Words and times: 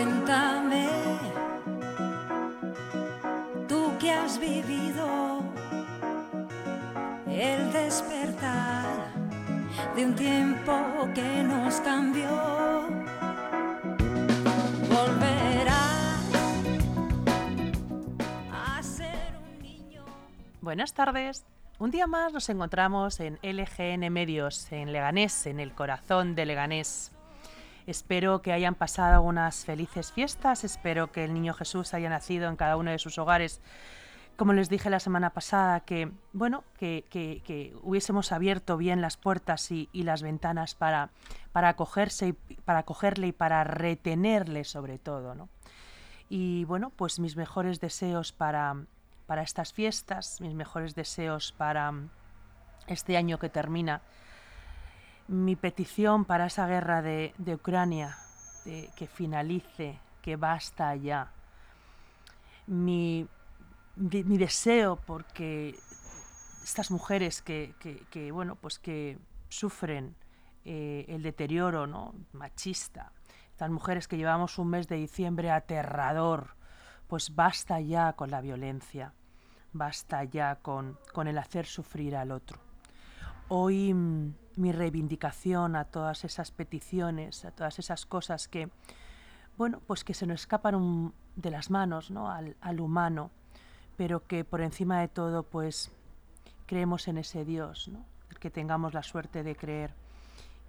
Cuéntame, 0.00 0.88
tú 3.68 3.92
que 3.98 4.10
has 4.10 4.40
vivido 4.40 5.42
el 7.28 7.70
despertar 7.70 9.12
de 9.94 10.06
un 10.06 10.14
tiempo 10.14 10.72
que 11.14 11.42
nos 11.42 11.80
cambió. 11.82 12.30
Volverá 14.88 16.16
a 18.50 18.82
ser 18.82 19.36
un 19.36 19.58
niño. 19.60 20.02
Buenas 20.62 20.94
tardes. 20.94 21.44
Un 21.78 21.90
día 21.90 22.06
más 22.06 22.32
nos 22.32 22.48
encontramos 22.48 23.20
en 23.20 23.38
LGN 23.42 24.10
Medios, 24.10 24.72
en 24.72 24.94
Leganés, 24.94 25.46
en 25.46 25.60
el 25.60 25.74
corazón 25.74 26.34
de 26.34 26.46
Leganés. 26.46 27.12
Espero 27.90 28.40
que 28.40 28.52
hayan 28.52 28.76
pasado 28.76 29.20
unas 29.20 29.64
felices 29.64 30.12
fiestas, 30.12 30.62
espero 30.62 31.10
que 31.10 31.24
el 31.24 31.34
niño 31.34 31.54
Jesús 31.54 31.92
haya 31.92 32.08
nacido 32.08 32.48
en 32.48 32.54
cada 32.54 32.76
uno 32.76 32.92
de 32.92 33.00
sus 33.00 33.18
hogares. 33.18 33.60
Como 34.36 34.52
les 34.52 34.68
dije 34.68 34.90
la 34.90 35.00
semana 35.00 35.30
pasada, 35.30 35.80
que 35.80 36.12
bueno, 36.32 36.62
que, 36.78 37.04
que- 37.10 37.74
hubiésemos 37.82 38.30
abierto 38.30 38.76
bien 38.76 39.00
las 39.00 39.16
puertas 39.16 39.72
y, 39.72 39.88
las 39.92 40.22
ventanas 40.22 40.76
para, 40.76 41.10
para 41.50 41.70
acogerse 41.70 42.28
y 42.28 42.32
para 42.64 42.78
acogerle 42.78 43.26
y 43.26 43.32
para 43.32 43.64
retenerle 43.64 44.62
sobre 44.62 45.00
todo, 45.00 45.34
¿no? 45.34 45.48
Y 46.28 46.64
bueno, 46.66 46.90
pues 46.90 47.18
mis 47.18 47.34
mejores 47.34 47.80
deseos 47.80 48.30
para, 48.30 48.84
para 49.26 49.42
estas 49.42 49.72
fiestas, 49.72 50.40
mis 50.40 50.54
mejores 50.54 50.94
deseos 50.94 51.50
para 51.50 51.92
este 52.86 53.16
año 53.16 53.40
que 53.40 53.48
termina, 53.48 54.00
mi 55.30 55.54
petición 55.54 56.24
para 56.24 56.46
esa 56.46 56.66
guerra 56.66 57.02
de, 57.02 57.32
Ucrania, 57.54 58.18
de 58.64 58.90
que 58.96 59.06
finalice, 59.06 59.98
que 60.22 60.34
basta 60.34 60.94
ya. 60.96 61.30
Mi, 62.66 63.28
de- 63.94 64.24
mi 64.24 64.38
deseo 64.38 64.96
porque 64.96 65.76
estas 66.64 66.90
mujeres 66.90 67.42
que, 67.42 67.72
bueno, 68.32 68.56
pues 68.56 68.80
que 68.80 69.18
sufren 69.48 70.16
eh, 70.64 71.06
el 71.08 71.22
deterioro 71.22 71.86
¿no? 71.86 72.12
machista, 72.32 73.12
estas 73.52 73.70
mujeres 73.70 74.08
que 74.08 74.16
llevamos 74.16 74.58
un 74.58 74.68
mes 74.68 74.88
de 74.88 74.96
diciembre 74.96 75.52
aterrador, 75.52 76.54
pues 77.06 77.34
basta 77.36 77.80
ya 77.80 78.14
con 78.14 78.32
la 78.32 78.40
violencia, 78.40 79.12
basta 79.72 80.24
ya 80.24 80.56
con, 80.56 80.98
con 81.12 81.28
el 81.28 81.38
hacer 81.38 81.66
sufrir 81.66 82.16
al 82.16 82.32
otro. 82.32 82.58
Hoy 83.52 83.92
mm, 83.92 84.34
mi 84.54 84.70
reivindicación 84.70 85.74
a 85.74 85.84
todas 85.84 86.24
esas 86.24 86.52
peticiones, 86.52 87.44
a 87.44 87.50
todas 87.50 87.80
esas 87.80 88.06
cosas 88.06 88.46
que, 88.46 88.70
bueno, 89.58 89.80
pues 89.88 90.04
que 90.04 90.14
se 90.14 90.24
nos 90.24 90.42
escapan 90.42 91.12
de 91.34 91.50
las 91.50 91.68
manos, 91.68 92.12
¿no? 92.12 92.30
Al, 92.30 92.56
al 92.60 92.78
humano, 92.78 93.32
pero 93.96 94.24
que 94.24 94.44
por 94.44 94.60
encima 94.60 95.00
de 95.00 95.08
todo, 95.08 95.42
pues 95.42 95.90
creemos 96.66 97.08
en 97.08 97.18
ese 97.18 97.44
Dios, 97.44 97.88
¿no? 97.88 98.04
Que 98.38 98.52
tengamos 98.52 98.94
la 98.94 99.02
suerte 99.02 99.42
de 99.42 99.56
creer 99.56 99.94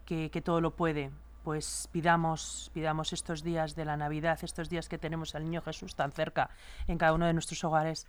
que, 0.03 0.31
que 0.31 0.41
todo 0.41 0.59
lo 0.59 0.75
puede, 0.75 1.11
pues 1.43 1.87
pidamos, 1.91 2.71
pidamos 2.73 3.13
estos 3.13 3.43
días 3.43 3.75
de 3.75 3.85
la 3.85 3.95
Navidad, 3.95 4.39
estos 4.41 4.69
días 4.69 4.89
que 4.89 4.97
tenemos 4.97 5.35
al 5.35 5.43
Niño 5.43 5.61
Jesús 5.61 5.93
tan 5.93 6.11
cerca 6.11 6.49
en 6.87 6.97
cada 6.97 7.13
uno 7.13 7.27
de 7.27 7.33
nuestros 7.33 7.63
hogares, 7.63 8.07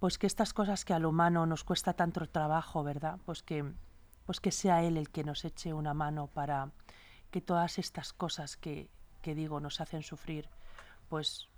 pues 0.00 0.16
que 0.16 0.26
estas 0.26 0.54
cosas 0.54 0.86
que 0.86 0.94
al 0.94 1.04
humano 1.04 1.44
nos 1.44 1.64
cuesta 1.64 1.92
tanto 1.92 2.26
trabajo, 2.26 2.82
¿verdad? 2.82 3.18
Pues 3.26 3.42
que, 3.42 3.74
pues 4.26 4.40
que 4.40 4.50
sea 4.52 4.82
Él 4.82 4.96
el 4.96 5.10
que 5.10 5.24
nos 5.24 5.44
eche 5.44 5.72
una 5.72 5.94
mano 5.94 6.26
para 6.26 6.70
que 7.30 7.40
todas 7.40 7.78
estas 7.78 8.12
cosas 8.12 8.56
que, 8.56 8.88
que 9.22 9.34
digo 9.34 9.60
nos 9.60 9.80
hacen 9.80 10.02
sufrir, 10.02 10.48
pues 11.08 11.48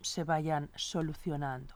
se 0.00 0.24
vayan 0.24 0.70
solucionando. 0.74 1.74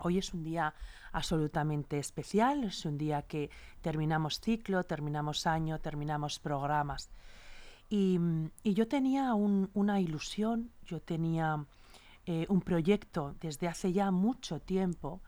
Hoy 0.00 0.18
es 0.18 0.32
un 0.32 0.44
día 0.44 0.74
absolutamente 1.10 1.98
especial, 1.98 2.62
es 2.64 2.84
un 2.84 2.98
día 2.98 3.22
que 3.22 3.50
terminamos 3.80 4.40
ciclo, 4.40 4.84
terminamos 4.84 5.46
año, 5.46 5.80
terminamos 5.80 6.38
programas. 6.38 7.10
Y, 7.90 8.20
y 8.62 8.74
yo 8.74 8.86
tenía 8.86 9.34
un- 9.34 9.70
una 9.74 9.98
ilusión, 10.00 10.70
yo 10.84 11.00
tenía 11.00 11.64
eh, 12.26 12.46
un 12.48 12.60
proyecto 12.60 13.34
desde 13.40 13.66
hace 13.66 13.92
ya 13.92 14.10
mucho 14.10 14.60
tiempo 14.60 15.20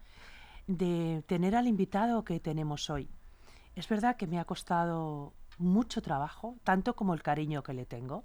de 0.66 1.24
tener 1.26 1.56
al 1.56 1.66
invitado 1.66 2.22
que 2.22 2.38
tenemos 2.38 2.90
hoy. 2.90 3.08
Es 3.80 3.88
verdad 3.88 4.16
que 4.16 4.26
me 4.26 4.38
ha 4.38 4.44
costado 4.44 5.32
mucho 5.56 6.02
trabajo, 6.02 6.58
tanto 6.64 6.94
como 6.94 7.14
el 7.14 7.22
cariño 7.22 7.62
que 7.62 7.72
le 7.72 7.86
tengo, 7.86 8.24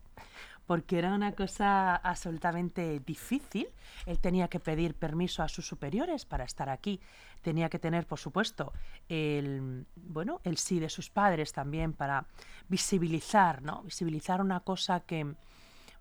porque 0.66 1.00
era 1.00 1.16
una 1.16 1.32
cosa 1.32 1.96
absolutamente 1.96 3.00
difícil. 3.00 3.70
Él 4.06 4.20
tenía 4.20 4.50
que 4.50 4.60
pedir 4.60 4.96
permiso 4.96 5.44
a 5.44 5.48
sus 5.48 5.66
superiores 5.66 6.26
para 6.26 6.44
estar 6.44 6.68
aquí. 6.68 7.00
Tenía 7.42 7.70
que 7.70 7.80
tener, 7.80 8.06
por 8.06 8.20
supuesto, 8.20 8.74
el 9.08 9.86
bueno, 9.96 10.42
el 10.44 10.58
sí 10.58 10.78
de 10.82 10.90
sus 10.90 11.10
padres 11.10 11.54
también 11.54 11.94
para 11.94 12.26
visibilizar, 12.68 13.62
¿no? 13.62 13.82
Visibilizar 13.84 14.42
una 14.42 14.60
cosa 14.60 15.00
que 15.00 15.36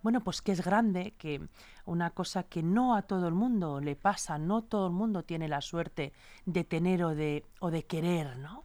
bueno, 0.02 0.20
pues 0.20 0.42
que 0.42 0.50
es 0.50 0.64
grande, 0.64 1.14
que 1.16 1.40
una 1.86 2.10
cosa 2.10 2.42
que 2.42 2.64
no 2.64 2.96
a 2.96 3.02
todo 3.02 3.28
el 3.28 3.34
mundo 3.34 3.80
le 3.80 3.94
pasa, 3.94 4.36
no 4.36 4.62
todo 4.62 4.88
el 4.88 4.92
mundo 4.92 5.22
tiene 5.22 5.46
la 5.46 5.60
suerte 5.60 6.12
de 6.44 6.64
tener 6.64 7.04
o 7.04 7.14
de, 7.14 7.46
o 7.60 7.70
de 7.70 7.84
querer, 7.84 8.36
¿no? 8.38 8.64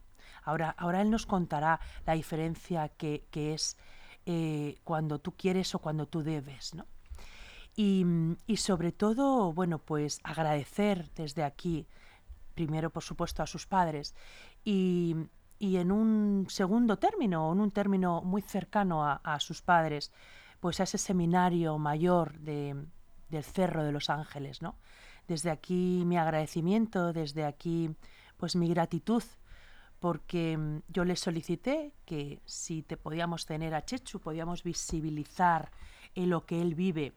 Ahora, 0.50 0.74
ahora 0.76 1.00
él 1.00 1.10
nos 1.10 1.26
contará 1.26 1.80
la 2.04 2.14
diferencia 2.14 2.88
que, 2.88 3.24
es 3.32 3.76
eh, 4.26 4.74
cuando 4.82 5.20
tú 5.20 5.32
quieres 5.36 5.74
o 5.76 5.78
cuando 5.78 6.06
tú 6.06 6.24
debes, 6.24 6.74
¿no? 6.74 6.86
Y, 7.76 8.04
y 8.48 8.56
sobre 8.56 8.90
todo, 8.90 9.52
bueno, 9.52 9.78
pues 9.78 10.18
agradecer 10.24 11.08
desde 11.14 11.44
aquí, 11.44 11.86
primero 12.56 12.90
por 12.90 13.04
supuesto 13.04 13.44
a 13.44 13.46
sus 13.46 13.66
padres 13.68 14.16
y, 14.64 15.14
y 15.60 15.76
en 15.76 15.92
un 15.92 16.46
segundo 16.48 16.98
término, 16.98 17.48
o 17.48 17.52
en 17.52 17.60
un 17.60 17.70
término 17.70 18.20
muy 18.22 18.42
cercano 18.42 19.06
a, 19.06 19.20
a 19.22 19.38
sus 19.38 19.62
padres, 19.62 20.10
pues 20.58 20.80
a 20.80 20.82
ese 20.82 20.98
seminario 20.98 21.78
mayor 21.78 22.40
de, 22.40 22.74
del 23.28 23.44
Cerro 23.44 23.84
de 23.84 23.92
los 23.92 24.10
Ángeles, 24.10 24.62
¿no? 24.62 24.74
Desde 25.28 25.50
aquí 25.50 26.02
mi 26.06 26.18
agradecimiento, 26.18 27.12
desde 27.12 27.44
aquí 27.44 27.94
pues 28.36 28.56
mi 28.56 28.68
gratitud, 28.68 29.22
porque 30.00 30.56
mm, 30.56 30.82
yo 30.88 31.04
les 31.04 31.20
solicité 31.20 31.92
que 32.04 32.40
si 32.44 32.82
te 32.82 32.96
podíamos 32.96 33.46
tener 33.46 33.74
a 33.74 33.84
Chechu, 33.84 34.18
podíamos 34.18 34.64
visibilizar 34.64 35.70
en 36.14 36.30
lo 36.30 36.44
que 36.46 36.60
él 36.60 36.74
vive 36.74 37.12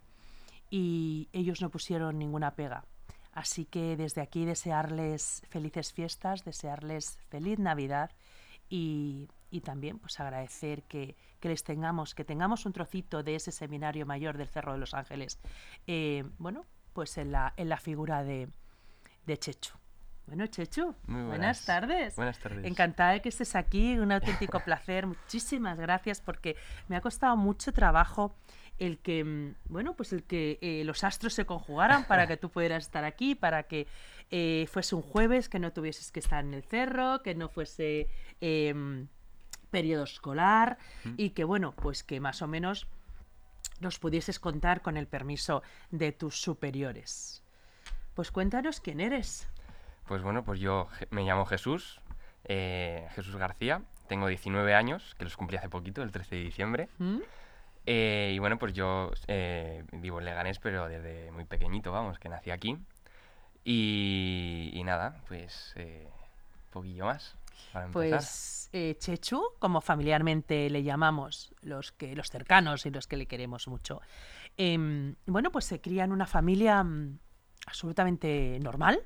y 0.69 1.29
ellos 1.33 1.61
no 1.61 1.69
pusieron 1.69 2.19
ninguna 2.19 2.55
pega. 2.55 2.85
Así 3.31 3.65
que 3.65 3.97
desde 3.97 4.21
aquí 4.21 4.45
desearles 4.45 5.41
felices 5.49 5.91
fiestas, 5.91 6.43
desearles 6.43 7.17
feliz 7.29 7.57
Navidad 7.57 8.11
y, 8.69 9.27
y 9.49 9.61
también 9.61 9.97
pues 9.97 10.19
agradecer 10.19 10.83
que, 10.83 11.15
que 11.39 11.49
les 11.49 11.63
tengamos, 11.63 12.13
que 12.13 12.25
tengamos 12.25 12.65
un 12.65 12.73
trocito 12.73 13.23
de 13.23 13.35
ese 13.35 13.51
seminario 13.51 14.05
mayor 14.05 14.37
del 14.37 14.49
Cerro 14.49 14.73
de 14.73 14.79
los 14.79 14.93
Ángeles, 14.93 15.39
eh, 15.87 16.23
bueno, 16.37 16.65
pues 16.93 17.17
en 17.17 17.31
la, 17.31 17.53
en 17.57 17.69
la 17.69 17.77
figura 17.77 18.23
de, 18.23 18.49
de 19.25 19.37
Chechu. 19.37 19.82
Bueno, 20.25 20.47
Chechu, 20.47 20.95
buenas. 21.07 21.65
tardes. 21.65 22.15
Buenas 22.15 22.39
tardes. 22.39 22.65
Encantada 22.65 23.11
de 23.11 23.21
que 23.21 23.29
estés 23.29 23.55
aquí, 23.55 23.97
un 23.97 24.11
auténtico 24.11 24.59
placer. 24.65 25.05
Muchísimas 25.05 25.77
gracias 25.77 26.21
porque 26.21 26.55
me 26.87 26.95
ha 26.95 27.01
costado 27.01 27.35
mucho 27.35 27.73
trabajo 27.73 28.33
el 28.79 28.99
que, 28.99 29.23
mm, 29.23 29.55
bueno, 29.65 29.95
pues 29.95 30.13
el 30.13 30.23
que 30.23 30.59
eh, 30.61 30.83
los 30.85 31.03
astros 31.03 31.33
se 31.33 31.45
conjugaran 31.45 32.05
para 32.07 32.25
que 32.27 32.37
tú 32.37 32.49
pudieras 32.49 32.85
estar 32.85 33.03
aquí, 33.03 33.35
para 33.35 33.63
que 33.63 33.87
eh, 34.31 34.67
fuese 34.71 34.95
un 34.95 35.01
jueves, 35.01 35.49
que 35.49 35.59
no 35.59 35.73
tuvieses 35.73 36.11
que 36.11 36.19
estar 36.19 36.43
en 36.43 36.53
el 36.53 36.63
cerro, 36.63 37.21
que 37.21 37.35
no 37.35 37.49
fuese 37.49 38.07
em, 38.41 39.07
periodo 39.69 40.05
escolar 40.05 40.77
y 41.17 41.31
que, 41.31 41.43
bueno, 41.43 41.73
pues 41.75 42.03
que 42.03 42.19
más 42.19 42.41
o 42.41 42.47
menos 42.47 42.87
nos 43.79 43.99
pudieses 43.99 44.39
contar 44.39 44.81
con 44.81 44.97
el 44.97 45.07
permiso 45.07 45.63
de 45.91 46.11
tus 46.11 46.39
superiores. 46.39 47.43
Pues 48.13 48.31
cuéntanos 48.31 48.79
quién 48.79 48.99
eres. 48.99 49.47
Pues 50.07 50.21
bueno, 50.21 50.43
pues 50.43 50.59
yo 50.59 50.87
me 51.11 51.23
llamo 51.23 51.45
Jesús, 51.45 52.01
eh, 52.45 53.07
Jesús 53.15 53.35
García, 53.35 53.81
tengo 54.07 54.27
19 54.27 54.73
años, 54.73 55.15
que 55.17 55.23
los 55.23 55.37
cumplí 55.37 55.57
hace 55.57 55.69
poquito, 55.69 56.03
el 56.03 56.11
13 56.11 56.35
de 56.35 56.41
diciembre. 56.43 56.89
¿Mm? 56.97 57.19
Eh, 57.85 58.31
y 58.35 58.39
bueno, 58.39 58.57
pues 58.57 58.73
yo 58.73 59.11
eh, 59.27 59.83
vivo 59.91 60.19
en 60.19 60.25
Leganés, 60.25 60.59
pero 60.59 60.87
desde 60.87 61.31
muy 61.31 61.45
pequeñito, 61.45 61.91
vamos, 61.91 62.19
que 62.19 62.29
nací 62.29 62.51
aquí. 62.51 62.77
Y, 63.65 64.71
y 64.73 64.83
nada, 64.83 65.21
pues 65.27 65.73
eh, 65.75 66.09
un 66.65 66.71
poquillo 66.71 67.05
más. 67.05 67.35
Para. 67.71 67.87
Pues 67.87 68.69
eh, 68.73 68.95
Chechu, 68.97 69.41
como 69.59 69.81
familiarmente 69.81 70.69
le 70.69 70.83
llamamos 70.83 71.53
los 71.61 71.91
que 71.91 72.15
los 72.15 72.29
cercanos 72.29 72.85
y 72.85 72.89
los 72.89 73.07
que 73.07 73.17
le 73.17 73.27
queremos 73.27 73.67
mucho. 73.67 74.01
Em, 74.57 75.15
bueno, 75.25 75.51
pues 75.51 75.65
se 75.65 75.79
cría 75.79 76.03
en 76.03 76.11
una 76.11 76.25
familia 76.25 76.83
mm, 76.83 77.19
absolutamente 77.67 78.59
normal, 78.61 79.03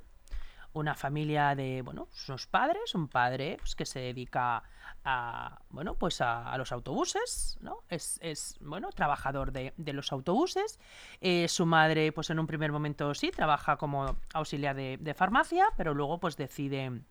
una 0.77 0.95
familia 0.95 1.55
de, 1.55 1.81
bueno, 1.81 2.07
sus 2.11 2.47
padres, 2.47 2.95
un 2.95 3.07
padre 3.07 3.57
pues, 3.59 3.75
que 3.75 3.85
se 3.85 3.99
dedica 3.99 4.63
a, 5.03 5.59
bueno, 5.69 5.95
pues 5.95 6.21
a, 6.21 6.51
a 6.51 6.57
los 6.57 6.71
autobuses, 6.71 7.57
¿no? 7.61 7.83
Es, 7.89 8.19
es, 8.21 8.57
bueno, 8.59 8.89
trabajador 8.91 9.51
de, 9.51 9.73
de 9.77 9.93
los 9.93 10.11
autobuses. 10.11 10.79
Eh, 11.21 11.47
su 11.47 11.65
madre, 11.65 12.11
pues 12.11 12.29
en 12.29 12.39
un 12.39 12.47
primer 12.47 12.71
momento 12.71 13.13
sí, 13.13 13.31
trabaja 13.31 13.77
como 13.77 14.17
auxiliar 14.33 14.75
de, 14.75 15.13
farmacia, 15.13 15.65
pero 15.77 15.93
luego 15.93 16.19
pues 16.19 16.37
decide 16.37 17.01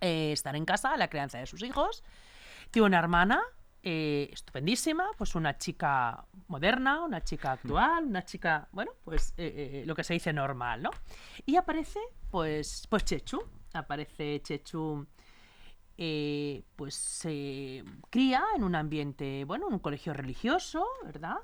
eh, 0.00 0.32
estar 0.32 0.56
en 0.56 0.64
casa, 0.64 0.96
la 0.96 1.08
crianza 1.08 1.38
de 1.38 1.46
sus 1.46 1.62
hijos. 1.62 2.02
Tiene 2.70 2.86
una 2.86 2.98
hermana 2.98 3.42
eh, 3.82 4.30
estupendísima, 4.32 5.10
pues 5.18 5.34
una 5.34 5.58
chica 5.58 6.24
moderna, 6.48 7.04
una 7.04 7.22
chica 7.22 7.52
actual, 7.52 8.04
una 8.04 8.24
chica, 8.24 8.68
bueno, 8.72 8.92
pues 9.04 9.34
eh, 9.36 9.80
eh, 9.82 9.86
lo 9.86 9.94
que 9.94 10.04
se 10.04 10.14
dice 10.14 10.32
normal, 10.32 10.82
¿no? 10.82 10.90
Y 11.46 11.56
aparece, 11.56 12.00
pues, 12.30 12.86
pues 12.88 13.04
Chechu, 13.04 13.42
aparece 13.72 14.40
Chechu, 14.42 15.06
pues 16.76 16.94
se 16.94 17.84
cría 18.10 18.44
en 18.56 18.64
un 18.64 18.74
ambiente, 18.74 19.44
bueno, 19.44 19.68
en 19.68 19.74
un 19.74 19.80
colegio 19.80 20.12
religioso, 20.12 20.86
¿verdad? 21.04 21.36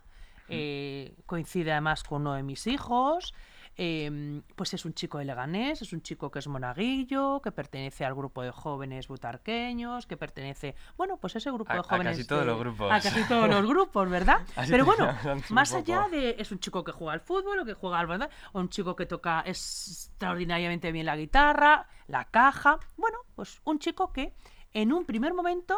Eh, 0.49 1.15
coincide 1.27 1.73
además 1.73 2.03
con 2.03 2.23
uno 2.23 2.35
de 2.35 2.43
mis 2.43 2.67
hijos. 2.67 3.35
Em, 3.79 4.43
pues 4.57 4.75
es 4.75 4.85
un 4.85 4.93
chico 4.93 5.19
de 5.19 5.25
Leganés, 5.25 5.81
es 5.83 5.93
un 5.93 6.03
chico 6.03 6.31
que 6.31 6.41
es 6.41 6.49
monaguillo, 6.49 7.41
que 7.41 7.53
pertenece 7.53 8.05
al 8.05 8.15
grupo 8.15 8.43
de 8.43 8.51
jóvenes 8.51 9.07
butarqueños, 9.09 10.07
que 10.07 10.17
pertenece, 10.17 10.75
bueno, 10.97 11.17
pues 11.17 11.37
ese 11.37 11.51
grupo 11.53 11.71
A- 11.71 11.75
de 11.75 11.81
a 11.81 11.83
jóvenes. 11.85 12.17
casi 12.17 12.27
todos 12.29 12.41
de- 12.43 12.47
los 12.47 12.59
grupos. 12.59 12.91
A 12.93 13.01
casi 13.01 13.23
todos 13.29 13.49
los 13.49 13.67
grupos, 13.67 14.11
¿verdad? 14.11 14.39
Así 14.57 14.71
Pero 14.71 14.85
bueno, 14.85 15.09
más 15.51 15.73
allá 15.73 16.09
de. 16.11 16.35
Es 16.39 16.51
un 16.53 16.59
chico 16.59 16.83
que 16.85 16.93
juega 16.93 17.13
al 17.15 17.21
fútbol 17.21 17.61
o 17.61 17.65
que 17.65 17.75
juega 17.75 18.01
al 18.01 18.07
¿verdad? 18.09 18.31
o 18.53 18.59
un 18.61 18.69
chico 18.69 18.97
que 18.97 19.07
toca 19.07 19.43
extraordinariamente 19.47 20.93
bien 20.93 21.07
la 21.07 21.17
guitarra, 21.17 21.87
la 22.09 22.25
caja. 22.25 22.79
Bueno, 22.97 23.19
pues 23.35 23.61
un 23.65 23.79
chico 23.79 24.13
que 24.13 24.35
en 24.73 24.93
un 24.93 25.05
primer 25.05 25.35
momento, 25.35 25.77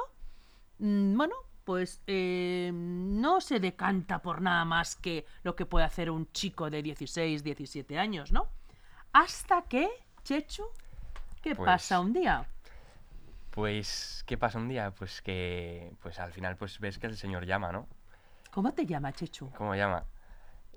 mm, 0.78 1.16
bueno, 1.16 1.34
pues 1.64 2.00
eh, 2.06 2.70
no 2.72 3.40
se 3.40 3.60
decanta 3.60 4.20
por 4.20 4.40
nada 4.42 4.64
más 4.64 4.96
que 4.96 5.26
lo 5.42 5.54
que 5.56 5.66
puede 5.66 5.84
hacer 5.84 6.10
un 6.10 6.30
chico 6.32 6.70
de 6.70 6.82
16, 6.82 7.42
17 7.44 7.98
años, 7.98 8.32
¿no? 8.32 8.48
Hasta 9.12 9.62
que, 9.62 9.88
Chechu, 10.24 10.64
¿qué 11.42 11.54
Pues- 11.54 11.66
pasa 11.66 12.00
un 12.00 12.12
día? 12.12 12.46
Pues, 13.50 14.22
¿qué 14.26 14.38
pasa 14.38 14.58
un 14.58 14.68
día? 14.68 14.92
Pues 14.92 15.20
que, 15.22 15.92
pues 16.02 16.18
al 16.20 16.32
final, 16.32 16.56
pues 16.56 16.78
ves 16.78 16.98
que 16.98 17.06
el 17.08 17.16
señor 17.16 17.46
llama, 17.46 17.72
¿no? 17.72 17.88
¿Cómo 18.52 18.72
te 18.72 18.86
llama, 18.86 19.12
Chechu? 19.12 19.50
¿Cómo 19.56 19.74
llama? 19.74 20.04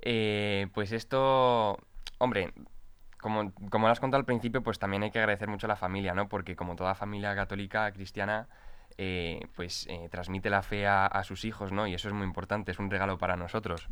Eh, 0.01 0.68
pues 0.74 0.91
esto, 0.91 1.77
hombre, 2.18 2.51
como, 3.21 3.53
como 3.69 3.88
lo 3.88 3.91
has 3.94 4.00
contado 4.00 4.19
al 4.19 4.25
principio, 4.25 4.63
pues 4.63 4.79
también 4.79 5.03
hay 5.03 5.12
que 5.12 5.19
agradecer 5.19 5.47
mucho 5.47 5.68
a 5.68 5.69
la 5.69 5.75
familia, 5.75 6.13
¿no? 6.13 6.27
Porque 6.27 6.56
como 6.56 6.75
toda 6.75 6.95
familia 6.95 7.36
católica, 7.36 7.91
cristiana, 7.91 8.47
eh, 8.98 9.48
pues 9.56 9.88
eh, 9.90 10.07
transmite 10.12 10.50
la 10.50 10.62
fe 10.63 10.88
a, 10.88 11.24
sus 11.24 11.45
hijos, 11.45 11.72
¿no? 11.72 11.88
Y 11.88 11.94
eso 11.94 12.07
es 12.07 12.13
muy 12.13 12.25
importante, 12.25 12.72
es 12.72 12.80
un 12.80 12.92
regalo 12.92 13.18
para 13.18 13.36
nosotros. 13.36 13.88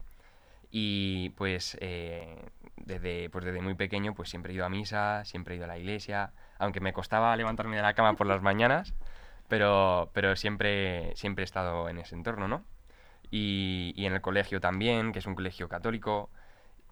Y 0.71 1.29
pues, 1.31 1.77
eh, 1.81 2.35
desde, 2.77 3.29
pues 3.29 3.45
desde 3.45 3.61
muy 3.61 3.75
pequeño, 3.75 4.13
pues 4.13 4.29
siempre 4.29 4.53
he 4.53 4.55
ido 4.55 4.65
a 4.65 4.69
misa, 4.69 5.25
siempre 5.25 5.55
he 5.55 5.57
ido 5.57 5.65
a 5.65 5.67
la 5.67 5.77
iglesia, 5.77 6.31
aunque 6.59 6.79
me 6.79 6.93
costaba 6.93 7.35
levantarme 7.35 7.75
de 7.75 7.81
la 7.81 7.93
cama 7.93 8.13
por 8.15 8.27
las 8.27 8.41
mañanas, 8.41 8.93
pero, 9.47 10.11
pero 10.13 10.35
siempre, 10.35 11.15
siempre 11.15 11.43
he 11.43 11.45
estado 11.45 11.89
en 11.89 11.99
ese 11.99 12.15
entorno, 12.15 12.47
¿no? 12.47 12.63
y, 13.31 13.93
y 13.95 14.05
en 14.05 14.13
el 14.13 14.21
colegio 14.21 14.59
también, 14.59 15.13
que 15.13 15.19
es 15.19 15.25
un 15.25 15.35
colegio 15.35 15.69
católico, 15.69 16.29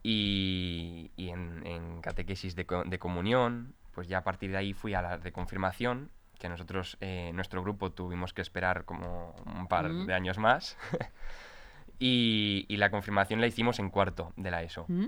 y, 0.02 1.12
en, 1.18 2.02
catequesis 2.02 2.56
de, 2.56 2.66
de 2.86 3.00
comunión, 3.00 3.76
pues 3.94 4.08
ya 4.08 4.20
a 4.20 4.24
partir 4.24 4.52
de 4.52 4.58
ahí 4.58 4.74
fui 4.74 4.94
a 4.94 5.02
la 5.02 5.18
de 5.18 5.32
confirmación, 5.34 6.10
que 6.40 6.50
nosotros, 6.50 6.98
eh, 7.02 7.32
nuestro 7.34 7.62
grupo, 7.62 7.92
tuvimos 7.92 8.34
que 8.34 8.42
esperar 8.42 8.86
como 8.86 9.36
un 9.46 9.68
par 9.68 9.90
Mm. 9.90 10.06
de 10.08 10.14
años 10.14 10.38
más, 10.40 10.78
y, 12.00 12.66
y 12.68 12.78
la 12.78 12.90
confirmación 12.90 13.42
la 13.42 13.48
hicimos 13.48 13.80
en 13.80 13.90
cuarto 13.90 14.34
de 14.38 14.52
la 14.52 14.64
ESO. 14.64 14.86
¿Mm? 14.88 15.06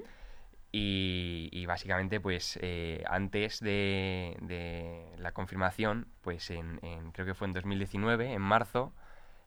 Y, 0.73 1.49
y 1.51 1.65
básicamente, 1.65 2.21
pues 2.21 2.57
eh, 2.61 3.03
antes 3.09 3.59
de, 3.59 4.37
de 4.41 5.11
la 5.17 5.33
confirmación, 5.33 6.07
pues 6.21 6.49
en, 6.49 6.79
en- 6.81 7.11
creo 7.11 7.25
que 7.25 7.33
fue 7.33 7.47
en 7.47 7.53
2019, 7.53 8.31
en 8.33 8.41
marzo, 8.41 8.93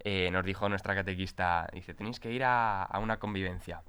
eh, 0.01 0.31
nos 0.31 0.45
dijo 0.45 0.69
nuestra 0.69 0.95
catequista, 0.95 1.67
dice, 1.73 1.95
tenéis 1.95 2.21
que 2.21 2.31
ir 2.31 2.45
a, 2.45 2.83
a 2.83 2.99
una 2.99 3.19
convivencia. 3.19 3.83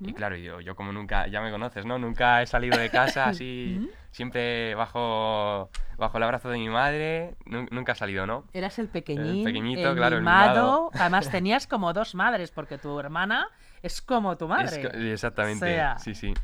Y 0.00 0.12
claro, 0.12 0.36
yo, 0.36 0.60
yo 0.60 0.76
como 0.76 0.92
nunca, 0.92 1.26
ya 1.26 1.40
me 1.40 1.50
conoces, 1.50 1.84
¿no? 1.86 1.98
Nunca 1.98 2.42
he 2.42 2.46
salido 2.46 2.76
de 2.76 2.90
casa 2.90 3.28
así, 3.28 3.88
siempre 4.12 4.74
bajo, 4.74 5.70
bajo 5.98 6.16
el 6.18 6.22
abrazo 6.22 6.48
de 6.50 6.58
mi 6.58 6.68
madre, 6.68 7.34
nu- 7.46 7.66
nunca 7.70 7.92
he 7.92 7.94
salido, 7.94 8.26
¿no? 8.26 8.44
Eras 8.52 8.78
el 8.78 8.88
pequeñín, 8.88 9.44
pequeñito, 9.44 9.90
el 9.90 9.96
claro, 9.96 10.16
mimado. 10.18 10.90
Además 10.98 11.28
tenías 11.30 11.66
como 11.66 11.92
dos 11.92 12.14
madres, 12.14 12.50
porque 12.50 12.78
tu 12.78 12.98
hermana 13.00 13.48
es 13.82 14.00
como 14.02 14.36
tu 14.36 14.48
madre. 14.48 15.12
exactamente, 15.12 15.66
sea. 15.66 15.98
sí, 15.98 16.14
sí. 16.14 16.34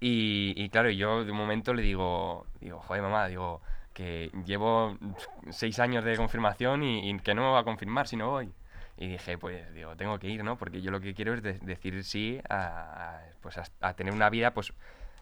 Y, 0.00 0.54
y 0.56 0.68
claro, 0.68 0.90
yo 0.90 1.24
de 1.24 1.30
un 1.30 1.36
momento 1.38 1.72
le 1.74 1.82
digo, 1.82 2.46
digo, 2.60 2.80
joder, 2.80 3.02
mamá, 3.02 3.28
digo, 3.28 3.60
que 3.94 4.30
llevo 4.44 4.96
seis 5.50 5.78
años 5.78 6.04
de 6.04 6.16
confirmación 6.16 6.82
y, 6.82 7.08
y 7.08 7.18
que 7.20 7.34
no 7.34 7.42
me 7.42 7.52
va 7.52 7.60
a 7.60 7.64
confirmar 7.64 8.08
si 8.08 8.16
no 8.16 8.30
voy. 8.30 8.52
Y 8.96 9.08
dije, 9.08 9.38
pues, 9.38 9.72
digo, 9.74 9.96
tengo 9.96 10.18
que 10.18 10.28
ir, 10.28 10.44
¿no? 10.44 10.56
Porque 10.58 10.82
yo 10.82 10.90
lo 10.90 11.00
que 11.00 11.14
quiero 11.14 11.34
es 11.34 11.42
de- 11.42 11.58
decir 11.60 12.04
sí 12.04 12.40
a, 12.48 13.16
a, 13.16 13.20
pues, 13.40 13.58
a, 13.58 13.64
a 13.80 13.94
tener 13.94 14.12
una 14.12 14.28
vida, 14.30 14.52
pues, 14.54 14.72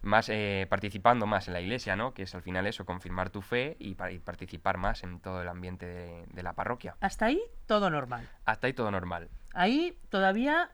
más 0.02 0.28
eh, 0.31 0.67
participando 0.70 1.26
más 1.26 1.46
en 1.46 1.55
la 1.55 1.61
iglesia, 1.61 1.94
¿no? 1.94 2.12
Que 2.14 2.22
es 2.22 2.34
al 2.34 2.43
final 2.43 2.67
eso, 2.67 2.84
confirmar 2.87 3.31
tu 3.31 3.43
fe 3.43 3.76
y, 3.78 3.90
y 4.11 4.19
participar 4.19 4.76
más 4.78 5.02
en 5.05 5.20
todo 5.20 5.43
el 5.43 5.49
ambiente 5.49 5.87
de, 5.87 6.25
de 6.26 6.43
la 6.43 6.55
parroquia. 6.55 6.96
Hasta 7.00 7.26
ahí 7.26 7.40
todo 7.67 7.90
normal. 7.90 8.26
Hasta 8.44 8.67
ahí 8.67 8.72
todo 8.72 8.90
normal. 8.90 9.28
Ahí 9.52 9.96
todavía, 10.08 10.70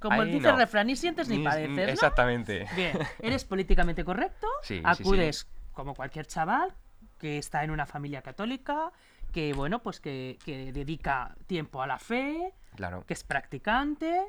como 0.00 0.20
Ahí 0.22 0.30
dice 0.32 0.48
el 0.48 0.54
no. 0.54 0.58
refrán, 0.58 0.86
ni 0.86 0.96
sientes 0.96 1.28
ni 1.28 1.38
Ni- 1.38 1.44
padeces, 1.44 1.76
¿no? 1.86 1.92
Exactamente. 1.92 2.66
Bien, 2.74 2.98
eres 3.22 3.44
políticamente 3.44 4.04
correcto, 4.04 4.46
Sí, 4.62 4.76
sí, 4.78 4.82
sí. 4.96 5.02
acudes 5.02 5.46
como 5.72 5.94
cualquier 5.94 6.26
chaval 6.26 6.72
que 7.18 7.36
está 7.38 7.62
en 7.64 7.70
una 7.70 7.84
familia 7.86 8.22
católica, 8.22 8.90
que 9.32 9.52
bueno, 9.54 9.80
pues 9.82 9.98
que, 10.00 10.38
que 10.44 10.72
dedica 10.72 11.34
tiempo 11.46 11.82
a 11.82 11.86
la 11.86 11.98
fe, 11.98 12.52
Claro. 12.76 13.04
que 13.06 13.14
es 13.14 13.24
practicante, 13.24 14.20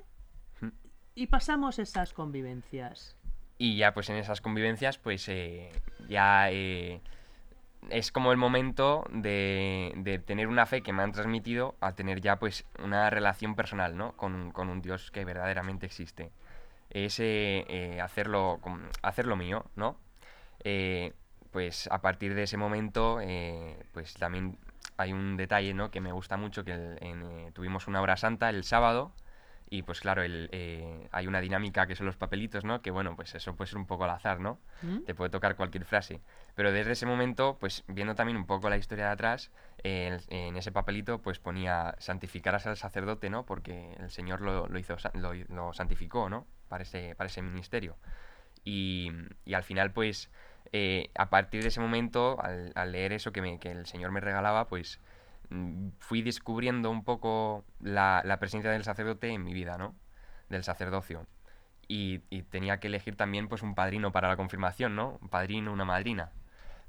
Mm. 0.61 0.67
y 1.15 1.27
pasamos 1.27 1.79
esas 1.79 2.13
convivencias. 2.13 3.17
Y 3.57 3.77
ya 3.77 3.93
pues 3.93 4.09
en 4.09 4.15
esas 4.17 4.41
convivencias 4.41 4.97
pues 4.97 5.27
eh, 5.29 5.71
ya 6.09 6.49
eh, 6.51 7.01
es 7.89 8.11
como 8.11 8.31
el 8.31 8.37
momento 8.37 9.05
de, 9.11 9.93
de 9.97 10.19
tener 10.19 10.47
una 10.47 10.65
fe 10.65 10.81
que 10.81 10.93
me 10.93 11.03
han 11.03 11.11
transmitido 11.11 11.75
a 11.81 11.93
tener 11.93 12.21
ya 12.21 12.39
pues 12.39 12.65
una 12.83 13.09
relación 13.09 13.55
personal, 13.55 13.95
¿no? 13.97 14.13
Con, 14.17 14.51
con 14.51 14.69
un 14.69 14.81
Dios 14.81 15.11
que 15.11 15.23
verdaderamente 15.25 15.85
existe. 15.85 16.31
Es 16.89 17.19
eh, 17.19 17.99
hacerlo, 18.01 18.59
hacerlo 19.01 19.35
mío, 19.35 19.65
¿no? 19.75 19.97
Pues 21.51 21.87
a 21.91 22.01
partir 22.01 22.33
de 22.35 22.43
ese 22.43 22.57
momento 22.57 23.19
pues 23.93 24.13
también 24.15 24.57
hay 24.97 25.13
un 25.13 25.37
detalle, 25.37 25.73
¿no? 25.73 25.91
Que 25.91 26.01
me 26.01 26.11
gusta 26.11 26.37
mucho, 26.37 26.63
que 26.63 26.73
el- 26.73 26.97
en, 27.01 27.23
eh, 27.23 27.51
tuvimos 27.53 27.87
una 27.87 28.01
hora 28.01 28.17
santa 28.17 28.49
el 28.49 28.63
sábado 28.63 29.13
y 29.69 29.81
pues 29.81 30.01
claro, 30.01 30.21
el, 30.21 30.49
eh, 30.51 31.07
hay 31.11 31.25
una 31.25 31.41
dinámica 31.41 31.87
que 31.87 31.95
son 31.95 32.05
los 32.05 32.15
papelitos, 32.15 32.63
¿no? 32.63 32.81
Que 32.83 32.91
bueno, 32.91 33.15
pues 33.15 33.33
eso 33.33 33.55
puede 33.55 33.69
ser 33.69 33.79
un 33.79 33.87
poco 33.87 34.03
al 34.03 34.11
azar, 34.11 34.39
¿no? 34.39 34.59
¿Mm? 34.83 34.99
Te 35.05 35.15
puede 35.15 35.31
tocar 35.31 35.55
cualquier 35.55 35.83
frase. 35.85 36.21
Pero 36.53 36.71
desde 36.71 36.91
ese 36.91 37.07
momento, 37.07 37.57
pues 37.59 37.83
viendo 37.87 38.13
también 38.13 38.37
un 38.37 38.45
poco 38.45 38.69
la 38.69 38.77
historia 38.77 39.05
de 39.05 39.11
atrás, 39.11 39.49
eh, 39.83 40.19
en, 40.29 40.37
en 40.37 40.57
ese 40.57 40.71
papelito 40.71 41.21
pues 41.23 41.39
ponía 41.39 41.95
santificarás 41.97 42.67
al 42.67 42.77
sacerdote, 42.77 43.31
¿no? 43.31 43.45
Porque 43.47 43.93
el 43.99 44.11
Señor 44.11 44.41
lo, 44.41 44.67
lo 44.67 44.77
hizo, 44.77 44.95
lo, 45.15 45.33
lo 45.33 45.73
santificó, 45.73 46.29
¿no? 46.29 46.45
Para 46.69 46.83
ese, 46.83 47.15
para 47.15 47.27
ese 47.27 47.41
ministerio. 47.41 47.95
Y, 48.63 49.11
y 49.45 49.55
al 49.55 49.63
final, 49.63 49.91
pues, 49.91 50.29
eh, 50.71 51.09
a 51.15 51.29
partir 51.29 51.61
de 51.61 51.67
ese 51.69 51.79
momento, 51.79 52.37
al, 52.41 52.71
al 52.75 52.91
leer 52.91 53.13
eso 53.13 53.31
que, 53.31 53.41
me, 53.41 53.59
que 53.59 53.71
el 53.71 53.85
Señor 53.85 54.11
me 54.11 54.19
regalaba, 54.21 54.67
pues 54.67 54.99
mm, 55.49 55.89
fui 55.99 56.21
descubriendo 56.21 56.89
un 56.89 57.03
poco 57.03 57.63
la, 57.81 58.21
la 58.25 58.39
presencia 58.39 58.71
del 58.71 58.83
sacerdote 58.83 59.29
en 59.29 59.43
mi 59.43 59.53
vida, 59.53 59.77
¿no? 59.77 59.95
Del 60.49 60.63
sacerdocio. 60.63 61.25
Y, 61.87 62.21
y 62.29 62.43
tenía 62.43 62.79
que 62.79 62.87
elegir 62.87 63.15
también 63.17 63.47
pues 63.49 63.61
un 63.61 63.75
padrino 63.75 64.11
para 64.11 64.29
la 64.29 64.37
confirmación, 64.37 64.95
¿no? 64.95 65.19
Un 65.21 65.29
padrino, 65.29 65.71
una 65.73 65.85
madrina. 65.85 66.31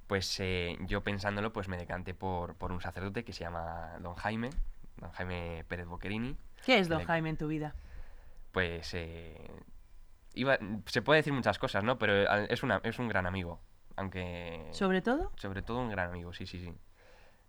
Pues 0.06 0.38
eh, 0.40 0.76
yo 0.82 1.02
pensándolo, 1.02 1.52
pues 1.52 1.68
me 1.68 1.76
decanté 1.76 2.14
por, 2.14 2.54
por 2.54 2.70
un 2.72 2.80
sacerdote 2.80 3.24
que 3.24 3.32
se 3.32 3.40
llama 3.44 3.92
Don 4.00 4.14
Jaime, 4.14 4.50
Don 4.98 5.10
Jaime 5.12 5.64
Pérez 5.66 5.86
Boquerini. 5.86 6.36
¿Qué 6.64 6.78
es 6.78 6.88
Don 6.88 7.00
Le- 7.00 7.06
Jaime 7.06 7.30
en 7.30 7.36
tu 7.36 7.48
vida? 7.48 7.74
Pues 8.52 8.94
eh, 8.94 9.50
iba, 10.34 10.58
se 10.86 11.02
puede 11.02 11.18
decir 11.18 11.32
muchas 11.32 11.58
cosas, 11.58 11.84
¿no? 11.84 11.98
Pero 11.98 12.28
es, 12.48 12.62
una, 12.62 12.80
es 12.84 12.98
un 12.98 13.08
gran 13.08 13.26
amigo, 13.26 13.60
aunque... 13.96 14.68
¿Sobre 14.72 15.02
todo? 15.02 15.32
Sobre 15.36 15.62
todo 15.62 15.78
un 15.78 15.90
gran 15.90 16.10
amigo, 16.10 16.32
sí, 16.32 16.46
sí, 16.46 16.60
sí. 16.60 16.72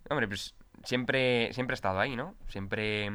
Hombre, 0.09 0.27
pues 0.27 0.55
siempre, 0.83 1.51
siempre 1.53 1.73
he 1.73 1.75
estado 1.75 1.99
ahí, 1.99 2.15
¿no? 2.15 2.35
Siempre 2.47 3.07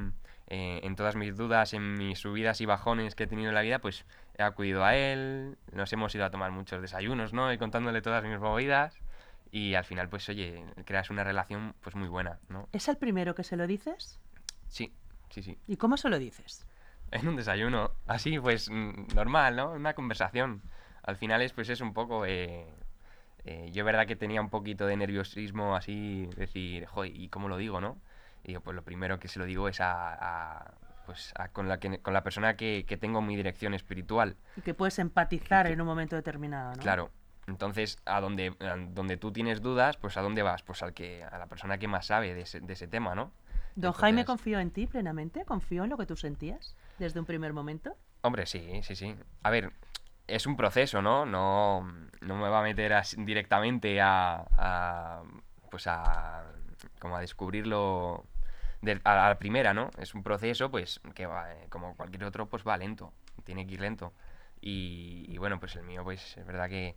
eh, 0.48 0.80
en 0.82 0.96
todas 0.96 1.14
mis 1.14 1.36
dudas, 1.36 1.72
en 1.74 1.94
mis 1.94 2.18
subidas 2.18 2.60
y 2.60 2.66
bajones 2.66 3.14
que 3.14 3.24
he 3.24 3.26
tenido 3.28 3.50
en 3.50 3.54
la 3.54 3.62
vida, 3.62 3.78
pues 3.78 4.04
he 4.36 4.42
acudido 4.42 4.84
a 4.84 4.96
él, 4.96 5.56
nos 5.72 5.92
hemos 5.92 6.12
ido 6.14 6.24
a 6.24 6.30
tomar 6.30 6.50
muchos 6.50 6.82
desayunos, 6.82 7.32
¿no? 7.32 7.52
Y 7.52 7.58
contándole 7.58 8.02
todas 8.02 8.24
mis 8.24 8.38
movidas. 8.38 9.00
y 9.52 9.74
al 9.74 9.84
final, 9.84 10.08
pues 10.08 10.28
oye, 10.28 10.64
creas 10.84 11.10
una 11.10 11.24
relación 11.24 11.74
pues 11.80 11.96
muy 11.96 12.08
buena, 12.08 12.38
¿no? 12.48 12.68
¿Es 12.72 12.88
el 12.88 12.96
primero 12.96 13.34
que 13.34 13.44
se 13.44 13.56
lo 13.56 13.66
dices? 13.66 14.20
Sí, 14.68 14.92
sí, 15.30 15.42
sí. 15.42 15.58
¿Y 15.66 15.76
cómo 15.76 15.96
se 15.96 16.08
lo 16.08 16.18
dices? 16.18 16.66
En 17.12 17.26
un 17.28 17.36
desayuno, 17.36 17.90
así 18.06 18.38
pues 18.38 18.70
mm, 18.70 19.14
normal, 19.14 19.56
¿no? 19.56 19.72
Una 19.72 19.94
conversación. 19.94 20.62
Al 21.02 21.16
final 21.16 21.42
es 21.42 21.52
pues 21.52 21.68
es 21.68 21.80
un 21.80 21.92
poco... 21.92 22.24
eh, 22.26 22.66
eh, 23.44 23.70
yo 23.72 23.84
verdad 23.84 24.06
que 24.06 24.16
tenía 24.16 24.40
un 24.40 24.50
poquito 24.50 24.86
de 24.86 24.96
nerviosismo 24.96 25.74
así, 25.74 26.26
decir, 26.36 26.86
joder, 26.86 27.16
¿y 27.16 27.28
cómo 27.28 27.48
lo 27.48 27.56
digo, 27.56 27.80
no? 27.80 27.98
Y 28.44 28.48
digo, 28.48 28.60
pues 28.60 28.74
lo 28.76 28.82
primero 28.82 29.18
que 29.18 29.28
se 29.28 29.38
lo 29.38 29.44
digo 29.44 29.68
es 29.68 29.80
a... 29.80 30.14
a, 30.60 30.74
pues 31.06 31.32
a- 31.36 31.48
con, 31.48 31.66
la 31.68 31.80
que, 31.80 31.98
con 31.98 32.12
la 32.14 32.22
persona 32.22 32.56
que, 32.56 32.84
que 32.86 32.96
tengo 32.96 33.22
mi 33.22 33.34
dirección 33.36 33.74
espiritual. 33.74 34.36
Y 34.56 34.60
que 34.60 34.74
puedes 34.74 34.98
empatizar 34.98 35.66
Que- 35.66 35.72
en 35.72 35.80
un 35.80 35.86
momento 35.86 36.14
determinado, 36.16 36.72
¿no? 36.74 36.82
Claro. 36.82 37.10
Entonces, 37.46 37.98
a 38.04 38.20
donde, 38.20 38.54
a 38.60 38.76
donde 38.76 39.16
tú 39.16 39.32
tienes 39.32 39.60
dudas, 39.62 39.96
pues 39.96 40.16
¿a 40.16 40.20
dónde 40.22 40.42
vas? 40.42 40.62
Pues 40.62 40.82
al 40.84 40.92
que, 40.94 41.24
a 41.24 41.36
la 41.38 41.46
persona 41.46 41.78
que 41.78 41.88
más 41.88 42.06
sabe 42.06 42.34
de 42.34 42.42
ese, 42.42 42.60
de 42.60 42.72
ese 42.74 42.86
tema, 42.86 43.14
¿no? 43.16 43.32
¿Don 43.74 43.92
Jaime 43.92 44.20
Entonces- 44.20 44.26
confió 44.44 44.60
en 44.60 44.70
ti 44.70 44.86
plenamente? 44.86 45.44
¿Confió 45.44 45.82
en 45.84 45.90
lo 45.90 45.96
que 45.96 46.06
tú 46.06 46.14
sentías 46.14 46.76
desde 47.00 47.18
un 47.18 47.26
primer 47.26 47.52
momento? 47.52 47.96
Hombre, 48.22 48.46
sí, 48.46 48.80
sí, 48.82 48.94
sí. 48.94 49.16
A 49.42 49.50
ver, 49.50 49.72
es 50.26 50.46
un 50.46 50.56
proceso, 50.56 51.02
¿no? 51.02 51.24
No, 51.26 51.82
no 52.20 52.36
me 52.36 52.48
va 52.48 52.60
a 52.60 52.62
meter 52.62 52.92
así 52.92 53.16
directamente 53.24 54.00
a, 54.00 54.46
a, 54.56 55.22
pues 55.70 55.86
a, 55.86 56.44
como 57.00 57.16
a 57.16 57.20
descubrirlo 57.20 58.24
de- 58.82 59.00
a 59.04 59.28
la 59.30 59.38
primera, 59.38 59.72
¿no? 59.74 59.90
Es 59.98 60.14
un 60.14 60.22
proceso, 60.22 60.70
pues, 60.70 61.00
que 61.14 61.24
eh, 61.24 61.66
como 61.70 61.96
cualquier 61.96 62.24
otro, 62.24 62.46
pues 62.48 62.62
va 62.66 62.76
lento, 62.76 63.12
tiene 63.44 63.66
que 63.66 63.74
ir 63.74 63.80
lento. 63.80 64.12
Y, 64.60 65.36
bueno, 65.38 65.58
pues 65.58 65.74
el 65.76 65.84
mío, 65.84 66.04
pues, 66.04 66.36
es 66.36 66.46
verdad 66.46 66.68
que 66.68 66.94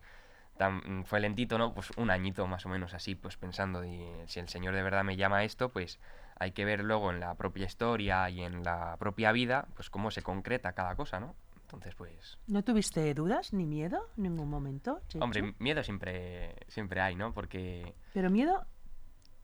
tan- 0.58 1.06
fue 1.06 1.20
lentito, 1.22 1.58
¿no? 1.58 1.74
Pues 1.74 1.92
un 1.98 2.12
añito 2.12 2.46
más 2.48 2.66
o 2.66 2.70
menos 2.70 2.94
así, 2.94 3.16
pues 3.16 3.38
pensando, 3.38 3.82
si 4.28 4.40
el 4.40 4.50
Señor 4.50 4.76
de 4.76 4.84
verdad 4.84 5.04
me 5.04 5.16
llama 5.18 5.38
a 5.38 5.44
esto, 5.46 5.70
pues 5.70 6.00
hay 6.40 6.52
que 6.52 6.66
ver 6.66 6.84
luego 6.84 7.12
en 7.12 7.20
la 7.20 7.36
propia 7.36 7.66
historia 7.66 8.30
y 8.30 8.42
en 8.42 8.64
la 8.64 8.98
propia 8.98 9.32
vida, 9.32 9.68
pues 9.76 9.90
cómo 9.90 10.12
se 10.12 10.22
concreta 10.22 10.74
cada 10.74 10.96
cosa, 10.96 11.20
¿no? 11.20 11.36
Entonces, 11.62 11.96
pues, 11.96 12.38
¿No 12.48 12.64
tuviste 12.64 13.14
dudas 13.14 13.52
ni 13.54 13.66
miedo 13.66 14.10
en 14.18 14.24
ningún 14.24 14.50
momento? 14.50 15.02
Chechu? 15.08 15.24
hombre, 15.24 15.56
miedo 15.60 15.84
siempre, 15.84 16.56
siempre 16.68 17.02
hay, 17.02 17.16
¿no? 17.16 17.34
Porque, 17.34 17.96
¿Pero 18.14 18.30
miedo 18.30 18.66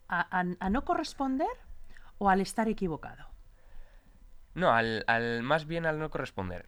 a, 0.07 0.39
a- 0.39 0.45
a 0.59 0.69
no 0.69 0.85
corresponder 0.85 1.47
o 2.17 2.29
al 2.29 2.41
estar 2.41 2.67
equivocado? 2.67 3.25
no, 4.53 4.71
al, 4.73 5.03
al 5.07 5.41
más 5.43 5.65
bien 5.65 5.85
al 5.85 5.99
no 5.99 6.09
corresponder. 6.09 6.67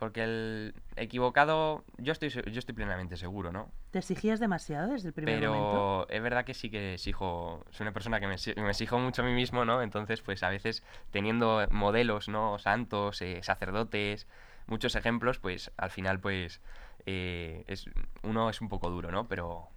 Porque 0.00 0.24
el 0.24 0.74
equivocado, 0.96 1.84
yo 1.98 2.12
estoy, 2.12 2.30
yo 2.30 2.58
estoy 2.58 2.74
plenamente 2.74 3.18
seguro, 3.18 3.52
¿no? 3.52 3.70
¿Te 3.90 3.98
exigías 3.98 4.40
demasiado 4.40 4.92
desde 4.92 5.08
el 5.08 5.12
primer 5.12 5.34
Pero 5.34 5.52
momento? 5.52 6.08
es 6.08 6.22
verdad 6.22 6.46
que 6.46 6.54
sí 6.54 6.70
que 6.70 6.94
exijo, 6.94 7.66
soy 7.70 7.84
una 7.84 7.92
persona 7.92 8.18
que 8.18 8.26
me 8.26 8.34
exijo 8.34 8.98
mucho 8.98 9.20
a 9.20 9.26
mí 9.26 9.34
mismo, 9.34 9.66
¿no? 9.66 9.82
Entonces, 9.82 10.22
pues 10.22 10.42
a 10.42 10.48
veces 10.48 10.82
teniendo 11.10 11.66
modelos, 11.70 12.30
¿no? 12.30 12.58
Santos, 12.58 13.20
eh, 13.20 13.40
sacerdotes, 13.42 14.26
muchos 14.68 14.94
ejemplos, 14.94 15.38
pues 15.38 15.70
al 15.76 15.90
final, 15.90 16.18
pues 16.18 16.62
eh, 17.04 17.64
es, 17.66 17.84
uno 18.22 18.48
es 18.48 18.62
un 18.62 18.70
poco 18.70 18.88
duro, 18.88 19.10
¿no? 19.10 19.28
Pero, 19.28 19.68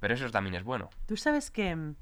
pero 0.00 0.12
eso 0.12 0.30
también 0.30 0.54
es 0.56 0.64
bueno. 0.64 0.90
Tú 1.06 1.16
sabes 1.16 1.50
que 1.50 1.74
mm, 1.74 1.94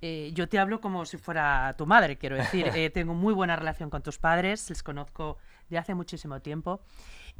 eh, 0.00 0.30
yo 0.32 0.48
te 0.48 0.58
hablo 0.58 0.80
como 0.80 1.04
si 1.04 1.16
fuera 1.16 1.74
tu 1.76 1.86
madre, 1.86 2.18
quiero 2.18 2.36
decir. 2.36 2.66
Eh, 2.74 2.90
tengo 2.90 3.14
muy 3.14 3.34
buena 3.34 3.56
relación 3.56 3.90
con 3.90 4.02
tus 4.02 4.18
padres, 4.18 4.68
les 4.68 4.82
conozco 4.82 5.38
de 5.68 5.78
hace 5.78 5.94
muchísimo 5.94 6.40
tiempo. 6.40 6.80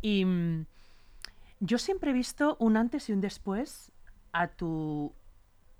Y 0.00 0.24
mm, 0.24 0.66
yo 1.60 1.78
siempre 1.78 2.10
he 2.10 2.14
visto 2.14 2.56
un 2.60 2.76
antes 2.76 3.08
y 3.08 3.12
un 3.12 3.20
después 3.20 3.90
a 4.32 4.48
tu 4.48 5.12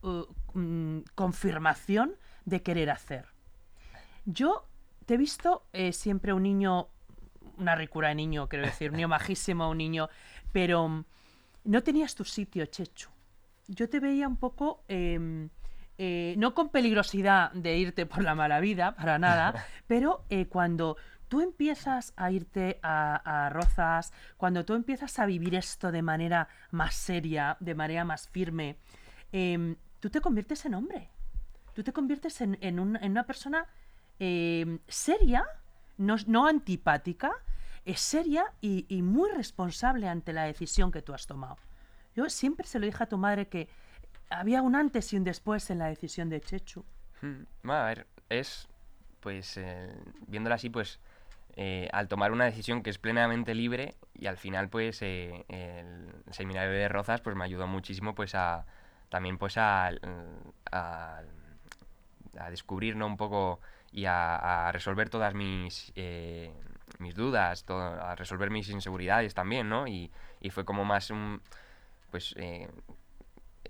uh, 0.02 0.58
mm, 0.58 1.04
confirmación 1.14 2.14
de 2.44 2.62
querer 2.62 2.90
hacer. 2.90 3.26
Yo 4.24 4.64
te 5.06 5.14
he 5.14 5.16
visto 5.16 5.62
eh, 5.72 5.92
siempre 5.92 6.32
un 6.32 6.42
niño, 6.42 6.88
una 7.56 7.74
ricura 7.74 8.08
de 8.08 8.14
niño, 8.14 8.48
quiero 8.48 8.66
decir, 8.66 8.90
un 8.90 8.96
niño 8.96 9.08
majísimo, 9.16 9.70
un 9.70 9.78
niño, 9.78 10.08
pero 10.52 10.88
mm, 10.88 11.04
no 11.64 11.82
tenías 11.82 12.14
tu 12.14 12.24
sitio, 12.24 12.66
Chechu. 12.66 13.10
Yo 13.68 13.88
te 13.88 14.00
veía 14.00 14.26
un 14.26 14.36
poco, 14.36 14.82
em, 14.88 15.50
eh, 15.98 16.34
no 16.38 16.54
con 16.54 16.70
peligrosidad 16.70 17.52
de 17.52 17.76
irte 17.76 18.06
por 18.06 18.22
la 18.22 18.34
mala 18.34 18.60
vida, 18.60 18.96
para 18.96 19.18
nada, 19.18 19.66
pero 19.86 20.24
eh, 20.30 20.46
cuando 20.46 20.96
tú 21.28 21.40
empiezas 21.40 22.12
a 22.16 22.30
irte 22.30 22.78
a, 22.82 23.50
Rozas, 23.52 24.12
cuando 24.36 24.64
tú 24.64 24.74
empiezas 24.74 25.18
a 25.18 25.26
vivir 25.26 25.54
esto 25.54 25.92
de 25.92 26.02
manera 26.02 26.48
más 26.70 26.94
seria, 26.94 27.56
de 27.60 27.74
manera 27.74 28.04
más 28.04 28.28
firme, 28.28 28.76
em, 29.32 29.76
tú 30.00 30.10
te 30.10 30.20
conviertes 30.20 30.64
en 30.64 30.74
hombre. 30.74 31.08
Tú 31.74 31.82
te 31.84 31.92
conviertes 31.92 32.40
en, 32.40 32.58
en 32.60 32.80
un- 32.80 32.96
en 32.96 33.12
una 33.12 33.24
persona 33.24 33.66
em, 34.18 34.80
seria, 34.88 35.46
no, 35.98 36.46
antipática, 36.48 37.30
es 37.84 38.00
seria 38.00 38.44
y, 38.60 38.84
muy 39.02 39.30
responsable 39.30 40.08
ante 40.08 40.32
la 40.32 40.42
decisión 40.44 40.90
que 40.90 41.02
tú 41.02 41.14
has 41.14 41.26
tomado. 41.26 41.56
Yo 42.16 42.28
siempre 42.28 42.66
se 42.66 42.78
lo 42.80 42.86
dije 42.86 43.04
a 43.04 43.06
tu 43.08 43.16
madre 43.16 43.46
que 43.48 43.68
había 44.28 44.60
un 44.62 44.74
antes 44.74 45.12
y 45.12 45.16
un 45.16 45.24
después 45.24 45.70
en 45.70 45.78
la 45.78 45.86
decisión 45.86 46.28
de 46.28 46.40
Chechu. 46.40 46.84
Mm, 47.22 47.42
bueno, 47.62 47.80
a 47.80 47.84
ver, 47.86 48.06
es, 48.28 48.68
pues, 49.20 49.56
eh, 49.56 49.94
viéndolo 50.26 50.54
así, 50.56 50.68
pues, 50.68 50.98
eh, 51.56 51.88
al 51.92 52.08
tomar 52.08 52.32
una 52.32 52.44
decisión 52.44 52.82
que 52.82 52.90
es 52.90 52.98
plenamente 52.98 53.54
libre 53.54 53.94
y 54.14 54.26
al 54.26 54.36
final, 54.36 54.68
pues, 54.68 55.02
eh, 55.02 55.44
el 55.48 56.12
seminario 56.32 56.72
de 56.72 56.88
Rozas, 56.88 57.20
pues, 57.20 57.36
me 57.36 57.44
ayudó 57.44 57.66
muchísimo, 57.66 58.14
pues, 58.14 58.34
a, 58.34 58.66
también, 59.10 59.38
pues, 59.38 59.56
a, 59.58 59.90
a, 60.72 61.22
a 62.38 62.50
descubrir. 62.50 62.94
Un 62.96 63.16
poco 63.16 63.60
y 63.92 64.04
a, 64.06 64.68
a 64.68 64.72
resolver 64.72 65.08
todas 65.10 65.34
mis, 65.34 65.92
eh, 65.96 66.52
mis 66.98 67.14
dudas, 67.14 67.64
todo- 67.64 67.80
a 68.00 68.14
resolver 68.14 68.50
mis 68.50 68.68
inseguridades 68.68 69.34
también, 69.34 69.68
¿no? 69.68 69.86
Y, 69.86 70.10
y 70.40 70.50
fue 70.50 70.64
como 70.64 70.84
más 70.84 71.10
un, 71.10 71.40
pues, 72.10 72.34
eh, 72.38 72.68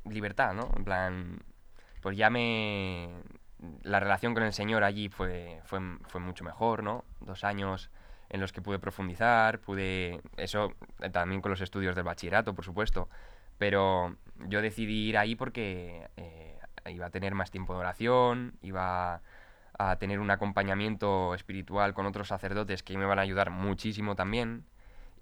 libertad, 0.05 0.55
¿no? 0.55 0.71
En 0.77 0.85
plan, 0.85 1.39
pues 2.03 2.17
ya 2.17 2.31
me... 2.31 3.09
La 3.83 4.01
relación 4.01 4.35
con 4.35 4.45
el 4.45 4.53
Señor 4.53 4.85
allí 4.85 5.09
fue, 5.09 5.61
fue, 5.65 5.81
fue 6.07 6.21
mucho 6.21 6.45
mejor, 6.45 6.83
¿no? 6.85 7.05
Dos 7.29 7.45
años 7.45 7.91
en 8.31 8.41
los 8.41 8.53
que 8.53 8.63
pude 8.63 8.79
profundizar, 8.79 9.61
pude... 9.61 10.21
Eso 10.39 10.73
eh, 11.01 11.11
también 11.11 11.43
con 11.43 11.51
los 11.51 11.61
estudios 11.61 11.95
del 11.95 12.05
bachillerato, 12.05 12.55
por 12.55 12.65
supuesto. 12.65 13.09
Pero 13.59 14.17
yo 14.49 14.63
decidí 14.63 15.09
ir 15.09 15.19
ahí 15.19 15.35
porque 15.35 16.09
eh, 16.17 16.59
iba 16.87 17.07
a 17.07 17.11
tener 17.11 17.35
más 17.35 17.51
tiempo 17.51 17.75
de 17.75 17.81
oración, 17.81 18.55
iba 18.63 19.21
a 19.79 19.97
tener 19.97 20.21
un 20.21 20.31
acompañamiento 20.31 21.35
espiritual 21.35 21.93
con 21.93 22.07
otros 22.07 22.29
sacerdotes 22.29 22.83
que 22.83 22.97
me 22.97 23.05
van 23.05 23.19
a 23.19 23.23
ayudar 23.23 23.51
muchísimo 23.51 24.17
también. 24.17 24.65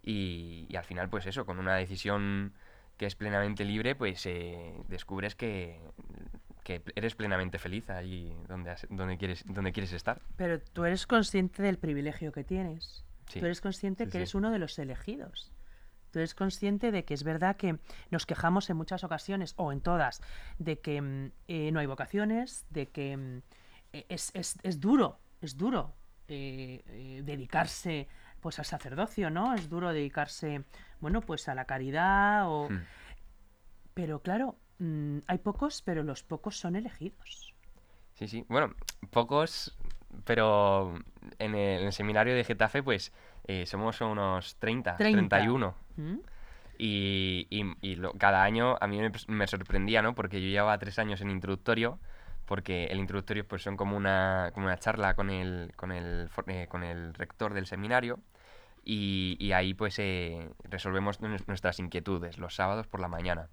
Y, 0.02 0.68
al 0.76 0.84
final, 0.84 1.08
pues 1.10 1.26
eso, 1.26 1.44
con 1.44 1.58
una 1.58 1.74
decisión 1.74 2.52
que 2.96 3.06
es 3.06 3.16
plenamente 3.16 3.64
libre, 3.64 3.96
pues 3.96 4.24
eh, 4.26 4.72
descubres 4.88 5.34
que, 5.34 5.80
que 6.66 6.82
eres 6.96 7.14
plenamente 7.14 7.60
feliz 7.60 7.88
allí 7.90 8.34
donde, 8.48 8.70
has- 8.72 8.88
donde, 8.90 9.16
quieres, 9.16 9.44
donde 9.46 9.70
quieres 9.70 9.92
estar. 9.92 10.20
Pero 10.36 10.60
tú 10.60 10.84
eres 10.84 11.06
consciente 11.06 11.62
del 11.62 11.78
privilegio 11.78 12.32
que 12.32 12.42
tienes. 12.42 13.04
Sí, 13.28 13.38
Tú 13.38 13.46
eres 13.46 13.60
consciente 13.60 14.02
sí, 14.04 14.08
que 14.08 14.12
sí. 14.12 14.16
eres 14.18 14.34
uno 14.34 14.50
de 14.50 14.58
los 14.58 14.76
elegidos. 14.80 15.52
Tú 16.10 16.18
eres 16.18 16.34
consciente 16.34 16.90
de 16.90 17.04
que 17.04 17.14
es 17.14 17.22
verdad 17.22 17.54
que 17.56 17.78
nos 18.10 18.26
quejamos 18.26 18.68
en 18.68 18.76
muchas 18.76 19.04
ocasiones, 19.04 19.54
o 19.56 19.70
en 19.70 19.80
todas, 19.80 20.22
de 20.58 20.80
que 20.80 21.00
mm, 21.00 21.30
eh, 21.46 21.70
no 21.70 21.78
hay 21.78 21.86
vocaciones, 21.86 22.66
de 22.70 22.88
que 22.88 23.16
mm, 23.16 23.42
eh, 23.92 24.06
es, 24.08 24.32
es- 24.34 24.58
es 24.64 24.80
duro, 24.80 25.20
es 25.40 25.56
duro 25.56 25.94
eh, 26.26 26.82
eh, 26.88 27.22
dedicarse 27.24 28.08
pues 28.40 28.58
al 28.58 28.64
sacerdocio, 28.64 29.30
¿no? 29.30 29.54
Es 29.54 29.68
duro 29.68 29.92
dedicarse, 29.92 30.64
bueno, 31.00 31.20
pues 31.20 31.48
a 31.48 31.54
la 31.54 31.64
caridad 31.64 32.48
o... 32.50 32.68
Hmm. 32.68 32.82
Pero 33.94 34.20
claro, 34.20 34.56
mm, 34.78 35.18
hay 35.26 35.38
pocos, 35.38 35.82
pero 35.82 36.02
los 36.02 36.22
pocos 36.22 36.58
son 36.58 36.76
elegidos. 36.76 37.52
Sí, 38.14 38.28
sí. 38.28 38.44
Bueno, 38.48 38.74
pocos, 39.10 39.76
pero 40.24 40.94
en 41.38 41.54
el, 41.54 41.80
en 41.80 41.86
el 41.86 41.92
seminario 41.92 42.34
de 42.34 42.44
Getafe, 42.44 42.82
pues 42.82 43.12
eh, 43.46 43.66
somos 43.66 44.00
unos 44.00 44.56
30, 44.56 44.96
30. 44.96 45.36
31. 45.36 45.74
¿Mm? 45.96 46.16
Y, 46.78 47.46
y- 47.50 47.74
y 47.80 47.96
lo- 47.96 48.12
cada 48.12 48.42
año 48.42 48.76
a 48.80 48.86
mí 48.86 48.98
me, 49.00 49.10
me 49.28 49.46
sorprendía, 49.46 50.02
¿no? 50.02 50.14
Porque 50.14 50.40
yo 50.42 50.48
llevaba 50.48 50.78
tres 50.78 50.98
años 50.98 51.20
en 51.20 51.30
introductorio, 51.30 51.98
porque 52.44 52.84
el 52.86 52.98
introductorio 52.98 53.46
pues 53.46 53.62
son 53.62 53.76
como 53.76 53.96
una, 53.96 54.50
como 54.54 54.66
una 54.66 54.78
charla 54.78 55.14
con 55.14 55.30
el, 55.30 55.72
con 55.76 55.90
el, 55.92 56.28
eh, 56.48 56.66
con 56.68 56.82
el 56.84 57.14
rector 57.14 57.54
del 57.54 57.66
seminario 57.66 58.18
y, 58.84 59.36
y 59.40 59.52
ahí 59.52 59.74
pues 59.74 59.98
eh, 59.98 60.50
resolvemos 60.64 61.20
nues- 61.20 61.44
nuestras 61.46 61.78
inquietudes 61.80 62.38
los 62.38 62.54
sábados 62.54 62.86
por 62.86 63.00
la 63.00 63.08
mañana. 63.08 63.48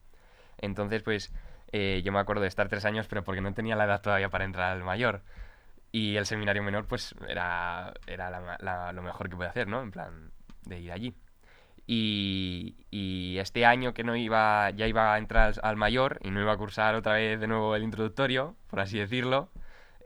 Entonces 0.60 1.04
pues 1.04 1.32
eh, 1.72 2.02
yo 2.04 2.12
me 2.12 2.20
acuerdo 2.20 2.42
de 2.44 2.48
estar 2.50 2.68
tres 2.70 2.86
años, 2.86 3.08
pero 3.08 3.24
porque 3.24 3.42
no 3.42 3.54
tenía 3.54 3.76
la 3.76 3.86
edad 3.86 4.02
todavía 4.02 4.30
para 4.30 4.46
entrar 4.46 4.72
al 4.72 4.84
mayor. 4.84 5.22
Y 5.92 6.18
el 6.18 6.26
seminario 6.26 6.64
menor 6.64 6.88
pues 6.88 7.16
era, 7.28 7.94
era 8.08 8.30
la 8.60 8.94
lo 8.94 9.02
mejor 9.04 9.30
que 9.30 9.36
podía 9.36 9.50
hacer, 9.52 9.68
¿no? 9.68 9.82
En 9.82 9.92
plan, 9.92 10.32
de 10.66 10.80
ir 10.80 10.92
allí. 10.92 11.16
Y, 11.86 13.38
este 13.40 13.66
año 13.66 13.94
que 13.94 14.04
no 14.04 14.16
iba, 14.16 14.70
ya 14.72 14.88
iba 14.88 15.14
a 15.14 15.18
entrar 15.18 15.48
al- 15.54 15.60
al 15.64 15.76
mayor 15.76 16.20
y 16.24 16.32
no 16.32 16.40
iba 16.42 16.54
a 16.54 16.58
cursar 16.58 16.96
otra 16.96 17.14
vez 17.14 17.40
de 17.40 17.48
nuevo 17.48 17.76
el 17.76 17.84
introductorio, 17.84 18.56
por 18.70 18.80
así 18.80 18.98
decirlo, 19.00 19.50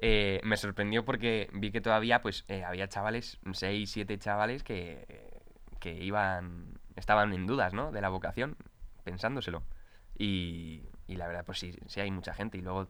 eh, 0.01 0.39
me 0.43 0.57
sorprendió 0.57 1.05
porque 1.05 1.49
vi 1.53 1.71
que 1.71 1.81
todavía 1.81 2.21
pues 2.21 2.45
eh, 2.47 2.63
había 2.63 2.87
chavales, 2.87 3.39
6, 3.53 3.91
7 3.91 4.17
chavales 4.17 4.63
que, 4.63 5.05
que 5.79 5.93
iban, 6.03 6.79
estaban 6.95 7.33
en 7.33 7.45
dudas, 7.47 7.73
¿no? 7.73 7.91
De 7.91 8.01
la 8.01 8.09
vocación, 8.09 8.57
pensándoselo. 9.03 9.63
Y, 10.17 10.83
y 11.07 11.15
la 11.15 11.27
verdad, 11.27 11.45
pues 11.45 11.59
sí, 11.59 11.77
sí 11.87 11.99
hay 11.99 12.11
mucha 12.11 12.33
gente. 12.33 12.57
Y 12.57 12.61
luego 12.61 12.87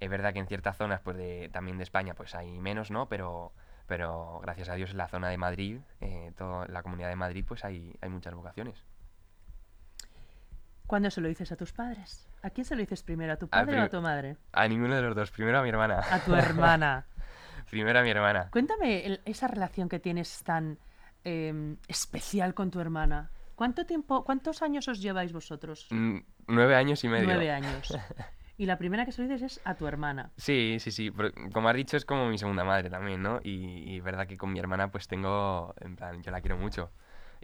es 0.00 0.10
verdad 0.10 0.32
que 0.32 0.38
en 0.40 0.46
ciertas 0.46 0.76
zonas 0.76 1.00
pues 1.00 1.16
de, 1.16 1.48
también 1.52 1.76
de 1.78 1.84
España 1.84 2.14
pues 2.14 2.34
hay 2.34 2.58
menos, 2.58 2.90
¿no? 2.90 3.06
Pero, 3.08 3.52
pero 3.86 4.40
gracias 4.42 4.68
a 4.68 4.74
Dios 4.74 4.90
en 4.90 4.96
la 4.98 5.08
zona 5.08 5.28
de 5.28 5.36
Madrid, 5.38 5.78
eh, 6.00 6.32
toda 6.36 6.66
la 6.68 6.82
comunidad 6.82 7.08
de 7.10 7.16
Madrid, 7.16 7.44
pues 7.46 7.64
hay, 7.64 7.94
hay 8.00 8.08
muchas 8.08 8.34
vocaciones. 8.34 8.82
¿Cuándo 10.86 11.10
se 11.10 11.20
lo 11.20 11.28
dices 11.28 11.50
a 11.50 11.56
tus 11.56 11.72
padres? 11.72 12.28
¿A 12.42 12.50
quién 12.50 12.64
se 12.64 12.74
lo 12.74 12.80
dices 12.80 13.02
primero? 13.02 13.32
¿A 13.32 13.36
tu 13.36 13.48
padre 13.48 13.80
o 13.80 13.84
a 13.84 13.88
tu 13.88 14.00
madre? 14.02 14.36
A 14.52 14.68
ninguno 14.68 14.94
de 14.94 15.00
los 15.02 15.14
dos. 15.16 15.30
Primero 15.30 15.58
a 15.58 15.62
mi 15.62 15.70
hermana. 15.70 16.00
A 16.10 16.20
tu 16.22 16.34
hermana. 16.34 17.06
Primero 17.70 17.98
a 17.98 18.02
mi 18.02 18.10
hermana. 18.10 18.48
Cuéntame 18.50 19.06
el- 19.06 19.20
esa 19.24 19.48
relación 19.48 19.88
que 19.88 19.98
tienes 19.98 20.42
tan 20.44 20.78
em, 21.24 21.78
especial 21.88 22.52
con 22.52 22.70
tu 22.70 22.80
hermana. 22.80 23.30
¿Cuánto 23.54 23.86
tiempo, 23.86 24.24
cuántos 24.24 24.60
años 24.62 24.86
os 24.88 25.00
lleváis 25.00 25.32
vosotros? 25.32 25.86
Mm, 25.90 26.18
Nueve 26.46 26.76
años 26.76 27.02
y 27.04 27.08
medio. 27.08 27.26
Nueve 27.26 27.50
años. 27.50 27.96
Y 28.56 28.66
la 28.66 28.78
primera 28.78 29.04
que 29.04 29.10
se 29.10 29.20
lo 29.20 29.28
dices 29.28 29.58
es 29.58 29.60
a 29.64 29.74
tu 29.74 29.86
hermana. 29.88 30.30
Sí, 30.36 30.76
sí, 30.78 30.92
sí. 30.92 31.10
pero 31.10 31.30
como 31.52 31.68
has 31.68 31.74
dicho, 31.74 31.96
es 31.96 32.04
como 32.04 32.28
mi 32.28 32.38
segunda 32.38 32.62
madre 32.62 32.88
también, 32.88 33.20
¿no? 33.20 33.40
Y, 33.42 33.82
y 33.84 33.98
verdad 34.00 34.28
que 34.28 34.36
con 34.36 34.52
mi 34.52 34.60
hermana 34.60 34.92
pues 34.92 35.08
tengo, 35.08 35.74
en 35.80 35.96
plan, 35.96 36.22
yo 36.22 36.30
la 36.30 36.40
quiero 36.40 36.56
mucho. 36.56 36.92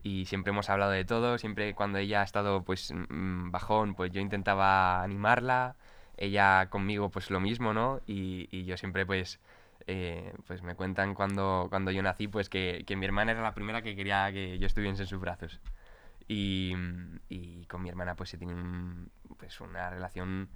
Y 0.02 0.26
siempre 0.26 0.50
hemos 0.50 0.70
hablado 0.70 0.92
de 0.92 1.04
todo, 1.04 1.36
siempre 1.38 1.74
cuando 1.74 1.98
ella 1.98 2.20
ha 2.20 2.24
estado 2.24 2.62
pues 2.62 2.92
mm, 2.92 3.50
bajón, 3.50 3.94
pues 3.94 4.12
yo 4.12 4.20
intentaba 4.20 5.02
animarla, 5.02 5.74
ella 6.16 6.68
conmigo 6.70 7.10
pues 7.10 7.30
lo 7.30 7.40
mismo, 7.40 7.74
¿no? 7.74 8.00
Y, 8.06 8.48
y 8.52 8.64
yo 8.64 8.76
siempre 8.76 9.04
pues, 9.04 9.40
eh, 9.86 10.32
pues 10.46 10.62
me 10.62 10.76
cuentan 10.76 11.14
cuando, 11.14 11.66
cuando 11.70 11.90
yo 11.90 12.02
nací 12.02 12.28
pues 12.28 12.48
que, 12.48 12.84
que 12.86 12.96
mi 12.96 13.06
hermana 13.06 13.32
era 13.32 13.42
la 13.42 13.52
primera 13.52 13.82
que 13.82 13.96
quería 13.96 14.30
que 14.32 14.58
yo 14.58 14.66
estuviese 14.66 15.02
en 15.02 15.08
sus 15.08 15.20
brazos. 15.20 15.60
Y, 16.32 16.76
y 17.28 17.66
con 17.66 17.82
mi 17.82 17.88
hermana 17.88 18.14
pues 18.14 18.30
se 18.30 18.38
tiene 18.38 18.54
un- 18.54 19.10
pues 19.36 19.60
una 19.60 19.90
relación 19.90 20.48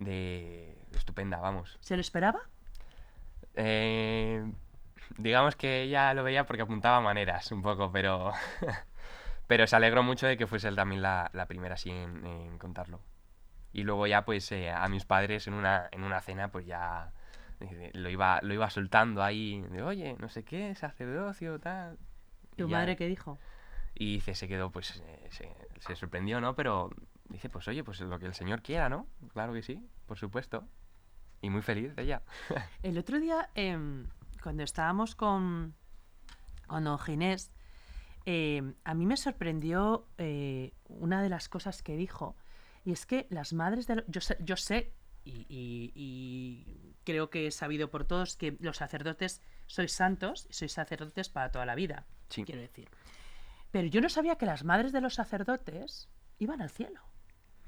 de 0.00 0.76
estupenda, 0.92 1.38
vamos. 1.38 1.78
¿Se 1.80 1.94
lo 1.94 2.00
esperaba? 2.00 2.40
Eh, 3.54 4.44
digamos 5.18 5.56
que 5.56 5.82
ella 5.82 6.14
lo 6.14 6.24
veía 6.24 6.46
porque 6.46 6.62
apuntaba 6.62 7.00
maneras 7.00 7.50
un 7.52 7.62
poco, 7.62 7.90
pero, 7.92 8.32
pero 9.46 9.66
se 9.66 9.76
alegró 9.76 10.02
mucho 10.02 10.26
de 10.26 10.36
que 10.36 10.46
fuese 10.48 10.68
él 10.68 10.76
también 10.76 11.02
la, 11.02 11.30
la 11.32 11.46
primera 11.46 11.74
así 11.74 11.90
en, 11.90 12.24
en 12.26 12.58
contarlo. 12.58 13.00
Y 13.72 13.84
luego 13.84 14.06
ya 14.08 14.24
pues 14.24 14.50
eh, 14.52 14.70
a 14.70 14.88
mis 14.88 15.04
padres 15.04 15.46
en 15.46 15.54
una, 15.54 15.88
en 15.92 16.02
una 16.02 16.20
cena 16.22 16.48
pues 16.50 16.66
ya 16.66 17.12
eh, 17.60 17.90
lo 17.94 18.08
iba, 18.08 18.40
lo 18.42 18.52
iba 18.54 18.68
soltando 18.68 19.22
ahí, 19.22 19.60
de 19.70 19.82
oye, 19.82 20.16
no 20.18 20.28
sé 20.28 20.44
qué, 20.44 20.74
sacerdocio, 20.74 21.60
tal. 21.60 21.98
¿Tu 22.56 22.68
ya- 22.68 22.76
madre 22.76 22.96
qué 22.96 23.06
dijo? 23.06 23.38
Y 23.94 24.14
dice, 24.14 24.34
se 24.34 24.48
quedó, 24.48 24.70
pues 24.70 25.02
eh, 25.04 25.28
se, 25.30 25.48
se 25.80 25.96
sorprendió, 25.96 26.40
¿no? 26.40 26.54
Pero 26.54 26.90
dice, 27.28 27.48
pues 27.48 27.66
oye, 27.68 27.84
pues 27.84 28.00
lo 28.00 28.18
que 28.18 28.26
el 28.26 28.34
Señor 28.34 28.62
quiera, 28.62 28.88
¿no? 28.88 29.06
Claro 29.32 29.52
que 29.52 29.62
sí, 29.62 29.80
por 30.06 30.18
supuesto. 30.18 30.66
Y 31.42 31.50
muy 31.50 31.62
feliz 31.62 31.92
ella. 31.96 32.22
El 32.82 32.98
otro 32.98 33.18
día, 33.18 33.48
em, 33.54 34.06
cuando 34.42 34.62
estábamos 34.62 35.14
con, 35.14 35.74
con 36.66 36.84
don 36.84 36.98
Ginés, 36.98 37.50
em, 38.26 38.74
a 38.84 38.94
mí 38.94 39.06
me 39.06 39.16
sorprendió 39.16 40.06
eh, 40.18 40.72
una 40.88 41.22
de 41.22 41.28
las 41.30 41.48
cosas 41.48 41.82
que 41.82 41.96
dijo. 41.96 42.36
Y 42.84 42.92
es 42.92 43.06
que 43.06 43.26
las 43.30 43.52
madres 43.52 43.86
de... 43.86 43.96
lo- 43.96 44.04
Yo 44.06 44.20
sé, 44.20 44.36
yo 44.40 44.56
sé 44.56 44.92
y, 45.24 45.46
y- 45.48 45.92
y 45.94 46.94
creo 47.04 47.30
que 47.30 47.46
he 47.46 47.50
sabido 47.50 47.90
por 47.90 48.04
todos 48.04 48.36
que 48.36 48.56
los 48.60 48.76
sacerdotes 48.78 49.40
sois 49.66 49.92
santos 49.92 50.46
y 50.50 50.52
sois 50.54 50.72
sacerdotes 50.72 51.28
para 51.28 51.50
toda 51.50 51.64
la 51.66 51.74
vida, 51.74 52.06
Sí. 52.28 52.44
quiero 52.44 52.60
decir. 52.60 52.88
Pero 53.70 53.86
yo 53.88 54.00
no 54.00 54.08
sabía 54.08 54.36
que 54.36 54.46
las 54.46 54.64
madres 54.64 54.92
de 54.92 55.00
los 55.00 55.14
sacerdotes 55.14 56.08
iban 56.38 56.60
al 56.60 56.70
cielo 56.70 57.00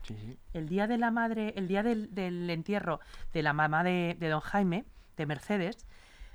Sí, 0.02 0.16
sí. 0.16 0.38
el 0.52 0.68
día 0.68 0.86
de 0.88 0.98
la 0.98 1.10
madre, 1.12 1.54
el 1.56 1.68
día 1.68 1.82
del, 1.82 2.12
del 2.14 2.50
entierro 2.50 3.00
de 3.32 3.42
la 3.42 3.52
mamá 3.52 3.84
de, 3.84 4.16
de 4.18 4.28
don 4.28 4.40
Jaime, 4.40 4.84
de 5.16 5.26
Mercedes, 5.26 5.86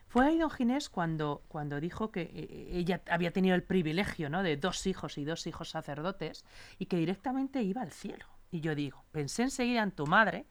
fue 0.07 0.25
ahí 0.25 0.37
don 0.37 0.49
Ginés 0.49 0.89
cuando, 0.89 1.43
cuando 1.49 1.81
dijo 1.81 2.11
que 2.11 2.21
eh, 2.21 2.69
ella 2.71 3.01
había 3.09 3.31
tenido 3.33 3.55
el 3.55 3.63
privilegio 3.63 4.29
¿no? 4.29 4.41
de 4.41 4.55
dos 4.55 4.87
hijos 4.87 5.17
y 5.17 5.25
dos 5.25 5.47
hijos 5.47 5.69
sacerdotes 5.69 6.45
y 6.79 6.85
que 6.85 6.95
directamente 6.97 7.61
iba 7.61 7.81
al 7.81 7.91
cielo. 7.91 8.25
Y 8.49 8.61
yo 8.61 8.73
digo, 8.73 9.03
pensé 9.11 9.43
enseguida 9.43 9.83
en 9.83 9.91
tu 9.91 10.07
madre 10.07 10.45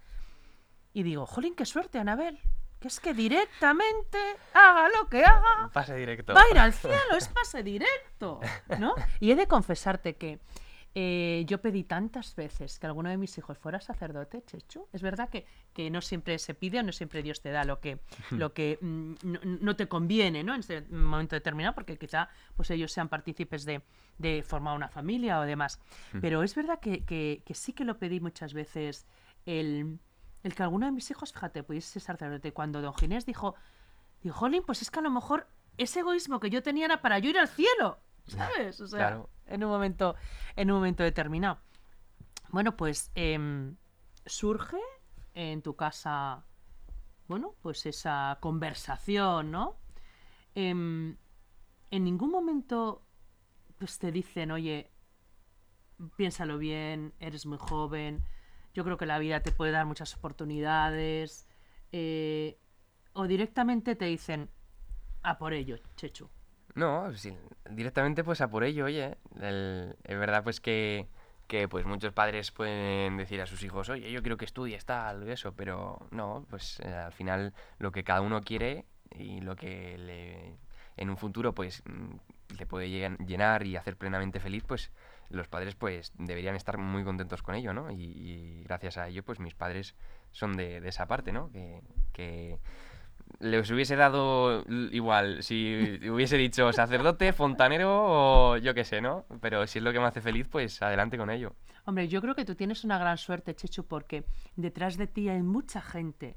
y 0.93 1.03
digo, 1.05 1.25
jolín, 1.25 1.55
qué 1.55 1.65
suerte, 1.65 1.99
Anabel, 1.99 2.39
que 2.81 2.89
es 2.89 3.01
que 3.01 3.15
directamente, 3.15 4.19
haga 4.55 4.89
lo 4.91 5.09
que 5.09 5.25
haga, 5.25 5.71
Pase 5.73 5.95
directo. 5.97 6.35
va 6.35 6.43
a 6.43 6.51
ir 6.51 6.59
al 6.59 6.73
cielo, 6.73 7.17
es 7.17 7.29
pase 7.29 7.63
directo, 7.63 8.41
¿no? 8.79 8.95
Y 9.21 9.31
he 9.31 9.37
de 9.37 9.47
confesarte 9.47 10.17
que 10.17 10.39
eh, 10.99 11.45
yo 11.47 11.61
pedí 11.61 11.85
tantas 11.85 12.35
veces 12.37 12.79
que 12.79 12.87
alguno 12.87 13.11
de 13.11 13.19
mis 13.19 13.37
hijos 13.37 13.59
fuera 13.59 13.81
sacerdote, 13.81 14.43
Chechu. 14.47 14.89
Es 14.95 15.03
verdad 15.03 15.29
que, 15.29 15.45
que 15.75 15.91
no 15.91 16.01
siempre 16.01 16.39
se 16.39 16.55
pide 16.55 16.79
o 16.81 16.83
no 16.83 16.91
siempre 16.93 17.23
Dios 17.23 17.43
te 17.43 17.51
da 17.51 17.65
lo 17.65 17.81
que, 17.81 17.99
lo 18.31 18.55
que 18.55 18.79
mm, 18.81 19.15
no, 19.23 19.41
no 19.43 19.77
te 19.77 19.89
conviene, 19.89 20.43
¿no? 20.43 20.55
En 20.55 20.61
ese 20.61 20.81
momento 20.91 21.37
determinado, 21.37 21.75
porque 21.75 21.99
quizá 21.99 22.31
pues 22.57 22.71
ellos 22.71 22.93
sean 22.93 23.11
partícipes 23.11 23.67
de, 23.67 23.83
de 24.17 24.43
formar 24.43 24.75
una 24.75 24.89
familia 24.89 25.39
o 25.39 25.43
demás. 25.43 25.81
Pero 26.23 26.43
es 26.43 26.55
verdad 26.55 26.81
que, 26.81 27.05
que- 27.05 27.43
que 27.45 27.53
sí 27.55 27.75
que 27.75 27.85
lo 27.85 27.99
pedí 27.99 28.21
muchas 28.21 28.55
veces 28.55 29.07
el, 29.45 29.99
el 30.43 30.55
que 30.55 30.63
alguno 30.63 30.87
de 30.87 30.93
mis 30.93 31.11
hijos, 31.11 31.33
fíjate, 31.33 31.63
pudiese 31.63 31.89
ser 32.01 32.03
sacerdote. 32.03 32.53
Cuando 32.53 32.81
don 32.81 32.95
Ginés 32.95 33.27
dijo, 33.27 33.55
dijo, 34.23 34.37
jolín, 34.39 34.63
pues 34.65 34.83
es 34.83 34.91
que 34.91 34.99
a 35.01 35.03
lo 35.03 35.11
mejor 35.11 35.49
ese 35.77 36.01
egoísmo 36.01 36.41
que 36.41 36.51
yo 36.51 36.63
tenía 36.63 36.85
era 36.87 37.03
para 37.03 37.19
yo 37.19 37.31
ir 37.31 37.39
al 37.39 37.49
cielo, 37.49 37.99
¿sabes? 38.27 38.81
O 38.81 38.87
sea, 38.87 38.99
Claro. 38.99 39.31
en 39.47 39.65
un 39.65 39.71
momento, 39.71 40.15
en 40.55 40.71
un 40.71 40.77
momento 40.79 41.03
determinado. 41.03 41.59
Bueno, 42.51 42.77
pues 42.77 43.11
em, 43.15 43.77
surge 44.25 44.79
en 45.35 45.63
tu 45.63 45.75
casa, 45.77 46.45
bueno, 47.29 47.55
pues 47.61 47.85
esa 47.87 48.39
conversación, 48.41 49.51
¿no? 49.51 49.77
Em, 50.55 51.17
en 51.91 52.05
ningún 52.05 52.31
momento 52.31 53.03
pues 53.79 53.99
te 53.99 54.11
dicen, 54.11 54.51
oye, 54.53 54.91
piénsalo 56.17 56.57
bien, 56.59 57.13
eres 57.21 57.45
muy 57.47 57.59
joven, 57.59 58.25
yo 58.77 58.85
creo 58.85 58.99
que 58.99 59.07
la 59.07 59.19
vida 59.19 59.41
te 59.41 59.53
puede 59.53 59.73
dar 59.73 59.87
muchas 59.87 60.15
oportunidades, 60.15 61.49
eh, 61.93 62.59
o 63.15 63.27
directamente 63.27 63.97
te 63.97 64.05
dicen, 64.05 64.51
a 65.23 65.39
por 65.39 65.55
ello, 65.55 65.79
Chechu. 65.97 66.29
No, 66.75 67.11
sí, 67.15 67.35
directamente 67.71 68.23
pues 68.23 68.43
a 68.43 68.51
por 68.51 68.65
ello, 68.65 68.85
oye. 68.85 69.17
el- 69.41 69.97
es 70.05 70.19
verdad 70.19 70.45
pues 70.45 70.61
que, 70.61 71.09
que 71.47 71.69
pues 71.69 71.87
muchos 71.87 72.13
padres 72.13 72.53
pueden 72.53 73.17
decir 73.17 73.41
a 73.41 73.47
sus 73.47 73.63
hijos, 73.63 73.89
oye, 73.89 74.13
yo 74.13 74.21
quiero 74.21 74.37
que 74.37 74.45
estudies 74.45 74.85
tal, 74.85 75.27
eso, 75.27 75.55
pero 75.55 76.07
no, 76.11 76.45
pues 76.51 76.79
eh, 76.81 76.93
al 76.93 77.13
final 77.13 77.55
lo 77.79 77.93
que 77.93 78.05
cada 78.05 78.21
uno 78.21 78.43
quiere 78.43 78.85
y 79.11 79.41
lo 79.41 79.57
que 79.57 79.97
le, 79.97 80.59
en 80.99 81.09
un 81.09 81.17
futuro 81.17 81.55
pues 81.55 81.83
mm, 81.87 82.57
le 82.59 82.67
puede 82.67 82.89
llen- 82.89 83.17
llenar 83.27 83.67
y 83.67 83.77
hacer 83.77 83.97
plenamente 83.97 84.39
feliz, 84.39 84.63
pues 84.67 84.93
los 85.31 85.49
padres 85.49 85.75
pues 85.75 86.13
deberían 86.19 86.57
estar 86.57 86.79
muy 86.79 87.05
contentos 87.05 87.43
con 87.43 87.55
ello, 87.55 87.73
¿no? 87.73 87.91
Y, 87.91 88.63
gracias 88.65 88.97
a 88.99 89.09
ello 89.09 89.23
pues 89.23 89.41
mis 89.41 89.55
padres 89.55 89.95
son 90.33 90.57
de, 90.57 90.79
esa 90.87 91.07
parte, 91.07 91.33
¿no? 91.33 91.51
Que, 92.13 92.59
les 93.41 93.71
hubiese 93.71 93.97
dado 93.97 94.65
igual 94.93 95.43
si 95.43 95.99
hubiese 96.09 96.37
dicho 96.37 96.73
sacerdote, 96.73 97.33
fontanero 97.33 97.91
o 97.91 98.57
yo 98.57 98.73
qué 98.73 98.85
sé, 98.85 99.01
¿no? 99.01 99.27
Pero 99.41 99.67
si 99.67 99.79
es 99.79 99.85
lo 99.85 99.93
que 99.93 99.99
me 99.99 100.07
hace 100.07 100.21
feliz, 100.21 100.47
pues 100.49 100.81
adelante 100.81 101.19
con 101.19 101.31
ello. 101.31 101.55
Hombre, 101.87 102.09
yo 102.09 102.21
creo 102.21 102.35
que 102.35 102.45
tú 102.45 102.55
tienes 102.55 102.85
una 102.85 102.99
gran 102.99 103.19
suerte, 103.19 103.55
Chechu, 103.55 103.85
porque 103.87 104.25
detrás 104.55 104.97
de 104.97 105.07
ti 105.07 105.29
hay 105.29 105.43
mucha 105.43 105.81
gente 105.81 106.37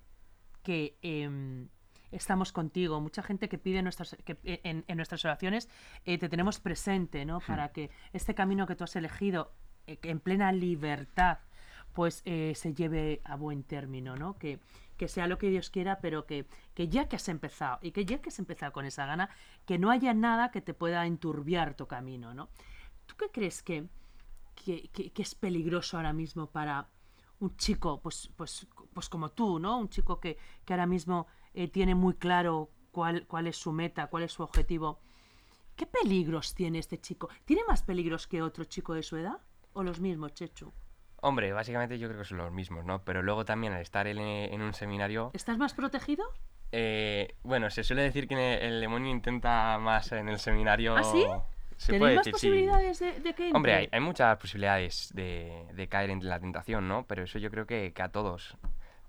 que 0.64 0.98
em, 1.02 1.70
estamos 2.12 2.52
contigo, 2.52 3.00
mucha 3.02 3.22
gente 3.24 3.50
que 3.50 3.58
pide 3.58 3.82
nuestras, 3.82 4.16
que 4.26 4.38
eh, 4.44 4.62
en, 4.64 4.84
en 4.88 4.96
nuestras 4.98 5.24
oraciones 5.26 5.70
eh, 6.06 6.18
te 6.18 6.30
tenemos 6.30 6.60
presente, 6.60 7.26
¿no? 7.26 7.40
Para 7.40 7.72
que 7.72 7.90
este 8.14 8.34
camino 8.36 8.66
que 8.68 8.76
tú 8.76 8.84
has 8.84 8.96
elegido 8.96 9.54
eh, 9.88 10.00
en 10.04 10.20
plena 10.20 10.52
libertad, 10.52 11.40
pues 11.94 12.22
eh, 12.26 12.54
se 12.56 12.74
lleve 12.74 13.22
a 13.26 13.36
buen 13.36 13.64
término, 13.64 14.16
¿no? 14.16 14.38
Que, 14.38 14.60
que 14.98 15.08
sea 15.08 15.28
lo 15.28 15.38
que 15.38 15.50
Dios 15.50 15.70
quiera, 15.70 16.00
pero 16.02 16.26
que, 16.26 16.46
que 16.74 16.88
ya 16.88 17.08
que 17.08 17.16
has 17.16 17.30
empezado 17.30 17.80
y 17.82 17.92
que 17.92 18.06
ya 18.06 18.22
que 18.22 18.30
has 18.30 18.40
empezado 18.40 18.72
con 18.74 18.86
esa 18.86 19.06
gana, 19.06 19.30
que 19.66 19.78
no 19.80 19.90
haya 19.92 20.14
nada 20.14 20.52
que 20.52 20.62
te 20.62 20.74
pueda 20.74 21.06
enturbiar 21.06 21.74
tu 21.76 21.88
camino, 21.88 22.34
¿no? 22.34 22.50
¿Tú 23.06 23.16
qué 23.18 23.30
crees 23.32 23.64
que, 23.64 23.88
que, 24.56 24.90
que- 24.90 25.12
que 25.12 25.22
es 25.22 25.36
peligroso 25.36 25.98
ahora 25.98 26.14
mismo 26.14 26.48
para 26.52 26.88
un 27.40 27.56
chico, 27.56 28.02
pues, 28.02 28.30
pues, 28.36 28.68
pues 28.94 29.08
como 29.10 29.30
tú, 29.30 29.60
¿no? 29.60 29.78
Un 29.80 29.90
chico 29.90 30.20
que, 30.20 30.38
que 30.66 30.74
ahora 30.74 30.86
mismo 30.86 31.28
eh, 31.54 31.68
tiene 31.68 31.96
muy 31.96 32.14
claro 32.16 32.70
cuál, 32.92 33.26
cuál 33.28 33.48
es 33.48 33.58
su 33.58 33.72
meta, 33.72 34.08
cuál 34.08 34.24
es 34.24 34.32
su 34.34 34.44
objetivo. 34.44 35.00
¿Qué 35.76 35.86
peligros 35.86 36.56
tiene 36.56 36.80
este 36.80 37.00
chico? 37.00 37.30
¿Tiene 37.46 37.62
más 37.68 37.84
peligros 37.84 38.28
que 38.28 38.42
otro 38.42 38.66
chico 38.66 38.94
de 38.94 39.04
su 39.04 39.18
edad? 39.18 39.38
¿O 39.74 39.84
los 39.84 40.00
mismos, 40.00 40.34
Chechu? 40.34 40.74
Hombre, 41.22 41.54
básicamente 41.54 42.00
yo 42.00 42.08
creo 42.08 42.20
que 42.20 42.26
son 42.26 42.38
los 42.40 42.52
mismos, 42.52 42.86
¿no? 42.86 43.04
Pero 43.04 43.22
luego 43.22 43.46
también 43.46 43.74
al 43.74 43.82
estar 43.82 44.08
en, 44.08 44.20
en 44.20 44.62
un 44.62 44.74
seminario... 44.74 45.32
¿Estás 45.34 45.58
más 45.58 45.74
protegido? 45.74 46.26
eh, 46.72 47.36
bueno, 47.44 47.70
se 47.70 47.84
suele 47.84 48.04
decir 48.04 48.28
que 48.28 48.56
el 48.56 48.80
demonio 48.80 49.12
intenta 49.12 49.78
más 49.80 50.12
en 50.12 50.30
el 50.30 50.40
seminario... 50.40 50.96
¿Ah, 50.96 51.04
sí? 51.04 51.26
Se 51.78 51.94
¿Tenéis 51.94 52.00
puede 52.00 52.16
más 52.18 52.26
decir, 52.26 52.40
sí. 52.40 52.48
posibilidades 52.48 53.00
de, 53.00 53.12
de 53.22 53.34
que 53.34 53.44
entre? 53.44 53.56
Hombre, 53.56 53.74
hay, 53.74 53.90
hay 53.90 54.00
muchas 54.02 54.38
posibilidades 54.38 55.12
de, 55.14 55.66
de 55.74 55.88
caer 55.88 56.10
en 56.10 56.28
la 56.28 56.38
tentación, 56.38 56.90
¿no? 56.90 57.06
Pero 57.08 57.24
eso 57.24 57.40
yo 57.40 57.50
creo 57.50 57.66
que, 57.66 57.94
que 57.94 58.02
a 58.02 58.10
todos. 58.10 58.58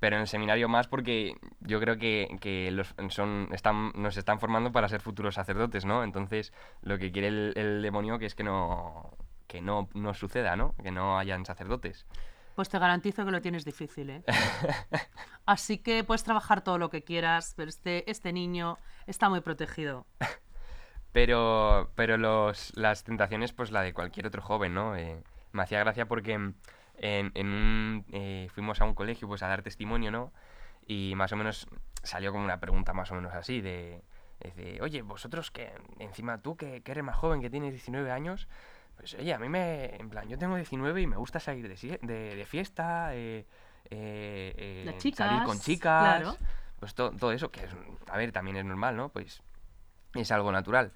Pero 0.00 0.16
en 0.16 0.22
el 0.22 0.28
seminario 0.28 0.68
más 0.68 0.88
porque 0.88 1.34
yo 1.60 1.78
creo 1.78 1.98
que, 1.98 2.36
que 2.40 2.70
los 2.70 2.94
son, 3.10 3.48
están, 3.52 3.92
nos 3.94 4.16
están 4.16 4.40
formando 4.40 4.72
para 4.72 4.88
ser 4.88 5.00
futuros 5.00 5.34
sacerdotes, 5.34 5.84
¿no? 5.84 6.02
Entonces, 6.02 6.52
lo 6.82 6.98
que 6.98 7.12
quiere 7.12 7.28
el, 7.28 7.52
el 7.56 7.82
demonio 7.82 8.18
que 8.18 8.26
es 8.26 8.34
que 8.34 8.42
no, 8.42 9.16
que 9.46 9.60
no, 9.60 9.88
no 9.94 10.14
suceda, 10.14 10.56
¿no? 10.56 10.74
Que 10.82 10.90
no 10.90 11.18
hayan 11.18 11.44
sacerdotes. 11.44 12.06
Pues 12.54 12.68
te 12.68 12.78
garantizo 12.78 13.24
que 13.24 13.30
lo 13.30 13.40
tienes 13.40 13.64
difícil, 13.64 14.10
¿eh? 14.10 14.22
Así 15.46 15.78
que 15.78 16.04
puedes 16.04 16.24
trabajar 16.24 16.62
todo 16.62 16.78
lo 16.78 16.90
que 16.90 17.02
quieras, 17.02 17.54
pero 17.56 17.68
este, 17.68 18.08
este 18.10 18.32
niño 18.32 18.76
está 19.06 19.28
muy 19.28 19.40
protegido. 19.40 20.06
Pero, 21.12 21.90
pero 21.96 22.16
los, 22.16 22.70
las 22.76 23.02
tentaciones, 23.02 23.52
pues 23.52 23.72
la 23.72 23.82
de 23.82 23.92
cualquier 23.92 24.28
otro 24.28 24.42
joven, 24.42 24.74
¿no? 24.74 24.94
Eh, 24.94 25.24
me 25.50 25.62
hacía 25.64 25.80
gracia 25.80 26.06
porque 26.06 26.52
en, 27.00 27.32
en 27.34 27.46
un, 27.48 28.04
eh, 28.12 28.48
fuimos 28.54 28.80
a 28.80 28.84
un 28.84 28.94
colegio 28.94 29.26
pues 29.26 29.42
a 29.42 29.48
dar 29.48 29.62
testimonio, 29.62 30.10
¿no? 30.10 30.32
Y 30.86 31.14
más 31.16 31.32
o 31.32 31.36
menos 31.36 31.66
salió 32.02 32.30
como 32.32 32.44
una 32.44 32.60
pregunta 32.60 32.92
más 32.92 33.10
o 33.10 33.14
menos 33.14 33.34
así, 33.34 33.60
de, 33.60 34.02
de, 34.56 34.78
oye, 34.82 35.02
vosotros 35.02 35.50
que 35.50 35.72
encima 35.98 36.38
tú 36.38 36.56
que, 36.56 36.82
que 36.82 36.92
eres 36.92 37.04
más 37.04 37.16
joven, 37.16 37.40
que 37.40 37.50
tienes 37.50 37.72
19 37.72 38.10
años, 38.10 38.48
pues 38.96 39.14
oye, 39.14 39.32
a 39.34 39.38
mí 39.38 39.48
me, 39.48 39.96
en 39.96 40.10
plan, 40.10 40.28
yo 40.28 40.38
tengo 40.38 40.56
19 40.56 41.00
y 41.00 41.06
me 41.06 41.16
gusta 41.16 41.40
salir 41.40 41.68
de, 41.68 41.98
de, 42.02 42.36
de 42.36 42.46
fiesta, 42.46 43.14
eh, 43.14 43.46
eh, 43.90 44.84
salir 45.14 45.42
con 45.42 45.58
chicas, 45.60 46.18
claro. 46.22 46.36
pues 46.78 46.94
to- 46.94 47.12
todo 47.12 47.32
eso, 47.32 47.50
que 47.50 47.64
es, 47.64 47.70
a 48.08 48.16
ver, 48.16 48.30
también 48.32 48.56
es 48.56 48.64
normal, 48.64 48.96
¿no? 48.96 49.08
Pues 49.08 49.42
es 50.14 50.30
algo 50.32 50.52
natural. 50.52 50.92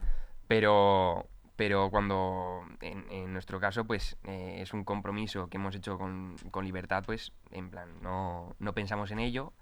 Pero, 0.49 1.27
pero 1.57 1.91
cuando, 1.91 2.65
en, 2.81 3.05
en 3.11 3.33
nuestro 3.33 3.61
caso, 3.61 3.85
pues 3.85 4.17
eh, 4.25 4.57
es 4.61 4.73
un 4.73 4.85
compromiso 4.85 5.49
que 5.49 5.57
hemos 5.57 5.75
hecho 5.75 5.99
con, 5.99 6.37
con 6.51 6.65
libertad, 6.65 7.05
pues 7.07 7.33
en 7.53 7.71
plan, 7.71 7.89
no, 8.03 8.55
no 8.59 8.73
pensamos 8.73 9.11
en 9.13 9.21
ello, 9.21 9.53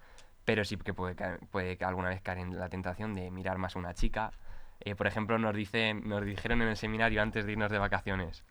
pero 0.44 0.64
sí 0.64 0.76
que 0.76 0.94
puede, 0.94 1.14
puede 1.50 1.76
alguna 1.84 2.08
vez 2.08 2.22
caer 2.22 2.38
en 2.38 2.58
la 2.58 2.68
tentación 2.68 3.14
de 3.14 3.30
mirar 3.30 3.58
más 3.58 3.76
a 3.76 3.78
una 3.78 3.94
chica. 3.94 4.32
Eh, 4.80 4.94
por 4.94 5.06
ejemplo, 5.06 5.38
nos, 5.38 5.54
dicen, 5.54 6.08
nos 6.08 6.24
dijeron 6.24 6.62
en 6.62 6.68
el 6.68 6.76
seminario 6.76 7.22
antes 7.22 7.44
de 7.46 7.52
irnos 7.52 7.70
de 7.70 7.78
vacaciones, 7.78 8.42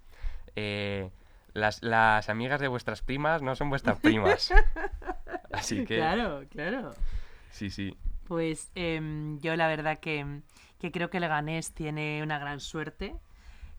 eh, 0.55 1.09
las, 1.53 1.83
las 1.83 2.29
amigas 2.29 2.61
de 2.61 2.67
vuestras 2.69 3.01
primas 3.01 3.41
no 3.41 3.55
son 3.55 3.69
vuestras 3.69 3.99
primas. 3.99 4.53
Así 5.51 5.83
que, 5.83 5.97
Claro, 5.97 6.43
claro. 6.49 6.93
sí, 7.49 7.69
sí. 7.69 7.97
Pues 8.25 8.71
em, 8.75 9.39
yo 9.39 9.55
la 9.57 9.67
verdad 9.67 9.99
que, 9.99 10.41
que 10.79 10.91
creo 10.93 11.09
que 11.09 11.19
Leganés 11.19 11.73
tiene 11.73 12.23
una 12.23 12.39
gran 12.39 12.61
suerte, 12.61 13.15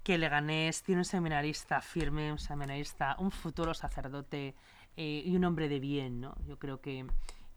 que 0.03 0.19
Leganés 0.19 0.83
tiene 0.83 1.01
un 1.01 1.05
seminarista 1.05 1.81
firme, 1.81 2.33
un 2.33 2.39
seminarista, 2.39 3.17
un 3.19 3.31
futuro 3.31 3.75
sacerdote 3.75 4.55
eh, 4.97 5.23
y 5.25 5.37
un 5.37 5.45
hombre 5.45 5.69
de 5.69 5.81
bien, 5.81 6.21
¿no? 6.21 6.35
Yo 6.45 6.59
creo 6.59 6.81
que, 6.81 7.07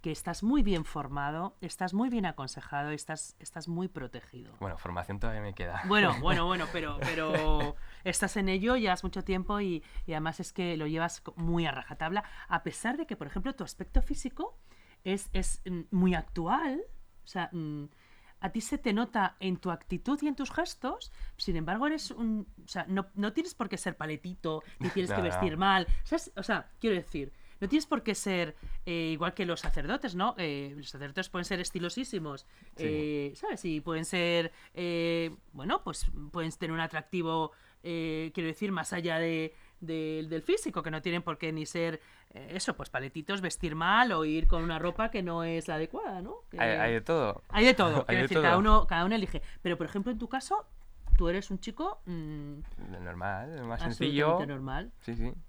que 0.02 0.12
estás 0.12 0.44
muy 0.44 0.62
bien 0.62 0.86
formado, 0.86 1.58
estás 1.62 1.96
muy 1.96 2.10
bien 2.10 2.28
aconsejado 2.28 2.92
y 2.92 2.96
estás, 2.96 3.36
estás 3.40 3.68
muy 3.68 3.88
protegido. 3.88 4.54
Bueno, 4.60 4.78
formación 4.78 5.20
todavía 5.20 5.42
me 5.42 5.56
queda. 5.56 5.82
Bueno, 5.88 6.16
bueno, 6.22 6.46
bueno, 6.46 6.68
pero, 6.72 7.00
pero 7.02 7.76
estás 8.04 8.38
en 8.38 8.50
ello, 8.50 8.76
llevas 8.78 9.04
mucho 9.04 9.24
tiempo 9.24 9.60
y, 9.60 9.84
y 10.06 10.12
además 10.12 10.40
es 10.40 10.54
que 10.54 10.78
lo 10.78 10.86
llevas 10.86 11.24
muy 11.36 11.66
a 11.66 11.72
rajatabla, 11.72 12.24
a 12.48 12.62
pesar 12.62 12.98
de 12.98 13.08
que, 13.08 13.16
por 13.16 13.26
ejemplo, 13.26 13.56
tu 13.56 13.64
aspecto 13.64 14.04
físico 14.04 14.58
es, 15.04 15.30
es 15.34 15.62
mm, 15.66 15.82
muy 15.90 16.14
actual, 16.14 16.84
o 17.24 17.28
sea, 17.28 17.50
mm, 17.52 17.86
a 18.46 18.52
ti 18.52 18.62
se 18.62 18.78
te 18.78 18.94
nota 18.94 19.36
en 19.40 19.58
tu 19.58 19.72
actitud 19.72 20.20
y 20.22 20.28
en 20.28 20.36
tus 20.36 20.52
gestos, 20.52 21.12
sin 21.38 21.56
embargo, 21.56 21.88
eres 21.88 22.12
un... 22.12 22.48
O 22.64 22.68
sea, 22.68 22.86
no, 22.88 23.08
no 23.16 23.34
tienes 23.34 23.56
por 23.56 23.68
qué 23.70 23.78
ser 23.78 23.98
paletito, 23.98 24.62
ni 24.80 24.90
tienes 24.90 25.10
No, 25.12 25.16
que 25.18 25.22
no. 25.24 25.28
vestir 25.30 25.58
mal, 25.58 25.88
¿sabes? 26.04 26.32
O 26.36 26.44
sea, 26.44 26.70
quiero 26.80 26.96
decir... 26.96 27.32
No 27.62 27.70
tienes 27.70 27.86
por 27.86 28.04
qué 28.04 28.16
ser 28.16 28.54
eh, 28.86 29.12
igual 29.14 29.34
que 29.34 29.46
los 29.46 29.62
sacerdotes, 29.62 30.14
¿no? 30.14 30.36
Eh, 30.38 30.74
los 30.76 30.90
sacerdotes 30.90 31.30
pueden 31.30 31.46
ser 31.46 31.62
estilosísimos, 31.62 32.46
Sí. 32.76 32.84
eh, 32.86 33.34
¿sabes? 33.36 33.64
Y 33.64 33.80
pueden 33.80 34.04
ser, 34.04 34.52
bueno, 35.54 35.82
pues 35.82 36.06
pueden 36.34 36.52
tener 36.52 36.74
un 36.74 36.82
atractivo, 36.82 37.54
quiero 37.82 38.48
decir, 38.48 38.74
más 38.74 38.92
allá 38.92 39.20
de, 39.20 39.56
de- 39.86 40.26
del 40.30 40.42
físico, 40.42 40.82
que 40.84 40.92
no 40.92 41.02
tienen 41.02 41.22
por 41.22 41.38
qué 41.38 41.52
ni 41.52 41.66
ser, 41.66 42.02
eh, 42.34 42.50
eso, 42.52 42.76
pues 42.76 42.90
paletitos, 42.90 43.42
vestir 43.42 43.76
mal 43.76 44.12
o 44.12 44.26
ir 44.26 44.48
con 44.48 44.64
una 44.64 44.80
ropa 44.80 45.10
que 45.12 45.22
no 45.24 45.44
es 45.44 45.68
la 45.68 45.76
adecuada, 45.76 46.22
¿no? 46.22 46.38
Que- 46.50 46.60
Hay, 46.60 46.70
hay 46.72 46.94
de 46.94 47.02
todo. 47.02 47.42
hay 47.50 47.66
de 47.66 47.74
todo, 47.74 47.86
hay 48.00 48.06
quiero 48.06 48.16
de 48.18 48.22
decir, 48.24 48.36
todo. 48.38 48.44
cada 48.44 48.58
uno, 48.58 48.88
cada 48.88 49.06
uno 49.06 49.16
elige. 49.16 49.42
Pero, 49.62 49.78
por 49.78 49.86
ejemplo, 49.88 50.12
en 50.12 50.18
tu 50.18 50.28
caso, 50.28 50.66
tú 51.18 51.30
eres 51.30 51.50
un 51.52 51.60
chico 51.60 52.00
mm, 52.06 52.54
Normal, 53.02 53.50
más 53.64 53.82
absolutamente 53.82 53.96
sencillo. 53.96 54.46
normal. 54.46 54.92
Sí, 55.02 55.16
sí. 55.16 55.32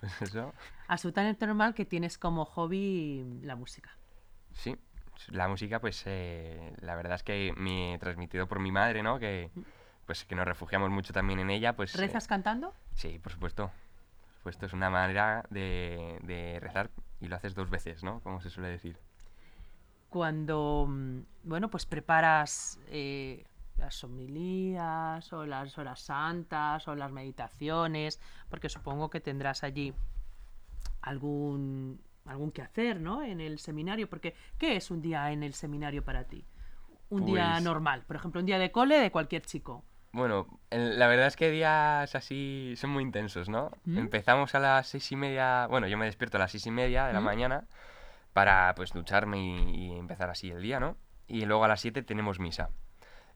Pues 0.00 0.20
eso. 0.22 0.52
Absolutamente 0.88 1.46
normal 1.46 1.74
que 1.74 1.84
tienes 1.84 2.18
como 2.18 2.44
hobby 2.44 3.24
la 3.42 3.54
música. 3.54 3.96
Sí. 4.52 4.76
La 5.28 5.46
música, 5.46 5.78
pues 5.80 6.02
eh, 6.06 6.74
la 6.80 6.96
verdad 6.96 7.14
es 7.14 7.22
que 7.22 7.54
me 7.56 7.96
transmitido 8.00 8.48
por 8.48 8.58
mi 8.58 8.72
madre, 8.72 9.04
¿no? 9.04 9.20
Que 9.20 9.50
pues 10.04 10.24
que 10.24 10.34
nos 10.34 10.44
refugiamos 10.44 10.90
mucho 10.90 11.12
también 11.12 11.38
en 11.38 11.50
ella, 11.50 11.76
pues... 11.76 11.94
eh, 11.94 11.98
¿Rezas 11.98 12.26
cantando? 12.26 12.74
Sí, 12.94 13.18
por 13.18 13.32
supuesto. 13.32 13.70
Por 14.24 14.34
supuesto, 14.38 14.66
es 14.66 14.72
una 14.72 14.90
manera 14.90 15.44
de, 15.50 16.18
de 16.22 16.58
rezar 16.60 16.90
y 17.20 17.28
lo 17.28 17.36
haces 17.36 17.54
dos 17.54 17.70
veces, 17.70 18.02
¿no? 18.02 18.20
Como 18.20 18.40
se 18.40 18.50
suele 18.50 18.68
decir. 18.70 18.98
cuando, 20.08 20.86
mm, 20.88 21.20
bueno, 21.44 21.70
pues 21.70 21.86
preparas 21.86 22.78
eh, 22.88 23.46
las 23.78 24.02
homilías 24.04 25.32
o 25.32 25.46
las 25.46 25.78
horas 25.78 26.00
santas 26.00 26.86
o 26.88 26.94
las 26.94 27.10
meditaciones, 27.12 28.20
porque 28.50 28.68
supongo 28.68 29.08
que 29.08 29.20
tendrás 29.20 29.64
allí 29.64 29.94
algún 31.00 32.00
algún 32.24 32.52
que 32.52 32.62
hacer, 32.62 33.00
¿no? 33.00 33.22
En 33.24 33.40
el 33.40 33.58
seminario, 33.58 34.08
porque 34.08 34.34
¿qué 34.58 34.76
es 34.76 34.90
un 34.92 35.02
día 35.02 35.32
en 35.32 35.42
el 35.42 35.54
seminario 35.54 36.04
para 36.04 36.24
ti? 36.24 36.44
Un 37.10 37.24
día 37.24 37.52
Pues- 37.54 37.64
normal, 37.64 38.04
por 38.06 38.14
ejemplo, 38.16 38.38
un 38.40 38.46
día 38.46 38.58
de 38.60 38.70
cole 38.70 38.98
de 38.98 39.10
cualquier 39.10 39.42
chico. 39.42 39.84
Bueno, 40.12 40.46
el- 40.70 40.98
la 40.98 41.06
verdad 41.06 41.26
es 41.26 41.36
que 41.36 41.50
días 41.50 42.14
así 42.14 42.74
son 42.76 42.90
muy 42.90 43.02
intensos, 43.02 43.48
¿no? 43.48 43.70
¿Mm? 43.84 43.98
Empezamos 43.98 44.54
a 44.54 44.60
las 44.60 44.86
seis 44.88 45.10
y 45.12 45.16
media, 45.16 45.66
bueno, 45.68 45.86
yo 45.86 45.96
me 45.96 46.04
despierto 46.04 46.36
a 46.36 46.40
las 46.40 46.50
seis 46.52 46.66
y 46.66 46.70
media 46.70 47.06
de 47.06 47.12
la 47.14 47.20
¿Mm? 47.20 47.24
mañana 47.24 47.64
para 48.32 48.74
pues 48.74 48.92
ducharme 48.92 49.38
y, 49.38 49.86
y 49.92 49.98
empezar 49.98 50.28
así 50.30 50.50
el 50.50 50.60
día, 50.62 50.80
¿no? 50.80 50.96
Y 51.28 51.44
luego 51.46 51.64
a 51.64 51.68
las 51.68 51.80
siete 51.80 52.02
tenemos 52.02 52.38
misa 52.40 52.70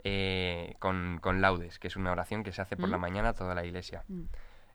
eh, 0.04 0.74
con, 0.78 1.18
con 1.22 1.40
laudes, 1.40 1.78
que 1.78 1.88
es 1.88 1.96
una 1.96 2.12
oración 2.12 2.44
que 2.44 2.52
se 2.52 2.60
hace 2.62 2.76
por 2.76 2.88
la 2.90 2.98
mañana 2.98 3.32
toda 3.32 3.54
la 3.54 3.64
iglesia. 3.64 4.04
Mm. 4.08 4.22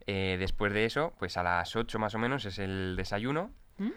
Eh, 0.08 0.38
después 0.40 0.74
de 0.74 0.86
eso, 0.86 1.14
pues 1.20 1.38
a 1.38 1.44
las 1.44 1.76
ocho 1.76 2.00
más 2.00 2.16
o 2.16 2.20
menos 2.20 2.46
es 2.46 2.58
el 2.58 2.96
desayuno 2.98 3.52
¿Mm? 3.78 3.90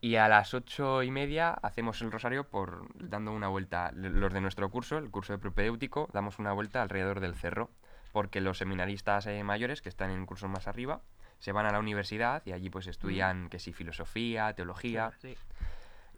Y 0.00 0.16
a 0.16 0.28
las 0.28 0.54
ocho 0.54 1.02
y 1.02 1.10
media 1.10 1.50
hacemos 1.50 2.00
el 2.02 2.12
rosario 2.12 2.48
por 2.48 2.86
dando 2.94 3.32
una 3.32 3.48
vuelta. 3.48 3.90
Los 3.94 4.32
de 4.32 4.40
nuestro 4.40 4.70
curso, 4.70 4.98
el 4.98 5.10
curso 5.10 5.32
de 5.32 5.38
propedéutico, 5.38 6.08
damos 6.12 6.38
una 6.38 6.52
vuelta 6.52 6.82
alrededor 6.82 7.20
del 7.20 7.34
cerro, 7.34 7.70
porque 8.12 8.40
los 8.40 8.58
seminaristas 8.58 9.26
eh, 9.26 9.42
mayores 9.44 9.82
que 9.82 9.88
están 9.88 10.10
en 10.10 10.24
cursos 10.26 10.48
más 10.48 10.68
arriba 10.68 11.02
se 11.38 11.52
van 11.52 11.66
a 11.66 11.72
la 11.72 11.78
universidad 11.78 12.42
y 12.46 12.52
allí 12.52 12.70
pues 12.70 12.86
estudian 12.86 13.48
que 13.48 13.58
sí 13.58 13.72
filosofía, 13.72 14.52
teología 14.54 15.12
Sí. 15.18 15.36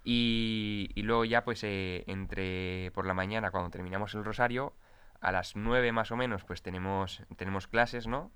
y, 0.04 0.90
y 0.94 1.02
luego 1.02 1.24
ya 1.24 1.44
pues 1.44 1.62
eh, 1.64 2.04
entre 2.06 2.90
por 2.94 3.06
la 3.06 3.14
mañana 3.14 3.50
cuando 3.50 3.70
terminamos 3.70 4.14
el 4.14 4.24
rosario 4.24 4.72
a 5.20 5.32
las 5.32 5.56
nueve 5.56 5.92
más 5.92 6.10
o 6.10 6.16
menos 6.16 6.44
pues 6.44 6.62
tenemos 6.62 7.22
tenemos 7.36 7.66
clases, 7.66 8.06
¿no? 8.06 8.30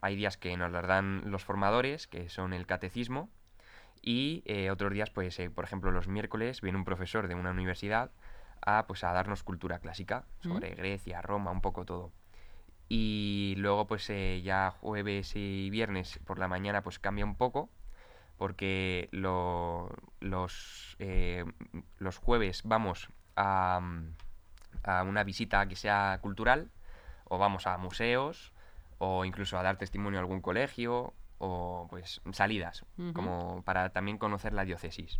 Hay 0.00 0.16
días 0.16 0.36
que 0.36 0.56
nos 0.56 0.72
las 0.72 0.86
dan 0.86 1.22
los 1.26 1.44
formadores, 1.44 2.06
que 2.08 2.28
son 2.28 2.52
el 2.54 2.66
catecismo, 2.66 3.28
y 4.02 4.42
eh, 4.46 4.70
otros 4.70 4.92
días, 4.92 5.10
pues, 5.10 5.38
eh, 5.38 5.48
por 5.50 5.64
ejemplo, 5.64 5.90
los 5.92 6.08
miércoles 6.08 6.60
viene 6.60 6.76
un 6.78 6.84
profesor 6.84 7.28
de 7.28 7.34
una 7.36 7.50
universidad 7.52 8.10
a, 8.64 8.86
pues, 8.86 9.04
a 9.04 9.12
darnos 9.12 9.42
cultura 9.42 9.78
clásica 9.78 10.24
sobre 10.40 10.74
Grecia, 10.74 11.22
Roma, 11.22 11.50
un 11.52 11.60
poco 11.60 11.84
todo. 11.84 12.12
Y 12.88 13.54
luego, 13.58 13.86
pues, 13.86 14.08
eh, 14.10 14.42
ya 14.44 14.70
jueves 14.70 15.32
y 15.36 15.70
viernes 15.70 16.18
por 16.26 16.38
la 16.38 16.48
mañana, 16.48 16.82
pues, 16.82 16.98
cambia 16.98 17.24
un 17.24 17.36
poco, 17.36 17.70
porque 18.36 19.08
lo- 19.12 19.88
los, 20.20 20.96
eh, 20.98 21.44
los 21.98 22.18
jueves 22.18 22.62
vamos 22.64 23.08
a, 23.36 23.80
a 24.82 25.02
una 25.04 25.24
visita 25.24 25.66
que 25.68 25.76
sea 25.76 26.18
cultural, 26.20 26.70
o 27.24 27.38
vamos 27.38 27.66
a 27.66 27.78
museos, 27.78 28.52
o 28.98 29.24
incluso 29.24 29.58
a 29.58 29.62
dar 29.62 29.76
testimonio 29.78 30.18
a 30.18 30.22
algún 30.22 30.40
colegio, 30.40 31.14
o 31.44 31.88
pues 31.90 32.20
salidas, 32.30 32.86
como 33.14 33.62
para 33.64 33.90
también 33.90 34.16
conocer 34.16 34.52
la 34.52 34.64
diócesis. 34.64 35.18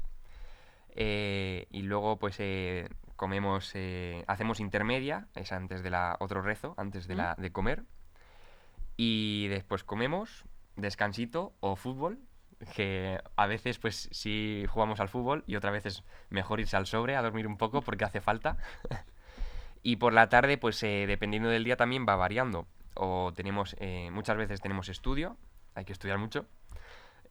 Eh, 0.94 1.66
y 1.72 1.82
luego, 1.82 2.16
pues, 2.20 2.37
eh, 2.38 2.88
comemos, 3.16 3.72
eh, 3.74 4.22
hacemos 4.28 4.61
intermedia, 4.61 5.26
es 5.35 5.50
antes 5.50 5.82
de 5.82 5.90
la 5.90 6.16
otro 6.20 6.40
rezo, 6.40 6.74
antes 6.76 7.08
de, 7.08 7.16
la, 7.16 7.35
de 7.37 7.50
comer. 7.50 7.82
Y 8.96 9.48
después 9.48 9.82
comemos, 9.82 10.44
descansito 10.76 11.54
o 11.58 11.74
fútbol, 11.74 12.20
que 12.76 13.20
a 13.35 13.46
veces 13.48 13.80
pues 13.80 14.08
sí 14.12 14.64
jugamos 14.68 15.00
al 15.00 15.08
fútbol 15.08 15.42
y 15.48 15.56
otras 15.56 15.72
veces 15.72 16.04
mejor 16.30 16.61
irse 16.61 16.76
al 16.76 16.87
sobre 16.87 17.16
a 17.16 17.22
dormir 17.22 17.48
un 17.48 17.56
poco 17.56 17.82
porque 17.82 18.04
hace 18.04 18.20
falta. 18.20 18.58
y 19.82 19.96
por 19.96 20.12
la 20.12 20.28
tarde 20.28 20.56
pues 20.56 20.80
dependiendo 20.80 21.48
del 21.48 21.64
día 21.64 21.76
también 21.76 22.06
va 22.08 22.14
variando. 22.14 22.68
O 22.94 23.32
tenemos, 23.35 23.74
muchas 24.12 24.37
veces 24.37 24.61
tenemos 24.61 24.88
estudio, 24.88 25.37
hay 25.74 25.85
que 25.85 25.92
estudiar 25.92 26.18
mucho. 26.18 26.46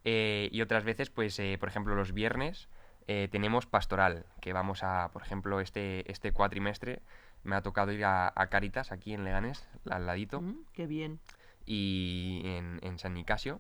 eh, 0.04 0.50
y 0.52 0.62
otras 0.62 0.84
veces 0.84 1.10
pues 1.10 1.38
eh, 1.40 1.58
por 1.60 1.70
ejemplo 1.70 1.94
los 1.96 2.12
viernes 2.14 2.70
eh, 3.08 3.28
tenemos 3.32 3.66
pastoral, 3.66 4.26
que 4.42 4.54
vamos 4.54 4.84
a, 4.84 5.10
por 5.12 5.22
ejemplo, 5.24 5.60
este, 5.60 6.10
este 6.12 6.32
cuatrimestre 6.32 7.02
me 7.44 7.56
ha 7.56 7.62
tocado 7.62 7.92
ir 7.92 8.06
a, 8.06 8.32
a 8.36 8.48
Caritas, 8.48 8.92
aquí 8.92 9.14
en 9.14 9.24
Leganés, 9.24 9.68
al 9.90 10.06
ladito, 10.06 10.40
Mm, 10.42 10.64
Qué 10.74 10.86
bien. 10.88 11.20
y 11.66 12.42
en, 12.46 12.80
en 12.84 13.00
San 13.00 13.14
Nicasio. 13.16 13.60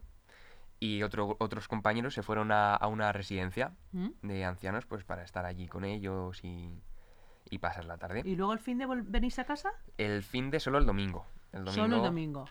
Y 0.79 1.03
otro- 1.03 1.37
otros 1.39 1.67
compañeros 1.67 2.13
se 2.15 2.23
fueron 2.23 2.51
a, 2.51 2.75
a 2.75 2.87
una 2.87 3.11
residencia 3.11 3.73
Mm. 3.91 4.09
de 4.23 4.45
ancianos 4.45 4.85
pues 4.85 5.03
para 5.03 5.23
estar 5.23 5.45
allí 5.45 5.67
con 5.67 5.83
ellos 5.85 6.43
y, 6.43 6.79
y 7.49 7.57
pasar 7.57 7.85
la 7.85 7.97
tarde. 7.97 8.21
¿Y 8.25 8.35
luego 8.35 8.53
el 8.53 8.59
fin 8.59 8.77
de 8.77 8.85
venís 8.87 9.37
a 9.39 9.43
casa? 9.45 9.71
El 9.97 10.23
fin 10.23 10.49
de 10.51 10.59
solo 10.59 10.77
el 10.77 10.85
domingo. 10.85 11.25
El 11.51 11.65
domingo 11.65 11.83
Solo 11.85 11.95
el 11.97 12.03
domingo. 12.03 12.45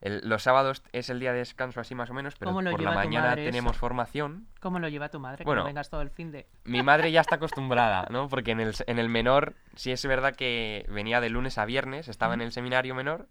El- 0.00 0.20
los 0.28 0.42
sábados 0.42 0.82
es 0.92 1.08
el 1.10 1.20
día 1.20 1.32
de 1.32 1.38
descanso 1.38 1.80
así 1.80 1.94
más 1.94 2.10
o 2.10 2.14
menos, 2.14 2.34
pero 2.36 2.50
¿Cómo 2.50 2.62
lo 2.62 2.70
por 2.72 2.80
la 2.82 2.92
mañana 2.92 3.32
eso? 3.34 3.50
tenemos 3.50 3.76
formación. 3.76 4.46
¿Cómo 4.60 4.78
lo 4.78 4.88
lleva 4.88 5.08
tu 5.08 5.18
madre? 5.20 5.44
Bueno. 5.44 5.60
que 5.62 5.64
no 5.64 5.66
vengas 5.68 5.88
todo 5.90 6.02
el 6.02 6.10
fin 6.10 6.32
de... 6.32 6.46
Mi 6.64 6.82
madre 6.82 7.10
ya 7.12 7.20
está 7.22 7.36
acostumbrada, 7.36 8.06
¿no? 8.10 8.28
Porque 8.28 8.50
en 8.52 8.60
el, 8.60 8.74
en 8.86 8.98
el 8.98 9.08
menor 9.08 9.54
sí 9.74 9.92
es 9.92 10.04
verdad 10.06 10.34
que 10.36 10.84
venía 10.88 11.20
de 11.20 11.30
lunes 11.30 11.58
a 11.58 11.64
viernes, 11.64 12.08
estaba 12.08 12.34
en 12.34 12.42
el 12.42 12.52
seminario 12.52 12.94
menor 12.94 13.28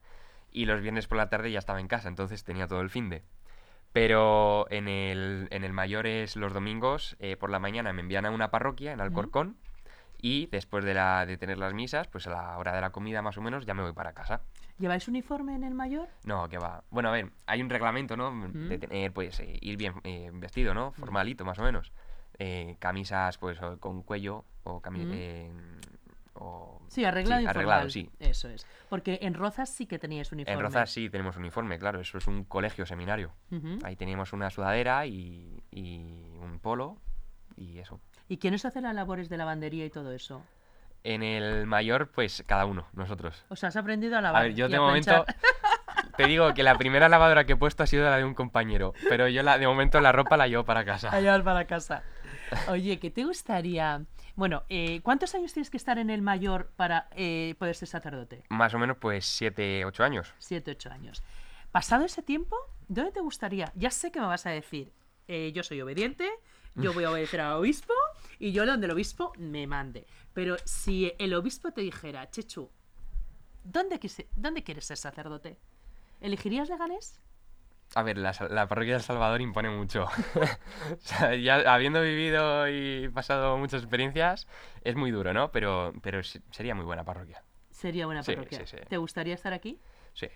y 0.52 0.66
los 0.66 0.82
viernes 0.82 1.08
por 1.08 1.18
la 1.18 1.30
tarde 1.30 1.52
ya 1.52 1.60
estaba 1.60 1.80
en 1.80 1.88
casa, 1.88 2.08
entonces 2.08 2.44
tenía 2.44 2.68
todo 2.68 2.82
el 2.82 2.90
fin 2.90 3.10
de. 3.10 3.24
Pero 3.94 4.68
en 4.72 4.88
el, 4.88 5.48
en 5.52 5.64
el 5.64 5.72
mayor 5.72 6.06
es 6.08 6.36
los 6.36 6.54
domingos, 6.54 7.16
eh, 7.20 7.38
por 7.38 7.50
la 7.50 7.60
mañana 7.60 7.94
me 7.94 8.02
envían 8.02 8.26
a 8.26 8.32
una 8.32 8.52
parroquia 8.52 8.92
en 8.92 9.00
Alcorcón 9.00 9.56
y 10.22 10.48
después 10.48 10.84
de, 10.86 10.94
la, 10.94 11.26
de 11.26 11.38
tener 11.38 11.58
las 11.58 11.74
misas, 11.74 12.08
pues 12.08 12.28
a 12.28 12.32
la 12.32 12.58
hora 12.58 12.74
de 12.74 12.82
la 12.82 12.90
comida 12.92 13.22
más 13.22 13.38
o 13.38 13.42
menos, 13.42 13.66
ya 13.66 13.74
me 13.74 13.84
voy 13.84 13.94
para 13.94 14.14
casa. 14.14 14.42
¿Lleváis 14.78 15.08
uniforme 15.08 15.56
en 15.56 15.64
el 15.64 15.74
mayor? 15.74 16.10
No, 16.24 16.50
que 16.50 16.58
va. 16.58 16.84
Bueno, 16.90 17.10
a 17.10 17.12
ver, 17.14 17.32
hay 17.46 17.62
un 17.62 17.70
reglamento, 17.70 18.18
¿no? 18.18 18.32
De 18.52 18.78
Mm. 18.78 18.80
tener, 18.80 19.14
pues, 19.14 19.40
eh, 19.40 19.58
ir 19.62 19.78
bien 19.78 19.94
eh, 20.04 20.30
vestido, 20.34 20.74
¿no? 20.74 20.92
Formalito, 20.92 21.46
más 21.46 21.60
o 21.60 21.64
menos. 21.64 21.92
Eh, 22.40 22.76
camisas, 22.80 23.38
pues, 23.38 23.58
con 23.80 24.04
cuello 24.04 24.44
o 24.64 24.82
cami- 24.82 25.06
Mm. 25.06 25.12
eh, 25.14 25.52
o- 26.34 26.82
Sí, 26.90 27.06
arreglado 27.06 27.42
y 27.42 27.46
arreglado, 27.46 27.90
sí. 27.90 28.10
Eso 28.20 28.50
es. 28.50 28.68
Porque 28.90 29.20
en 29.22 29.34
Rozas 29.34 29.70
sí 29.70 29.86
que 29.86 29.98
teníais 30.00 30.32
uniforme. 30.32 30.54
En 30.60 30.60
Rozas 30.62 30.92
sí 30.92 31.10
tenemos 31.10 31.38
uniforme, 31.38 31.80
claro. 31.80 32.02
Eso 32.02 32.18
es 32.18 32.28
un 32.28 32.44
colegio 32.44 32.86
seminario. 32.86 33.32
Ahí 33.84 33.96
teníamos 33.96 34.34
una 34.34 34.50
sudadera 34.50 35.06
y, 35.06 35.64
y 35.72 36.38
un 36.42 36.60
polo 36.62 36.98
y 37.56 37.80
eso. 37.80 38.02
¿Y 38.28 38.38
quiénes 38.38 38.66
hacen 38.66 38.84
las 38.84 38.96
labores 38.96 39.30
de 39.30 39.38
lavandería 39.38 39.86
y 39.86 39.90
todo 39.90 40.12
eso? 40.12 40.42
En 41.04 41.22
el 41.22 41.68
mayor, 41.68 42.10
pues, 42.10 42.44
cada 42.48 42.66
uno, 42.66 42.88
nosotros. 42.94 43.46
O 43.50 43.56
sea, 43.56 43.70
has 43.70 43.76
aprendido 43.76 44.18
a 44.18 44.22
lavar. 44.22 44.42
A 44.42 44.46
ver, 44.46 44.56
yo 44.56 44.68
de 44.68 44.80
momento 44.80 45.24
te 46.18 46.26
digo 46.26 46.54
que 46.56 46.64
la 46.64 46.78
primera 46.78 47.10
lavadora 47.10 47.46
que 47.46 47.54
he 47.54 47.56
puesto 47.56 47.84
ha 47.84 47.88
sido 47.88 48.06
la 48.06 48.18
de 48.18 48.24
un 48.24 48.34
compañero, 48.34 48.94
pero 49.08 49.28
yo 49.28 49.44
la, 49.44 49.60
de 49.60 49.68
momento 49.68 50.02
la 50.02 50.12
ropa 50.12 50.38
la 50.38 50.48
llevo 50.48 50.66
para 50.66 50.84
casa. 50.84 51.10
A 51.10 51.22
llevar 51.22 51.44
para 51.44 51.66
casa. 51.66 52.04
Oye, 52.70 52.98
¿qué 53.00 53.12
te 53.12 53.24
gustaría? 53.24 54.04
Bueno, 54.36 54.64
eh, 54.70 55.02
¿cuántos 55.02 55.36
años 55.36 55.54
tienes 55.54 55.70
que 55.70 55.78
estar 55.78 56.00
en 56.00 56.10
el 56.10 56.22
mayor 56.22 56.72
para 56.76 57.08
eh, 57.12 57.56
poder 57.60 57.76
ser 57.76 57.88
sacerdote? 57.88 58.44
Más 58.50 58.74
o 58.74 58.80
menos 58.80 58.98
pues 58.98 59.26
7, 59.26 59.86
8 59.86 60.04
años. 60.04 60.34
Siete, 60.40 60.72
ocho 60.72 60.92
años. 60.92 61.24
Pasado 61.72 62.06
ese 62.06 62.22
tiempo, 62.22 62.58
¿dónde 62.88 63.12
te 63.12 63.20
gustaría? 63.20 63.72
Ya 63.76 63.92
sé 63.92 64.12
que 64.12 64.20
me 64.20 64.26
vas 64.26 64.46
a 64.46 64.50
decir, 64.50 64.92
eh, 65.28 65.52
yo 65.54 65.64
soy 65.64 65.82
obediente, 65.82 66.30
yo 66.76 66.94
voy 66.94 67.04
a 67.06 67.12
obedecer 67.12 67.42
al 67.42 67.54
obispo 67.54 67.94
y 68.40 68.52
yo 68.52 68.66
donde 68.66 68.86
el 68.88 68.92
obispo 68.92 69.34
me 69.38 69.68
mande. 69.68 70.06
Pero 70.34 70.58
si 70.66 71.14
el 71.20 71.34
obispo 71.34 71.72
te 71.72 71.82
dijera, 71.82 72.30
Chechu, 72.30 72.70
¿dónde, 73.64 74.00
quise- 74.00 74.28
¿dónde 74.36 74.64
quieres 74.64 74.86
ser 74.86 74.98
sacerdote? 74.98 75.58
¿Elegirías 76.22 76.70
Leganés? 76.70 77.20
A 77.94 78.02
ver, 78.04 78.18
la, 78.18 78.34
parroquia 78.68 78.94
del 78.94 79.04
Salvador 79.04 79.42
impone 79.42 79.70
mucho. 79.70 80.06
o 80.92 80.98
sea, 81.00 81.36
ya 81.36 81.74
habiendo 81.74 82.02
vivido 82.02 82.68
y 82.68 83.10
pasado 83.10 83.58
muchas 83.58 83.84
experiencias, 83.84 84.48
es 84.84 84.96
muy 84.96 85.12
duro, 85.12 85.34
¿no? 85.34 85.52
Pero, 85.52 85.94
pero 86.02 86.22
sería 86.24 86.76
muy 86.76 86.84
buena 86.86 87.04
parroquia. 87.06 87.44
Sería 87.70 88.06
buena 88.06 88.24
Sí, 88.24 88.34
parroquia. 88.34 88.66
sí, 88.66 88.78
sí. 88.78 88.84
¿Te 88.90 88.98
gustaría 88.98 89.36
estar 89.36 89.54
aquí? 89.54 89.80
Sí. 90.14 90.28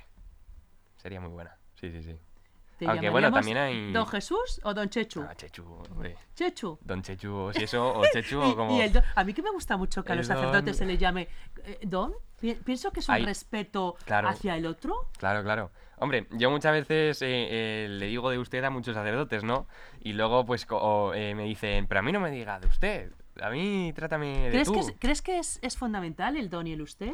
Sería 0.97 1.19
muy 1.19 1.29
buena. 1.31 1.57
Sí, 1.75 1.91
sí, 1.91 2.03
sí. 2.03 2.17
¿Te 2.79 2.87
Aunque, 2.87 3.09
bueno, 3.09 3.29
también 3.29 3.57
hay- 3.57 3.91
¿Don 3.91 4.07
Jesús 4.07 4.61
o 4.63 4.73
Don 4.73 4.89
Chechu? 4.89 5.21
Ah, 5.21 5.35
Chechu, 5.35 5.63
hombre. 5.91 6.15
Chechu. 6.33 6.79
Don 6.81 7.01
Chechu, 7.01 7.29
o 7.35 7.51
si 7.53 7.63
eso, 7.65 7.93
o 7.93 8.01
Chechu, 8.13 8.39
o 8.41 8.55
como... 8.55 8.77
y 8.77 8.81
el 8.81 8.93
don- 8.93 9.03
a 9.15 9.23
mí 9.25 9.33
que 9.33 9.41
me 9.41 9.51
gusta 9.51 9.75
mucho 9.75 10.01
que 10.03 10.13
a 10.13 10.15
los 10.15 10.27
sacerdotes 10.27 10.77
se 10.77 10.85
les 10.85 10.97
llame 10.97 11.27
eh, 11.65 11.79
don. 11.83 12.13
Pi- 12.39 12.55
Pienso 12.55 12.91
que 12.91 13.01
es 13.01 13.09
un 13.09 13.15
Hay- 13.15 13.25
respeto 13.25 13.97
Claro. 14.05 14.29
hacia 14.29 14.55
el 14.55 14.65
otro. 14.65 15.09
Claro, 15.17 15.43
claro. 15.43 15.71
Hombre, 15.97 16.27
yo 16.31 16.49
muchas 16.49 16.71
veces 16.71 17.21
eh, 17.21 17.27
eh, 17.27 17.87
le 17.89 18.05
digo 18.05 18.29
de 18.29 18.37
usted 18.37 18.63
a 18.63 18.69
muchos 18.69 18.95
sacerdotes, 18.95 19.43
¿no? 19.43 19.67
Y 19.99 20.13
luego, 20.13 20.45
pues, 20.45 20.65
o, 20.69 21.11
me 21.13 21.43
dicen, 21.43 21.85
pero 21.87 21.99
a 21.99 22.03
mí 22.03 22.13
no 22.13 22.21
me 22.21 22.31
diga 22.31 22.61
de 22.61 22.67
usted. 22.67 23.11
A 23.41 23.49
mí 23.49 23.91
trátame 23.93 24.45
de 24.45 24.51
¿Crees 24.51 24.67
tú. 24.69 24.73
que, 24.75 24.79
es, 24.79 24.93
¿crees 24.97 25.21
que 25.21 25.37
es, 25.39 25.59
es 25.61 25.75
fundamental 25.77 26.37
el 26.37 26.49
don 26.49 26.65
y 26.67 26.71
el 26.71 26.81
usted? 26.81 27.13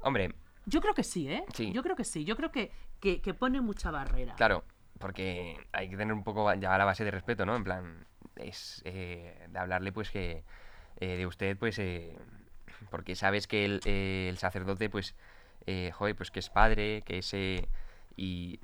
Hombre, 0.00 0.34
Yo 0.64 0.80
creo 0.80 0.94
que 0.94 1.02
sí, 1.04 1.28
¿eh? 1.28 1.44
Sí. 1.52 1.70
Yo 1.72 1.82
creo 1.82 1.94
que 1.94 2.04
sí. 2.04 2.24
Yo 2.24 2.34
creo 2.36 2.50
que, 2.50 2.70
que, 3.00 3.20
que 3.20 3.34
pone 3.34 3.60
mucha 3.60 3.90
barrera. 3.90 4.34
Claro, 4.36 4.64
porque 4.98 5.56
hay 5.72 5.88
que 5.88 5.96
tener 5.96 6.14
un 6.14 6.24
poco 6.24 6.52
ya 6.54 6.76
la 6.78 6.84
base 6.84 7.04
de 7.04 7.10
respeto, 7.10 7.44
¿no? 7.46 7.56
En 7.56 7.64
plan, 7.64 8.06
es 8.36 8.82
eh, 8.84 9.46
de 9.48 9.58
hablarle, 9.58 9.92
pues, 9.92 10.10
que 10.10 10.44
eh, 11.00 11.16
de 11.16 11.26
usted, 11.26 11.56
pues, 11.56 11.78
eh, 11.78 12.16
porque 12.90 13.14
sabes 13.16 13.46
que 13.46 13.64
el, 13.64 13.80
el 13.86 14.38
sacerdote, 14.38 14.88
pues, 14.90 15.14
eh, 15.66 15.90
joder, 15.92 16.14
pues 16.16 16.30
que 16.30 16.40
es 16.40 16.50
padre, 16.50 17.02
que 17.02 17.18
es... 17.18 17.34
eh, 17.34 17.68
y 18.16 18.60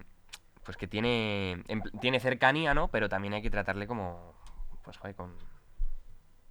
pues 0.64 0.76
que 0.76 0.86
tiene, 0.86 1.64
en 1.66 1.82
tiene 2.00 2.20
cercanía, 2.20 2.74
¿no? 2.74 2.88
Pero 2.88 3.08
también 3.08 3.34
hay 3.34 3.42
que 3.42 3.50
tratarle 3.50 3.86
como, 3.86 4.34
pues, 4.84 4.98
joder, 4.98 5.16
con, 5.16 5.34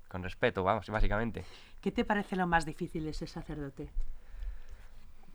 con 0.09 0.23
respeto, 0.23 0.63
vamos, 0.63 0.89
básicamente. 0.89 1.45
¿Qué 1.79 1.91
te 1.91 2.03
parece 2.03 2.35
lo 2.35 2.47
más 2.47 2.65
difícil 2.65 3.05
de 3.05 3.13
ser 3.13 3.29
sacerdote? 3.29 3.89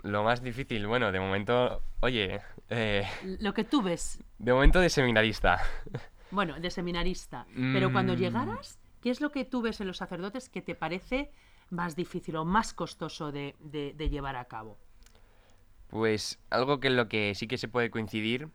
Lo 0.05 0.23
más 0.23 0.43
difícil, 0.43 0.87
bueno, 0.87 1.11
de 1.13 1.19
momento, 1.19 1.83
oye, 2.01 2.41
eh, 2.69 3.05
Lo 3.41 3.55
que 3.55 3.65
tú 3.65 3.81
ves, 3.83 4.23
de 4.39 4.53
momento 4.53 4.79
de 4.81 4.91
seminarista. 4.91 5.63
bueno, 6.31 6.61
de 6.61 6.71
seminarista. 6.71 7.47
Pero 7.73 7.91
cuando 7.91 8.13
Mm. 8.15 8.19
llegaras, 8.19 8.79
¿qué 9.03 9.11
es 9.11 9.21
lo 9.23 9.33
que 9.33 9.45
tú 9.47 9.63
ves 9.63 9.81
en 9.81 9.87
los 9.87 9.97
sacerdotes 9.97 10.49
que 10.51 10.61
te 10.63 10.75
parece 10.75 11.31
más 11.71 11.97
difícil 11.97 12.37
o 12.37 12.45
más 12.45 12.75
costoso 12.75 13.33
de, 13.33 13.55
de- 13.61 13.95
de 13.97 14.09
llevar 14.11 14.37
a 14.37 14.45
cabo? 14.45 14.77
Pues 15.89 16.39
algo 16.51 16.81
que 16.81 16.89
en 16.89 16.97
lo 16.97 17.09
que 17.09 17.35
sí 17.35 17.47
que 17.47 17.57
se 17.59 17.69
puede 17.69 17.91
coincidir 17.91 18.49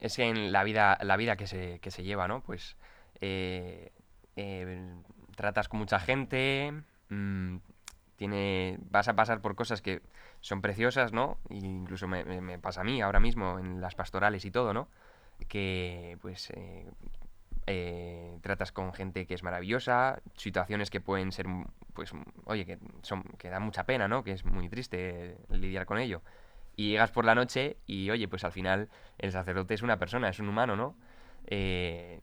es 0.00 0.18
en 0.18 0.52
la 0.52 0.62
vida, 0.62 0.98
la 1.02 1.16
vida 1.16 1.36
que 1.36 1.46
se, 1.46 1.78
que 1.80 1.90
se 1.90 2.02
lleva, 2.02 2.28
¿no? 2.28 2.42
Pues 2.42 2.76
eh, 3.22 3.92
eh, 4.36 4.94
tratas 5.36 5.68
con 5.68 5.80
mucha 5.80 6.00
gente, 6.00 6.72
mm, 7.08 7.56
tiene, 8.16 8.78
vas 8.90 9.08
a 9.08 9.14
pasar 9.14 9.40
por 9.40 9.54
cosas 9.54 9.82
que 9.82 10.02
son 10.40 10.62
preciosas, 10.62 11.12
¿no? 11.12 11.38
E 11.50 11.56
incluso 11.56 12.08
me, 12.08 12.58
pasa 12.58 12.80
a 12.80 12.84
mí 12.84 13.00
ahora 13.00 13.20
mismo 13.20 13.58
en 13.58 13.80
las 13.80 13.94
pastorales 13.94 14.44
y 14.44 14.50
todo, 14.50 14.72
¿no? 14.72 14.88
Que 15.48 16.18
pues 16.22 16.50
eh, 16.50 16.86
eh, 17.66 18.38
tratas 18.42 18.72
con 18.72 18.92
gente 18.92 19.26
que 19.26 19.34
es 19.34 19.42
maravillosa, 19.42 20.20
situaciones 20.36 20.88
que 20.90 21.00
pueden 21.00 21.32
ser, 21.32 21.46
pues, 21.94 22.12
oye, 22.44 22.64
que, 22.64 22.78
son, 23.02 23.24
que 23.38 23.50
da 23.50 23.60
mucha 23.60 23.84
pena, 23.84 24.08
¿no? 24.08 24.22
Que 24.22 24.32
es 24.32 24.44
muy 24.44 24.68
triste 24.68 25.36
lidiar 25.50 25.84
con 25.84 25.98
ello. 25.98 26.22
Y 26.76 26.90
llegas 26.90 27.10
por 27.10 27.24
la 27.24 27.34
noche 27.34 27.76
y, 27.86 28.10
oye, 28.10 28.28
pues 28.28 28.44
al 28.44 28.52
final 28.52 28.88
el 29.18 29.32
sacerdote 29.32 29.74
es 29.74 29.82
una 29.82 29.98
persona, 29.98 30.28
es 30.28 30.38
un 30.38 30.48
humano, 30.48 30.76
¿no? 30.76 30.94
Eh, 31.46 32.20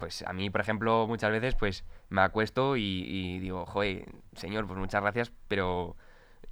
pues 0.00 0.22
a 0.22 0.32
mí, 0.32 0.50
por 0.50 0.60
ejemplo, 0.60 1.06
muchas 1.06 1.30
veces, 1.30 1.54
pues 1.54 1.84
me 2.08 2.22
acuesto 2.22 2.76
y, 2.76 3.04
y 3.06 3.38
digo, 3.38 3.66
joder, 3.66 4.06
señor, 4.34 4.66
pues 4.66 4.78
muchas 4.78 5.00
gracias, 5.00 5.32
pero 5.46 5.96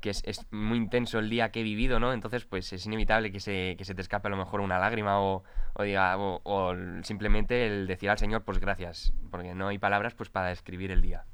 que 0.01 0.11
es, 0.11 0.23
es 0.25 0.47
muy 0.53 0.79
intenso 0.79 1.19
el 1.19 1.29
día 1.29 1.51
que 1.51 1.61
he 1.61 1.63
vivido, 1.63 1.99
¿no? 1.99 2.13
Entonces, 2.13 2.45
pues 2.45 2.73
es 2.73 2.87
inevitable 2.87 3.33
que 3.33 3.41
se, 3.41 3.75
que 3.77 3.85
se 3.85 3.95
te 3.95 4.03
escape 4.03 4.29
a 4.29 4.31
lo 4.31 4.37
mejor 4.37 4.61
una 4.61 4.79
lágrima 4.79 5.21
o, 5.21 5.43
o 5.75 5.83
diga, 5.83 6.17
o, 6.19 6.75
simplemente 7.03 7.67
el 7.67 7.87
decir 7.87 8.11
al 8.11 8.19
Señor, 8.19 8.45
pues 8.45 8.59
gracias, 8.61 9.13
porque 9.31 9.55
no 9.55 9.69
hay 9.69 9.79
palabras 9.79 10.15
pues 10.15 10.31
para 10.31 10.49
describir 10.49 10.91
el 10.93 11.03
día. 11.03 11.25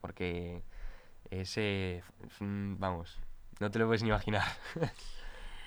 Porque 0.00 0.62
ese, 1.30 2.02
vamos, 2.40 3.20
no 3.60 3.70
te 3.70 3.78
lo 3.78 3.86
puedes 3.86 4.02
ni 4.02 4.08
imaginar. 4.08 4.44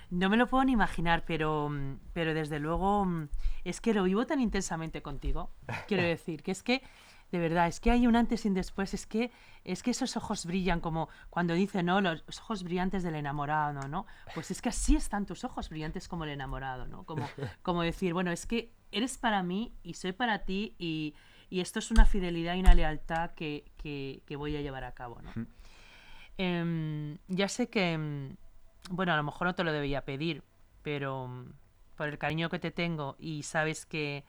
No 0.10 0.30
me 0.30 0.38
lo 0.38 0.48
puedo 0.48 0.64
ni 0.64 0.72
imaginar, 0.72 1.24
pero, 1.26 1.70
mm, 1.70 2.00
pero 2.14 2.34
desde 2.34 2.60
luego 2.60 3.06
mm, 3.06 3.30
es 3.64 3.82
que 3.82 3.94
lo 3.94 4.04
vivo 4.04 4.26
tan 4.26 4.42
intensamente 4.42 5.02
contigo. 5.02 5.52
Quiero 5.88 6.04
decir, 6.08 6.44
que 6.44 6.52
es 6.52 6.64
que 6.64 6.82
de 7.32 7.38
verdad, 7.38 7.68
es 7.68 7.80
que 7.80 7.92
hay 7.92 8.08
un 8.08 8.16
antes 8.16 8.46
y 8.46 8.48
un 8.48 8.56
después, 8.56 8.94
es 8.94 9.06
que, 9.06 9.32
es 9.64 9.84
que 9.84 9.92
esos 9.92 10.18
ojos 10.18 10.46
brillan 10.46 10.80
como 10.80 11.10
cuando 11.30 11.54
dice, 11.54 11.84
¿no? 11.84 12.02
Los 12.02 12.40
ojos 12.40 12.64
brillantes 12.64 13.04
del 13.04 13.16
enamorado, 13.16 13.88
¿no? 13.88 14.08
Pues 14.34 14.50
es 14.50 14.62
que 14.62 14.70
así 14.70 14.96
están 14.96 15.26
tus 15.26 15.44
ojos 15.44 15.70
brillantes 15.70 16.08
como 16.08 16.24
el 16.24 16.32
enamorado, 16.32 16.88
¿no? 16.88 17.04
Como, 17.04 17.28
como 17.62 17.84
decir, 17.84 18.14
bueno, 18.14 18.32
es 18.32 18.48
que 18.48 18.74
eres 18.92 19.20
para 19.20 19.44
mí 19.44 19.76
y 19.84 19.94
soy 19.94 20.12
para 20.14 20.40
ti 20.40 20.76
y, 20.80 21.14
y 21.52 21.60
esto 21.60 21.78
es 21.78 21.92
una 21.92 22.06
fidelidad 22.06 22.56
y 22.56 22.62
una 22.62 22.74
lealtad 22.74 23.32
que, 23.32 23.72
que, 23.78 24.24
que 24.26 24.36
voy 24.36 24.56
a 24.56 24.62
llevar 24.62 24.84
a 24.84 24.94
cabo, 24.94 25.22
¿no? 25.22 25.46
Em, 26.38 27.18
ya 27.28 27.48
sé 27.48 27.70
que, 27.70 27.92
em, 27.92 28.38
bueno, 28.90 29.14
a 29.14 29.18
lo 29.18 29.24
mejor 29.24 29.48
no 29.48 29.56
te 29.56 29.64
lo 29.64 29.72
debía 29.72 30.04
pedir, 30.04 30.44
pero 30.82 31.28
mm, 31.28 31.54
por 31.96 32.10
el 32.10 32.18
cariño 32.18 32.50
que 32.50 32.60
te 32.60 32.72
tengo 32.72 33.16
y 33.20 33.44
sabes 33.44 33.86
que, 33.86 34.26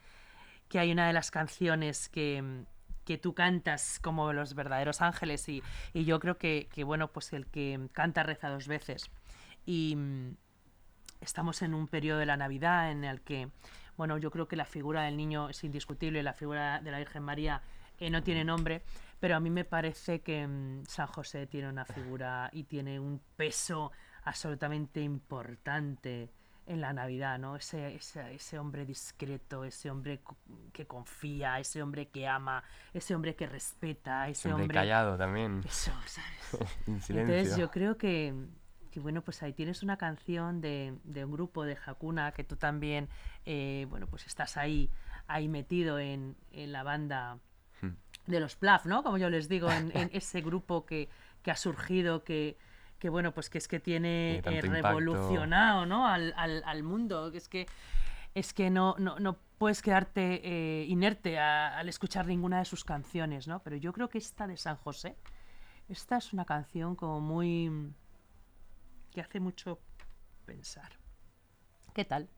que 0.69 0.79
hay 0.79 0.93
una 0.93 1.07
de 1.07 1.13
las 1.13 1.31
canciones 1.31 2.09
que, 2.09 2.43
mm, 2.43 2.65
que 3.05 3.19
tú 3.19 3.35
cantas 3.35 3.99
como 4.01 4.33
los 4.33 4.55
verdaderos 4.55 5.01
ángeles 5.01 5.49
y, 5.49 5.63
y 5.93 6.05
yo 6.05 6.21
creo 6.21 6.39
que, 6.39 6.69
que, 6.73 6.85
bueno, 6.85 7.09
pues 7.09 7.33
el 7.33 7.47
que 7.47 7.89
canta 7.93 8.23
reza 8.23 8.49
dos 8.49 8.69
veces. 8.69 9.11
Y 9.67 9.97
mm, 9.97 10.37
estamos 11.21 11.63
en 11.63 11.75
un 11.75 11.89
periodo 11.89 12.19
de 12.19 12.27
la 12.27 12.37
Navidad 12.37 12.91
en 12.93 13.05
el 13.05 13.23
que, 13.23 13.49
bueno, 13.97 14.19
yo 14.19 14.31
creo 14.31 14.47
que 14.47 14.57
la 14.57 14.65
figura 14.67 15.03
del 15.03 15.17
niño 15.17 15.49
es 15.49 15.65
indiscutible, 15.65 16.23
la 16.23 16.35
figura 16.35 16.81
de 16.81 16.91
la 16.91 16.99
Virgen 16.99 17.23
María 17.23 17.63
no 18.09 18.23
tiene 18.23 18.45
nombre, 18.45 18.83
pero 19.19 19.37
a 19.37 19.41
mí 19.41 19.51
me 19.51 19.67
parece 19.67 20.23
que 20.23 20.47
mm, 20.47 20.87
San 20.87 21.07
José 21.09 21.47
tiene 21.47 21.69
una 21.69 21.85
figura 21.85 22.49
y 22.53 22.65
tiene 22.65 22.99
un 22.99 23.21
peso 23.37 23.93
absolutamente 24.31 25.01
importante 25.01 26.31
en 26.67 26.81
la 26.81 26.93
Navidad, 26.93 27.39
¿no? 27.39 27.57
Ese, 27.57 27.97
ese, 27.97 28.35
ese 28.35 28.59
hombre 28.59 28.87
discreto, 28.87 29.65
ese 29.65 29.91
hombre 29.91 30.21
que 30.73 30.87
confía, 30.87 31.59
ese 31.59 31.83
hombre 31.83 32.09
que 32.09 32.29
ama, 32.29 32.63
ese 32.95 33.15
hombre 33.15 33.35
que 33.35 33.47
respeta, 33.47 34.29
ese 34.29 34.43
Siempre 34.43 34.63
hombre... 34.63 34.75
callado 34.77 35.17
también, 35.17 35.61
Eso, 35.67 35.93
¿sabes? 36.07 37.09
Entonces 37.09 37.57
yo 37.57 37.71
creo 37.73 37.97
que, 37.97 38.35
que, 38.93 39.01
bueno, 39.01 39.23
pues 39.23 39.43
ahí 39.43 39.53
tienes 39.53 39.83
una 39.83 39.97
canción 39.97 40.61
de, 40.61 40.97
de 41.03 41.25
un 41.25 41.33
grupo 41.33 41.65
de 41.65 41.77
Hakuna 41.85 42.31
que 42.33 42.45
tú 42.45 42.57
también, 42.57 43.09
eh, 43.47 43.87
bueno, 43.91 44.07
pues 44.07 44.27
estás 44.27 44.57
ahí, 44.57 44.91
ahí 45.27 45.49
metido 45.49 45.99
en, 45.99 46.37
en 46.53 46.73
la 46.73 46.83
banda 46.85 47.39
Hmm. 47.83 47.95
de 48.27 48.41
los 48.41 48.57
Plaf, 48.57 48.87
¿no? 48.87 49.03
Como 49.03 49.17
yo 49.19 49.31
les 49.31 49.49
digo, 49.49 49.71
en, 49.71 49.91
en 49.97 50.11
ese 50.13 50.41
grupo 50.43 50.85
que, 50.85 51.09
que 51.43 51.51
ha 51.51 51.57
surgido, 51.57 52.25
que, 52.25 52.59
que 53.01 53.09
bueno, 53.09 53.33
pues 53.33 53.51
que 53.51 53.59
es 53.59 53.67
que 53.67 53.81
tiene 53.81 54.37
eh, 54.45 54.61
revolucionado, 54.61 55.87
¿no? 55.87 56.07
Al, 56.07 56.33
al, 56.37 56.63
al 56.65 56.83
mundo, 56.85 57.33
que 57.33 57.39
es 57.39 57.49
que 57.49 57.67
es 58.35 58.53
que 58.55 58.71
no, 58.71 58.95
no, 58.99 59.19
no 59.19 59.37
puedes 59.59 59.83
quedarte 59.83 60.41
eh, 60.45 60.85
inerte 60.85 61.39
a- 61.41 61.77
al 61.79 61.89
escuchar 61.89 62.27
ninguna 62.27 62.59
de 62.61 62.65
sus 62.65 62.85
canciones, 62.85 63.49
¿no? 63.49 63.61
Pero 63.65 63.75
yo 63.77 63.93
creo 63.93 64.09
que 64.09 64.19
esta 64.19 64.47
de 64.47 64.57
San 64.57 64.77
José, 64.77 65.17
esta 65.89 66.19
es 66.19 66.33
una 66.33 66.45
canción 66.45 66.95
como 66.95 67.21
muy... 67.21 67.93
que 69.11 69.21
hace 69.21 69.41
mucho 69.41 69.81
pensar. 70.47 70.93
¿Qué 71.93 72.05
tal? 72.05 72.29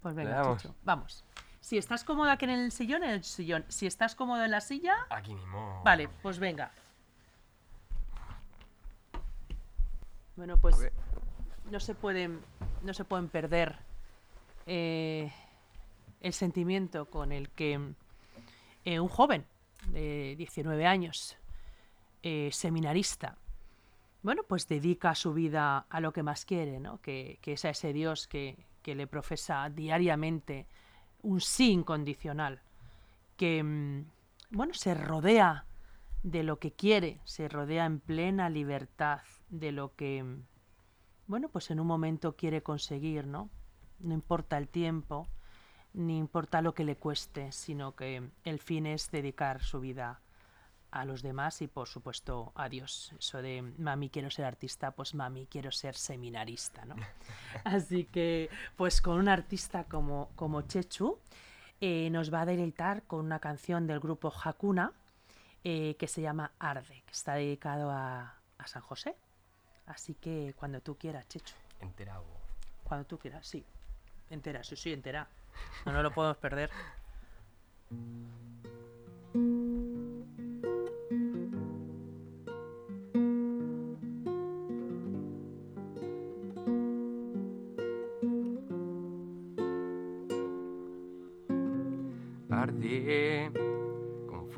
Pues 0.00 0.14
venga, 0.16 0.30
damos. 0.36 0.60
Chicho, 0.62 0.74
vamos. 0.82 1.24
Si 1.60 1.76
estás 1.78 2.02
cómoda 2.02 2.32
aquí 2.32 2.44
en 2.46 2.50
el 2.52 2.72
sillón, 2.72 3.04
en 3.04 3.10
el 3.10 3.22
sillón. 3.24 3.64
Si 3.68 3.86
estás 3.86 4.14
cómodo 4.16 4.42
en 4.44 4.50
la 4.50 4.60
silla, 4.60 4.94
Aquí 5.10 5.34
mismo. 5.34 5.82
vale, 5.84 6.08
pues 6.22 6.38
venga. 6.40 6.72
Bueno, 10.38 10.56
pues 10.56 10.76
no 11.68 11.80
se 11.80 11.96
pueden, 11.96 12.38
no 12.84 12.94
se 12.94 13.04
pueden 13.04 13.28
perder 13.28 13.80
eh, 14.66 15.32
el 16.20 16.32
sentimiento 16.32 17.06
con 17.06 17.32
el 17.32 17.50
que 17.50 17.80
eh, 18.84 19.00
un 19.00 19.08
joven 19.08 19.44
de 19.88 20.36
19 20.38 20.86
años, 20.86 21.36
eh, 22.22 22.50
seminarista, 22.52 23.36
bueno, 24.22 24.44
pues 24.44 24.68
dedica 24.68 25.16
su 25.16 25.34
vida 25.34 25.86
a 25.90 26.00
lo 26.00 26.12
que 26.12 26.22
más 26.22 26.44
quiere, 26.44 26.78
¿no? 26.78 27.00
Que, 27.02 27.40
que 27.42 27.54
es 27.54 27.64
a 27.64 27.70
ese 27.70 27.92
Dios 27.92 28.28
que, 28.28 28.64
que 28.82 28.94
le 28.94 29.08
profesa 29.08 29.68
diariamente 29.70 30.66
un 31.22 31.40
sí 31.40 31.72
incondicional, 31.72 32.60
que, 33.36 33.60
mm, 33.60 34.04
bueno, 34.50 34.72
se 34.74 34.94
rodea 34.94 35.64
de 36.22 36.42
lo 36.42 36.58
que 36.58 36.72
quiere, 36.72 37.20
se 37.24 37.48
rodea 37.48 37.84
en 37.84 38.00
plena 38.00 38.50
libertad 38.50 39.20
de 39.48 39.72
lo 39.72 39.94
que, 39.94 40.24
bueno, 41.26 41.48
pues 41.48 41.70
en 41.70 41.80
un 41.80 41.86
momento 41.86 42.36
quiere 42.36 42.62
conseguir, 42.62 43.26
¿no? 43.26 43.50
No 43.98 44.14
importa 44.14 44.58
el 44.58 44.68
tiempo, 44.68 45.28
ni 45.92 46.18
importa 46.18 46.62
lo 46.62 46.74
que 46.74 46.84
le 46.84 46.96
cueste, 46.96 47.52
sino 47.52 47.94
que 47.94 48.30
el 48.44 48.58
fin 48.58 48.86
es 48.86 49.10
dedicar 49.10 49.62
su 49.62 49.80
vida 49.80 50.20
a 50.90 51.04
los 51.04 51.22
demás 51.22 51.60
y 51.60 51.66
por 51.66 51.88
supuesto 51.88 52.52
a 52.54 52.68
Dios. 52.68 53.12
Eso 53.18 53.42
de 53.42 53.62
mami 53.62 54.08
quiero 54.08 54.30
ser 54.30 54.44
artista, 54.44 54.92
pues 54.92 55.14
mami 55.14 55.46
quiero 55.46 55.70
ser 55.70 55.94
seminarista, 55.94 56.84
¿no? 56.84 56.96
Así 57.64 58.04
que 58.04 58.48
pues 58.76 59.00
con 59.00 59.18
un 59.18 59.28
artista 59.28 59.84
como, 59.84 60.30
como 60.34 60.62
Chechu 60.62 61.18
eh, 61.80 62.08
nos 62.10 62.32
va 62.32 62.42
a 62.42 62.46
deleitar 62.46 63.02
con 63.04 63.24
una 63.24 63.38
canción 63.38 63.86
del 63.86 64.00
grupo 64.00 64.32
Hakuna 64.32 64.92
eh, 65.64 65.96
que 65.96 66.08
se 66.08 66.20
llama 66.20 66.52
Arde, 66.58 67.02
que 67.06 67.12
está 67.12 67.34
dedicado 67.34 67.90
a, 67.90 68.34
a 68.58 68.66
San 68.66 68.82
José. 68.82 69.16
Así 69.86 70.14
que 70.14 70.54
cuando 70.58 70.80
tú 70.80 70.96
quieras, 70.96 71.26
Chechu. 71.28 71.54
Enterado. 71.80 72.24
Cuando 72.84 73.06
tú 73.06 73.18
quieras, 73.18 73.46
sí. 73.46 73.64
Entera, 74.30 74.62
sí, 74.62 74.76
sí, 74.76 74.92
entera. 74.92 75.28
No, 75.86 75.92
no 75.92 76.02
lo 76.02 76.12
podemos 76.12 76.36
perder. 76.36 76.70
Arde 92.50 93.67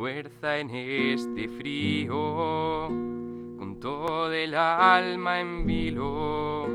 fuerza 0.01 0.57
en 0.57 0.71
este 0.71 1.47
frío, 1.47 2.89
con 3.59 3.77
todo 3.79 4.33
el 4.33 4.55
alma 4.55 5.41
en 5.41 5.67
vilo, 5.67 6.67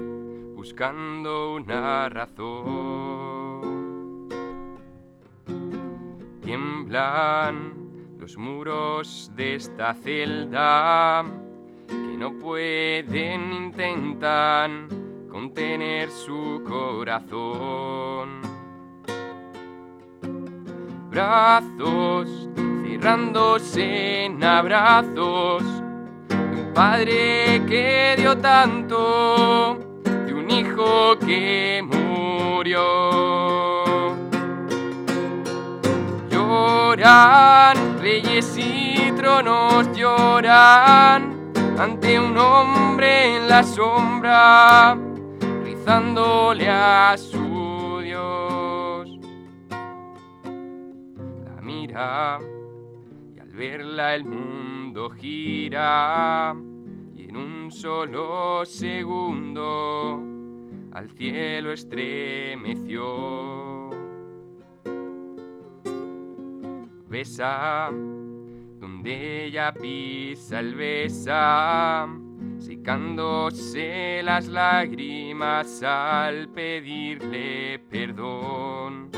buscando 0.56 1.56
una 1.56 2.08
razón. 2.08 2.70
Tiemblan 6.44 7.74
los 8.20 8.38
muros 8.38 9.32
de 9.36 9.56
esta 9.56 9.96
celda 9.96 11.26
que 11.88 12.18
no 12.20 12.38
pueden, 12.38 13.54
intentan 13.54 14.88
contener 15.32 16.12
su 16.12 16.62
corazón 16.64 18.42
brazos, 21.10 22.50
cerrándose 22.86 24.26
en 24.26 24.44
abrazos, 24.44 25.64
de 26.30 26.36
un 26.36 26.72
padre 26.74 27.62
que 27.68 28.16
dio 28.18 28.38
tanto, 28.38 29.80
de 30.04 30.34
un 30.34 30.50
hijo 30.50 31.18
que 31.20 31.84
murió. 31.84 32.84
Lloran, 36.30 38.00
reyes 38.00 38.56
y 38.58 39.12
tronos 39.14 39.92
lloran, 39.96 41.52
ante 41.78 42.20
un 42.20 42.38
hombre 42.38 43.38
en 43.38 43.50
la 43.50 43.64
sombra, 43.64 44.98
rizándole 45.64 46.70
a 46.70 47.16
su 47.18 48.00
Dios 48.04 49.10
la 49.70 51.62
mira 51.62 52.40
verla 53.56 54.16
el 54.16 54.26
mundo 54.26 55.10
gira 55.10 56.54
y 57.16 57.24
en 57.24 57.38
un 57.38 57.72
solo 57.72 58.66
segundo 58.66 60.22
al 60.92 61.10
cielo 61.12 61.72
estremeció. 61.72 63.04
Besa 67.08 67.90
donde 67.92 69.46
ella 69.46 69.74
pisa 69.74 70.60
el 70.60 70.76
besa, 70.76 72.08
secándose 72.60 74.22
las 74.22 74.48
lágrimas 74.48 75.82
al 75.82 76.50
pedirle 76.50 77.80
perdón. 77.90 79.12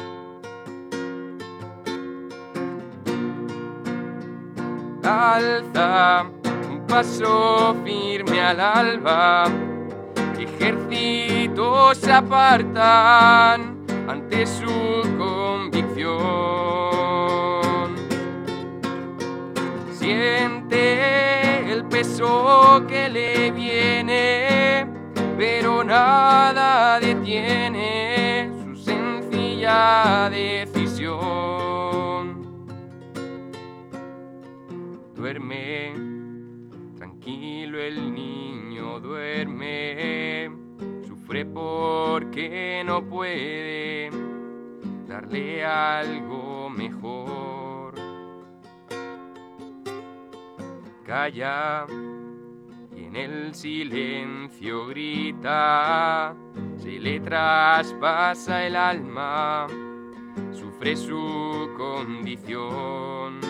alza, 5.08 6.26
un 6.70 6.86
paso 6.86 7.76
firme 7.84 8.42
al 8.42 8.60
alba. 8.60 9.46
Ejércitos 10.38 11.98
se 11.98 12.12
apartan 12.12 13.86
ante 14.08 14.46
su 14.46 15.02
convicción. 15.18 16.18
Siente 19.92 21.72
el 21.72 21.86
peso 21.86 22.84
que 22.88 23.10
le 23.10 23.52
viene, 23.52 24.88
pero 25.38 25.84
nada 25.84 27.00
detiene 27.00 28.52
su 28.62 28.76
sencilla 28.76 30.30
de 30.30 30.67
Duerme, 35.28 35.92
tranquilo 36.96 37.82
el 37.82 38.14
niño 38.16 39.02
duerme, 39.02 40.50
sufre 41.06 41.46
porque 41.46 42.82
no 42.86 43.04
puede 43.04 44.10
darle 45.06 45.66
algo 45.66 46.70
mejor. 46.70 47.96
Calla 51.06 51.86
y 52.96 53.04
en 53.04 53.16
el 53.18 53.54
silencio 53.54 54.88
grita, 54.88 56.38
se 56.78 56.92
le 57.02 57.20
traspasa 57.20 58.66
el 58.66 58.78
alma, 58.78 59.68
sufre 60.54 60.96
su 60.96 61.70
condición. 61.76 63.47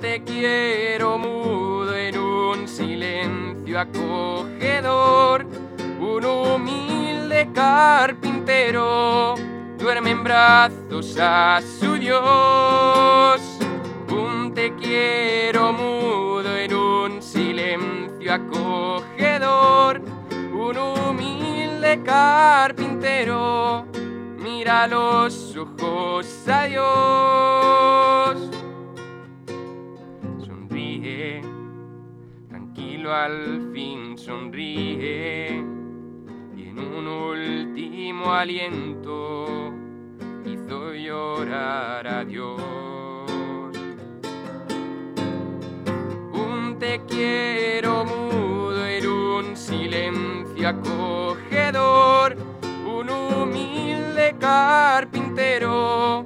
Te 0.00 0.22
quiero 0.22 1.18
mudo 1.18 1.94
en 1.94 2.18
un 2.18 2.68
silencio 2.68 3.80
acogedor, 3.80 5.46
un 5.98 6.24
humilde 6.24 7.48
carpintero 7.54 9.34
duerme 9.78 10.10
en 10.10 10.24
brazos 10.24 11.16
a 11.20 11.60
su 11.78 11.94
Dios. 11.94 13.40
Un 14.10 14.52
te 14.54 14.74
quiero 14.76 15.72
mudo 15.72 16.56
en 16.56 16.74
un 16.74 17.22
silencio 17.22 18.32
acogedor, 18.32 20.00
un 20.52 20.78
humilde 20.78 22.02
carpintero 22.04 23.86
mira 24.66 24.86
los 24.86 25.56
ojos 25.56 26.26
a 26.48 26.64
Dios. 26.64 28.55
Al 33.12 33.70
fin 33.72 34.18
sonríe 34.18 35.62
y 36.56 36.62
en 36.68 36.78
un 36.78 37.06
último 37.06 38.32
aliento 38.32 39.72
hizo 40.44 40.92
llorar 40.92 42.06
a 42.06 42.24
Dios. 42.24 42.60
Un 46.32 46.76
te 46.78 47.00
quiero 47.08 48.04
mudo 48.04 48.86
en 48.86 49.06
un 49.06 49.56
silencio 49.56 50.68
acogedor, 50.68 52.36
un 52.86 53.10
humilde 53.10 54.34
carpintero 54.40 56.24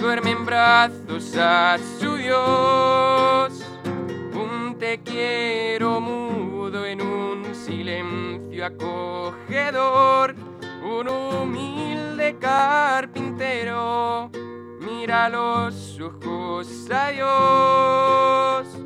duerme 0.00 0.30
en 0.30 0.46
brazos 0.46 1.36
a 1.36 1.78
su 1.98 2.16
Dios. 2.16 3.64
Un 4.34 4.76
te 4.78 5.00
quiero 5.02 6.00
mudo 6.00 6.19
silencio 7.90 8.64
acogedor, 8.64 10.34
un 10.82 11.08
humilde 11.08 12.38
carpintero 12.38 14.30
mira 14.80 15.28
los 15.28 15.98
ojos 15.98 16.88
a 16.90 17.10
Dios. 17.10 18.78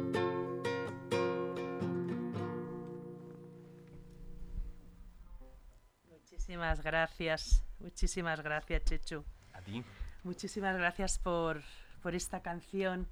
Muchísimas 6.08 6.82
gracias, 6.82 7.62
muchísimas 7.80 8.42
gracias, 8.42 8.84
Chechu. 8.84 9.24
A 9.52 9.60
ti. 9.60 9.84
Muchísimas 10.22 10.76
gracias 10.78 11.18
por, 11.18 11.60
por 12.02 12.14
esta 12.14 12.40
canción, 12.40 13.06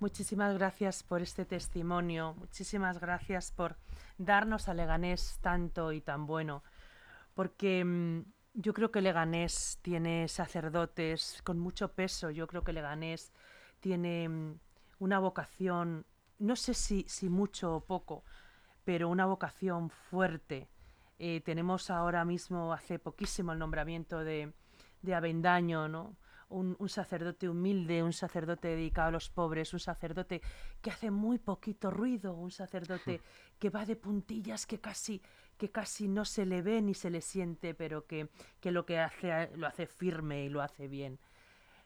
muchísimas 0.00 0.54
gracias 0.54 1.04
por 1.04 1.22
este 1.22 1.44
testimonio, 1.44 2.34
muchísimas 2.34 2.98
gracias 2.98 3.52
por 3.52 3.76
darnos 4.18 4.68
a 4.68 4.74
Leganés 4.74 5.38
tanto 5.40 5.92
y 5.92 6.00
tan 6.00 6.26
bueno, 6.26 6.62
porque 7.34 7.84
mm, 7.84 8.20
yo 8.54 8.72
creo 8.72 8.90
que 8.90 9.00
Leganés 9.00 9.78
tiene 9.82 10.28
sacerdotes 10.28 11.40
con 11.44 11.58
mucho 11.58 11.92
peso, 11.92 12.30
yo 12.30 12.46
creo 12.46 12.64
que 12.64 12.72
Leganés 12.72 13.32
tiene 13.80 14.28
mm, 14.28 14.58
una 14.98 15.18
vocación, 15.18 16.06
no 16.38 16.56
sé 16.56 16.74
si, 16.74 17.04
si 17.08 17.28
mucho 17.28 17.76
o 17.76 17.80
poco, 17.80 18.24
pero 18.84 19.08
una 19.08 19.26
vocación 19.26 19.90
fuerte. 19.90 20.68
Eh, 21.18 21.40
tenemos 21.44 21.90
ahora 21.90 22.24
mismo, 22.24 22.72
hace 22.72 22.98
poquísimo, 22.98 23.52
el 23.52 23.58
nombramiento 23.58 24.22
de, 24.22 24.52
de 25.02 25.14
Avendaño, 25.14 25.88
¿no? 25.88 26.16
Un, 26.48 26.76
un 26.78 26.88
sacerdote 26.88 27.48
humilde, 27.48 28.02
un 28.02 28.12
sacerdote 28.12 28.68
dedicado 28.68 29.08
a 29.08 29.10
los 29.10 29.30
pobres, 29.30 29.72
un 29.72 29.80
sacerdote 29.80 30.40
que 30.80 30.90
hace 30.90 31.10
muy 31.10 31.38
poquito 31.38 31.90
ruido, 31.90 32.34
un 32.34 32.52
sacerdote 32.52 33.20
que 33.58 33.68
va 33.68 33.84
de 33.84 33.96
puntillas, 33.96 34.64
que 34.64 34.80
casi, 34.80 35.20
que 35.56 35.70
casi 35.70 36.06
no 36.06 36.24
se 36.24 36.46
le 36.46 36.62
ve 36.62 36.80
ni 36.82 36.94
se 36.94 37.10
le 37.10 37.20
siente, 37.20 37.74
pero 37.74 38.06
que, 38.06 38.30
que 38.60 38.70
lo 38.70 38.86
que 38.86 39.00
hace 39.00 39.50
lo 39.56 39.66
hace 39.66 39.86
firme 39.86 40.44
y 40.44 40.48
lo 40.48 40.62
hace 40.62 40.86
bien. 40.86 41.18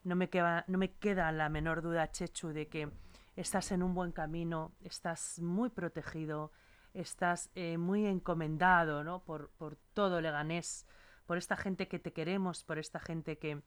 No 0.04 0.14
me, 0.14 0.28
queda, 0.28 0.64
no 0.66 0.78
me 0.78 0.92
queda 0.92 1.30
la 1.32 1.48
menor 1.48 1.82
duda, 1.82 2.10
Chechu, 2.10 2.48
de 2.48 2.68
que 2.68 2.90
estás 3.36 3.72
en 3.72 3.82
un 3.82 3.94
buen 3.94 4.12
camino, 4.12 4.72
estás 4.82 5.38
muy 5.40 5.70
protegido, 5.70 6.52
estás 6.94 7.50
eh, 7.54 7.78
muy 7.78 8.06
encomendado 8.06 9.04
¿no? 9.04 9.22
por, 9.22 9.50
por 9.50 9.76
todo 9.94 10.20
Leganés, 10.20 10.86
por 11.26 11.38
esta 11.38 11.56
gente 11.56 11.86
que 11.88 11.98
te 11.98 12.12
queremos, 12.12 12.64
por 12.64 12.78
esta 12.78 12.98
gente 12.98 13.38
que, 13.38 13.62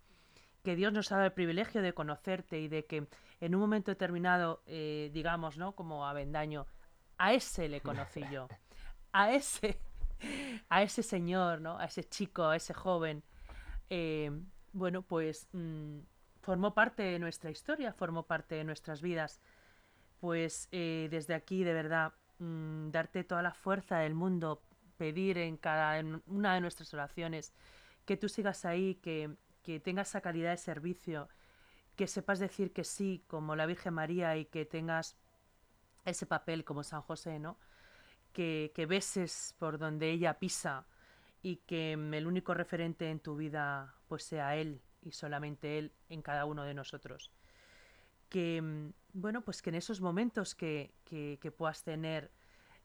que 0.63 0.75
Dios 0.75 0.93
nos 0.93 1.11
ha 1.11 1.15
dado 1.15 1.27
el 1.27 1.33
privilegio 1.33 1.81
de 1.81 1.93
conocerte 1.93 2.59
y 2.59 2.67
de 2.67 2.85
que 2.85 3.07
en 3.41 3.55
un 3.55 3.61
momento 3.61 3.91
determinado, 3.91 4.63
eh, 4.65 5.11
digamos, 5.13 5.57
¿no? 5.57 5.73
Como 5.73 6.07
a 6.07 6.13
Bendaño, 6.13 6.65
a 7.17 7.33
ese 7.33 7.67
le 7.69 7.81
conocí 7.81 8.23
yo, 8.31 8.47
a 9.11 9.31
ese, 9.33 9.79
a 10.69 10.81
ese 10.83 11.03
señor, 11.03 11.61
¿no? 11.61 11.77
A 11.77 11.85
ese 11.85 12.03
chico, 12.03 12.45
a 12.45 12.55
ese 12.55 12.73
joven. 12.73 13.23
eh, 13.89 14.31
bueno, 14.71 15.03
pues 15.03 15.47
mm, 15.53 15.99
formó 16.41 16.73
parte 16.73 17.03
de 17.03 17.19
nuestra 17.19 17.51
historia, 17.51 17.93
formó 17.93 18.23
parte 18.23 18.55
de 18.55 18.63
nuestras 18.63 19.01
vidas. 19.01 19.41
Pues 20.19 20.67
eh, 20.71 21.07
desde 21.11 21.35
aquí, 21.35 21.63
de 21.63 21.73
verdad, 21.73 22.13
mm, 22.39 22.89
darte 22.89 23.23
toda 23.23 23.41
la 23.43 23.53
fuerza 23.53 23.99
del 23.99 24.15
mundo, 24.15 24.61
pedir 24.97 25.37
en 25.37 25.57
cada 25.57 25.99
en 25.99 26.23
una 26.27 26.55
de 26.55 26.61
nuestras 26.61 26.93
oraciones 26.93 27.53
que 28.05 28.17
tú 28.17 28.29
sigas 28.29 28.65
ahí, 28.65 28.95
que, 28.95 29.35
que 29.63 29.79
tengas 29.79 30.09
esa 30.09 30.21
calidad 30.21 30.51
de 30.51 30.57
servicio, 30.57 31.29
que 31.95 32.07
sepas 32.07 32.39
decir 32.39 32.73
que 32.73 32.83
sí, 32.83 33.23
como 33.27 33.55
la 33.55 33.65
Virgen 33.65 33.93
María, 33.93 34.37
y 34.37 34.45
que 34.45 34.65
tengas 34.65 35.17
ese 36.05 36.25
papel 36.25 36.63
como 36.63 36.83
San 36.83 37.01
José, 37.01 37.39
¿no? 37.39 37.57
Que, 38.33 38.71
que 38.75 38.85
beses 38.85 39.55
por 39.59 39.77
donde 39.77 40.09
ella 40.11 40.39
pisa 40.39 40.85
y 41.41 41.57
que 41.57 41.95
mm, 41.95 42.13
el 42.13 42.27
único 42.27 42.53
referente 42.53 43.09
en 43.09 43.19
tu 43.19 43.35
vida 43.35 43.95
pues 44.07 44.23
sea 44.23 44.55
Él 44.55 44.81
y 45.01 45.11
solamente 45.11 45.77
Él 45.77 45.93
en 46.09 46.21
cada 46.21 46.45
uno 46.45 46.63
de 46.63 46.73
nosotros. 46.73 47.31
Que, 48.29 48.61
mm, 48.61 48.93
bueno, 49.13 49.41
pues 49.41 49.61
que 49.61 49.69
en 49.69 49.75
esos 49.75 50.01
momentos 50.01 50.55
que, 50.55 50.93
que, 51.05 51.37
que 51.41 51.51
puedas 51.51 51.83
tener 51.83 52.31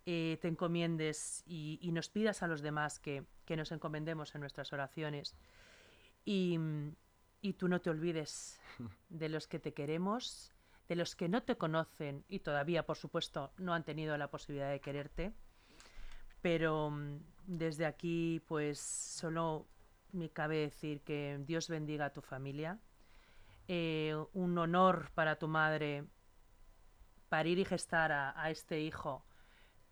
eh, 0.04 0.38
te 0.40 0.48
encomiendes 0.48 1.42
y, 1.46 1.78
y 1.82 1.92
nos 1.92 2.08
pidas 2.08 2.42
a 2.42 2.46
los 2.46 2.62
demás 2.62 2.98
que, 2.98 3.24
que 3.44 3.56
nos 3.56 3.72
encomendemos 3.72 4.34
en 4.34 4.40
nuestras 4.40 4.72
oraciones. 4.72 5.36
Y, 6.30 6.58
tú 7.56 7.68
no 7.68 7.80
te 7.80 7.88
olvides 7.88 8.60
de 9.08 9.30
los 9.30 9.48
que 9.48 9.58
te 9.58 9.72
queremos, 9.72 10.52
de 10.86 10.94
los 10.94 11.16
que 11.16 11.26
no 11.26 11.42
te 11.42 11.56
conocen 11.56 12.22
y 12.28 12.40
todavía, 12.40 12.84
por 12.84 12.98
supuesto, 12.98 13.50
no 13.56 13.72
han 13.72 13.82
tenido 13.82 14.14
la 14.18 14.28
posibilidad 14.28 14.70
de 14.70 14.80
quererte. 14.80 15.32
Pero 16.42 16.92
desde 17.46 17.86
aquí, 17.86 18.42
pues 18.46 18.78
solo 18.78 19.66
me 20.12 20.28
cabe 20.28 20.58
decir 20.58 21.00
que 21.00 21.42
Dios 21.46 21.70
bendiga 21.70 22.04
a 22.04 22.12
tu 22.12 22.20
familia. 22.20 22.78
Eh, 23.66 24.14
un 24.34 24.58
honor 24.58 25.10
para 25.14 25.36
tu 25.36 25.48
madre 25.48 26.04
parir 27.30 27.58
y 27.58 27.64
gestar 27.64 28.12
a, 28.12 28.38
a 28.38 28.50
este 28.50 28.80
hijo 28.80 29.24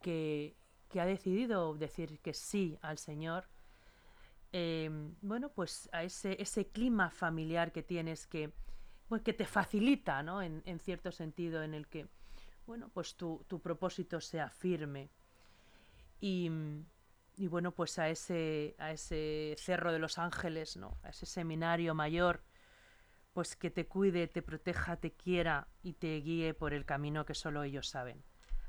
que, 0.03 0.55
que 0.91 1.01
ha 1.01 1.07
decidido 1.07 1.75
decir 1.75 2.21
que 2.21 2.35
sí 2.35 2.79
al 2.83 2.99
Señor 2.99 3.49
eh, 4.59 4.89
bueno, 5.21 5.51
pues 5.51 5.87
a 5.93 6.03
ese, 6.03 6.41
ese 6.41 6.69
clima 6.69 7.11
familiar 7.11 7.73
que 7.73 7.83
tienes 7.83 8.27
que, 8.27 8.55
bueno, 9.11 9.23
que 9.23 9.35
te 9.35 9.45
facilita, 9.45 10.23
¿no? 10.23 10.41
En, 10.41 10.63
en 10.65 10.79
cierto 10.81 11.13
sentido, 11.13 11.63
en 11.63 11.75
el 11.75 11.87
que, 11.89 12.09
bueno, 12.67 12.89
pues 12.89 13.17
tu, 13.17 13.45
tu 13.49 13.61
propósito 13.61 14.19
sea 14.19 14.49
firme. 14.49 15.11
Y, 16.21 16.51
y 17.37 17.49
bueno, 17.49 17.73
pues 17.73 17.99
a 17.99 18.09
ese, 18.09 18.75
a 18.79 18.93
ese 18.93 19.57
Cerro 19.59 19.93
de 19.93 19.99
los 19.99 20.17
Ángeles, 20.17 20.79
¿no? 20.79 20.97
A 21.03 21.11
ese 21.11 21.27
seminario 21.27 21.95
mayor, 21.95 22.43
pues 23.35 23.57
que 23.57 23.71
te 23.71 23.87
cuide, 23.87 24.27
te 24.27 24.41
proteja, 24.41 24.97
te 24.97 25.13
quiera 25.13 25.69
y 25.83 25.93
te 25.93 26.17
guíe 26.23 26.55
por 26.55 26.73
el 26.73 26.87
camino 26.87 27.27
que 27.27 27.35
solo 27.35 27.63
ellos 27.63 27.91
saben. 27.91 28.25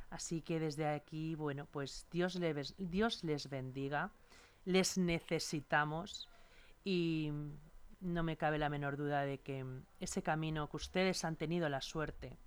Así 0.10 0.42
que 0.42 0.60
desde 0.60 0.86
aquí, 0.86 1.36
bueno, 1.36 1.66
pues 1.72 2.08
Dios 2.12 2.36
les, 2.36 2.76
Dios 2.78 3.24
les 3.24 3.50
bendiga, 3.50 4.12
les 4.68 4.98
necesitamos 4.98 6.28
y 6.84 7.32
no 8.02 8.22
me 8.22 8.36
cabe 8.36 8.58
la 8.58 8.68
menor 8.68 8.98
duda 8.98 9.22
de 9.22 9.38
que 9.38 9.66
ese 10.02 10.22
camino 10.22 10.70
que 10.70 10.76
ustedes 10.76 11.24
han 11.24 11.38
tenido 11.38 11.70
la 11.70 11.80
suerte 11.80 12.38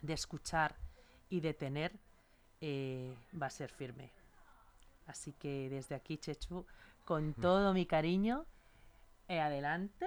de 0.00 0.12
escuchar 0.12 0.76
y 1.28 1.40
de 1.40 1.52
tener 1.52 1.92
eh, 2.60 3.16
va 3.40 3.48
a 3.48 3.50
ser 3.50 3.70
firme. 3.70 4.12
Así 5.08 5.32
que 5.32 5.68
desde 5.68 5.96
aquí, 5.96 6.18
Chechu, 6.18 6.66
con 7.04 7.34
todo 7.34 7.74
mi 7.74 7.84
cariño, 7.84 8.46
eh, 9.26 9.40
adelante 9.40 10.06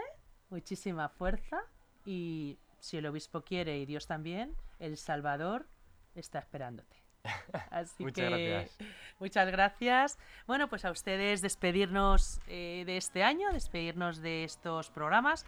muchísima 0.49 1.09
fuerza 1.09 1.61
y 2.05 2.57
si 2.79 2.95
el 2.95 3.05
obispo 3.05 3.41
quiere 3.41 3.77
y 3.79 3.85
Dios 3.85 4.07
también, 4.07 4.55
el 4.79 4.95
Salvador 4.95 5.67
está 6.15 6.39
esperándote. 6.39 7.06
Así 7.71 8.03
muchas 8.03 8.29
que 8.29 8.49
gracias. 8.49 8.77
muchas 9.19 9.47
gracias. 9.51 10.19
Bueno, 10.45 10.67
pues 10.67 10.85
a 10.85 10.91
ustedes 10.91 11.41
despedirnos 11.41 12.39
eh, 12.47 12.83
de 12.85 12.97
este 12.97 13.23
año, 13.23 13.51
despedirnos 13.51 14.21
de 14.21 14.43
estos 14.43 14.89
programas. 14.89 15.45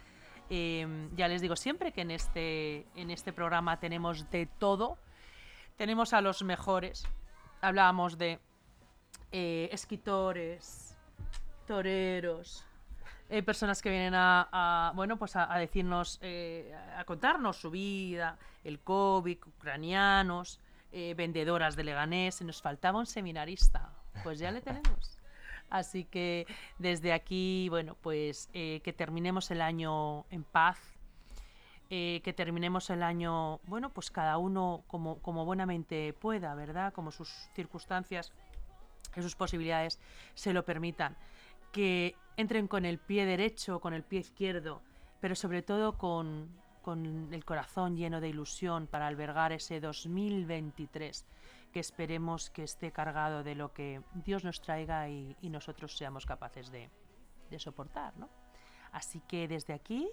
Eh, 0.48 1.08
ya 1.16 1.28
les 1.28 1.42
digo 1.42 1.56
siempre 1.56 1.92
que 1.92 2.00
en 2.00 2.10
este, 2.10 2.86
en 2.96 3.10
este 3.10 3.32
programa 3.32 3.78
tenemos 3.78 4.30
de 4.30 4.46
todo. 4.46 4.98
Tenemos 5.76 6.12
a 6.12 6.20
los 6.20 6.42
mejores. 6.42 7.04
Hablábamos 7.60 8.18
de 8.18 8.40
eh, 9.32 9.68
escritores, 9.72 10.96
toreros, 11.66 12.66
eh, 13.32 13.44
personas 13.44 13.80
que 13.80 13.90
vienen 13.90 14.14
a, 14.16 14.48
a, 14.50 14.92
bueno 14.96 15.16
pues 15.16 15.36
a, 15.36 15.54
a 15.54 15.58
decirnos 15.60 16.18
eh, 16.20 16.74
a 16.96 17.04
contarnos 17.04 17.58
su 17.58 17.70
vida 17.70 18.36
el 18.64 18.80
covid 18.80 19.38
ucranianos 19.46 20.58
eh, 20.92 21.14
vendedoras 21.14 21.76
de 21.76 21.84
Leganés 21.84 22.42
nos 22.42 22.62
faltaba 22.62 22.98
un 22.98 23.06
seminarista. 23.06 23.90
Pues 24.22 24.38
ya 24.38 24.50
le 24.50 24.60
tenemos. 24.60 25.18
Así 25.68 26.04
que 26.04 26.46
desde 26.78 27.12
aquí 27.12 27.68
bueno 27.68 27.96
pues 28.00 28.50
eh, 28.54 28.80
que 28.82 28.92
terminemos 28.92 29.50
el 29.50 29.60
año 29.60 30.26
en 30.30 30.42
paz 30.42 30.78
eh, 31.90 32.20
que 32.24 32.32
terminemos 32.32 32.90
el 32.90 33.04
año 33.04 33.60
bueno 33.66 33.90
pues 33.90 34.10
cada 34.10 34.36
uno 34.38 34.82
como, 34.88 35.18
como 35.22 35.44
buenamente 35.44 36.12
pueda 36.12 36.54
verdad 36.54 36.92
como 36.92 37.12
sus 37.12 37.28
circunstancias 37.54 38.32
y 39.16 39.22
sus 39.22 39.36
posibilidades 39.36 39.98
se 40.34 40.52
lo 40.52 40.64
permitan. 40.64 41.16
Que 41.72 42.16
entren 42.36 42.66
con 42.66 42.84
el 42.84 42.98
pie 42.98 43.26
derecho, 43.26 43.80
con 43.80 43.94
el 43.94 44.02
pie 44.02 44.20
izquierdo, 44.20 44.82
pero 45.20 45.34
sobre 45.34 45.62
todo 45.62 45.98
con, 45.98 46.48
con 46.80 47.32
el 47.32 47.44
corazón 47.44 47.96
lleno 47.96 48.20
de 48.20 48.28
ilusión 48.28 48.86
para 48.86 49.06
albergar 49.06 49.52
ese 49.52 49.80
2023 49.80 51.26
que 51.72 51.80
esperemos 51.80 52.50
que 52.50 52.64
esté 52.64 52.90
cargado 52.90 53.42
de 53.42 53.54
lo 53.54 53.72
que 53.72 54.02
Dios 54.14 54.44
nos 54.44 54.60
traiga 54.60 55.08
y, 55.08 55.36
nosotros 55.42 55.96
seamos 55.96 56.26
capaces 56.26 56.70
de, 56.70 56.90
soportar, 57.58 58.16
¿no? 58.16 58.28
Así 58.92 59.20
que 59.20 59.48
desde 59.48 59.72
aquí, 59.72 60.08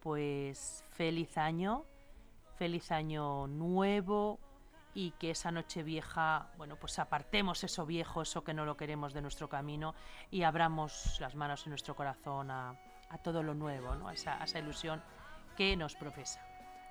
pues 0.00 0.84
feliz 0.90 1.36
año, 1.38 1.84
feliz 2.56 2.90
año 2.90 3.46
nuevo, 3.46 4.38
y 4.92 5.12
que 5.12 5.30
esa 5.30 5.52
noche 5.52 5.84
vieja, 5.84 6.48
bueno, 6.56 6.74
pues 6.76 6.98
apartemos 6.98 7.62
eso 7.62 7.86
viejo, 7.86 8.22
eso 8.22 8.42
que 8.42 8.52
no 8.52 8.64
lo 8.64 8.76
queremos 8.76 9.12
de 9.12 9.22
nuestro 9.22 9.48
camino 9.48 9.94
y 10.32 10.42
abramos 10.42 11.16
las 11.20 11.36
manos 11.36 11.64
en 11.64 11.70
nuestro 11.70 11.94
corazón 11.94 12.50
a, 12.50 12.76
todo 13.22 13.44
lo 13.44 13.54
nuevo, 13.54 13.94
¿no? 13.94 14.08
a 14.08 14.14
esa 14.14 14.58
ilusión 14.58 15.00
que 15.60 15.76
nos 15.76 15.94
profesa. 15.94 16.40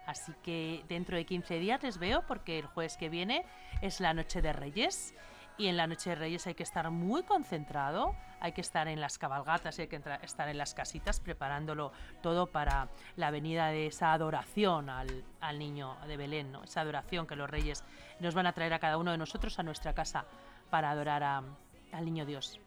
Así 0.06 0.32
que 0.44 0.86
dentro 0.88 1.18
de 1.18 1.26
15 1.26 1.58
días 1.58 1.82
les 1.82 1.98
veo 1.98 2.24
porque 2.28 2.60
el 2.60 2.68
jueves 2.68 2.98
que 2.98 3.10
viene 3.10 3.44
es 3.82 4.00
la 4.00 4.14
Noche 4.14 4.44
de 4.44 4.54
Reyes 4.54 5.16
y 5.58 5.70
en 5.70 5.76
la 5.76 5.88
Noche 5.88 6.12
de 6.12 6.18
Reyes 6.18 6.46
hay 6.46 6.54
que 6.54 6.62
estar 6.62 6.92
muy 6.92 7.24
concentrado, 7.24 8.16
hay 8.40 8.52
que 8.52 8.62
estar 8.62 8.88
en 8.88 9.02
las 9.02 9.18
cabalgatas, 9.18 9.80
hay 9.80 9.88
que 9.88 10.00
estar 10.22 10.50
en 10.50 10.58
las 10.60 10.76
casitas 10.76 11.20
preparándolo 11.20 11.92
todo 12.22 12.46
para 12.46 12.90
la 13.16 13.32
venida 13.32 13.70
de 13.70 13.88
esa 13.88 14.14
adoración 14.14 14.92
al, 14.92 15.24
al 15.42 15.58
niño 15.58 15.98
de 16.06 16.18
Belén, 16.18 16.52
¿no? 16.52 16.64
esa 16.64 16.82
adoración 16.82 17.26
que 17.26 17.36
los 17.36 17.50
reyes 17.50 17.84
nos 18.20 18.36
van 18.36 18.46
a 18.46 18.54
traer 18.54 18.76
a 18.76 18.80
cada 18.80 19.00
uno 19.00 19.10
de 19.10 19.18
nosotros 19.18 19.58
a 19.58 19.64
nuestra 19.64 19.94
casa 19.96 20.26
para 20.70 20.92
adorar 20.92 21.24
al 21.24 22.06
niño 22.06 22.24
Dios. 22.24 22.60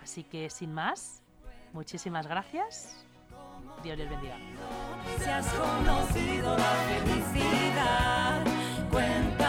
Así 0.00 0.22
que 0.22 0.50
sin 0.50 0.72
más, 0.72 1.20
muchísimas 1.72 2.28
gracias. 2.28 3.07
Dios 3.82 3.98
les 3.98 4.10
bendiga. 4.10 4.36
Si 5.18 5.30
has 5.30 5.46
conocido 5.54 6.56
la 6.56 6.74
felicidad, 6.88 8.44
cuenta 8.90 9.47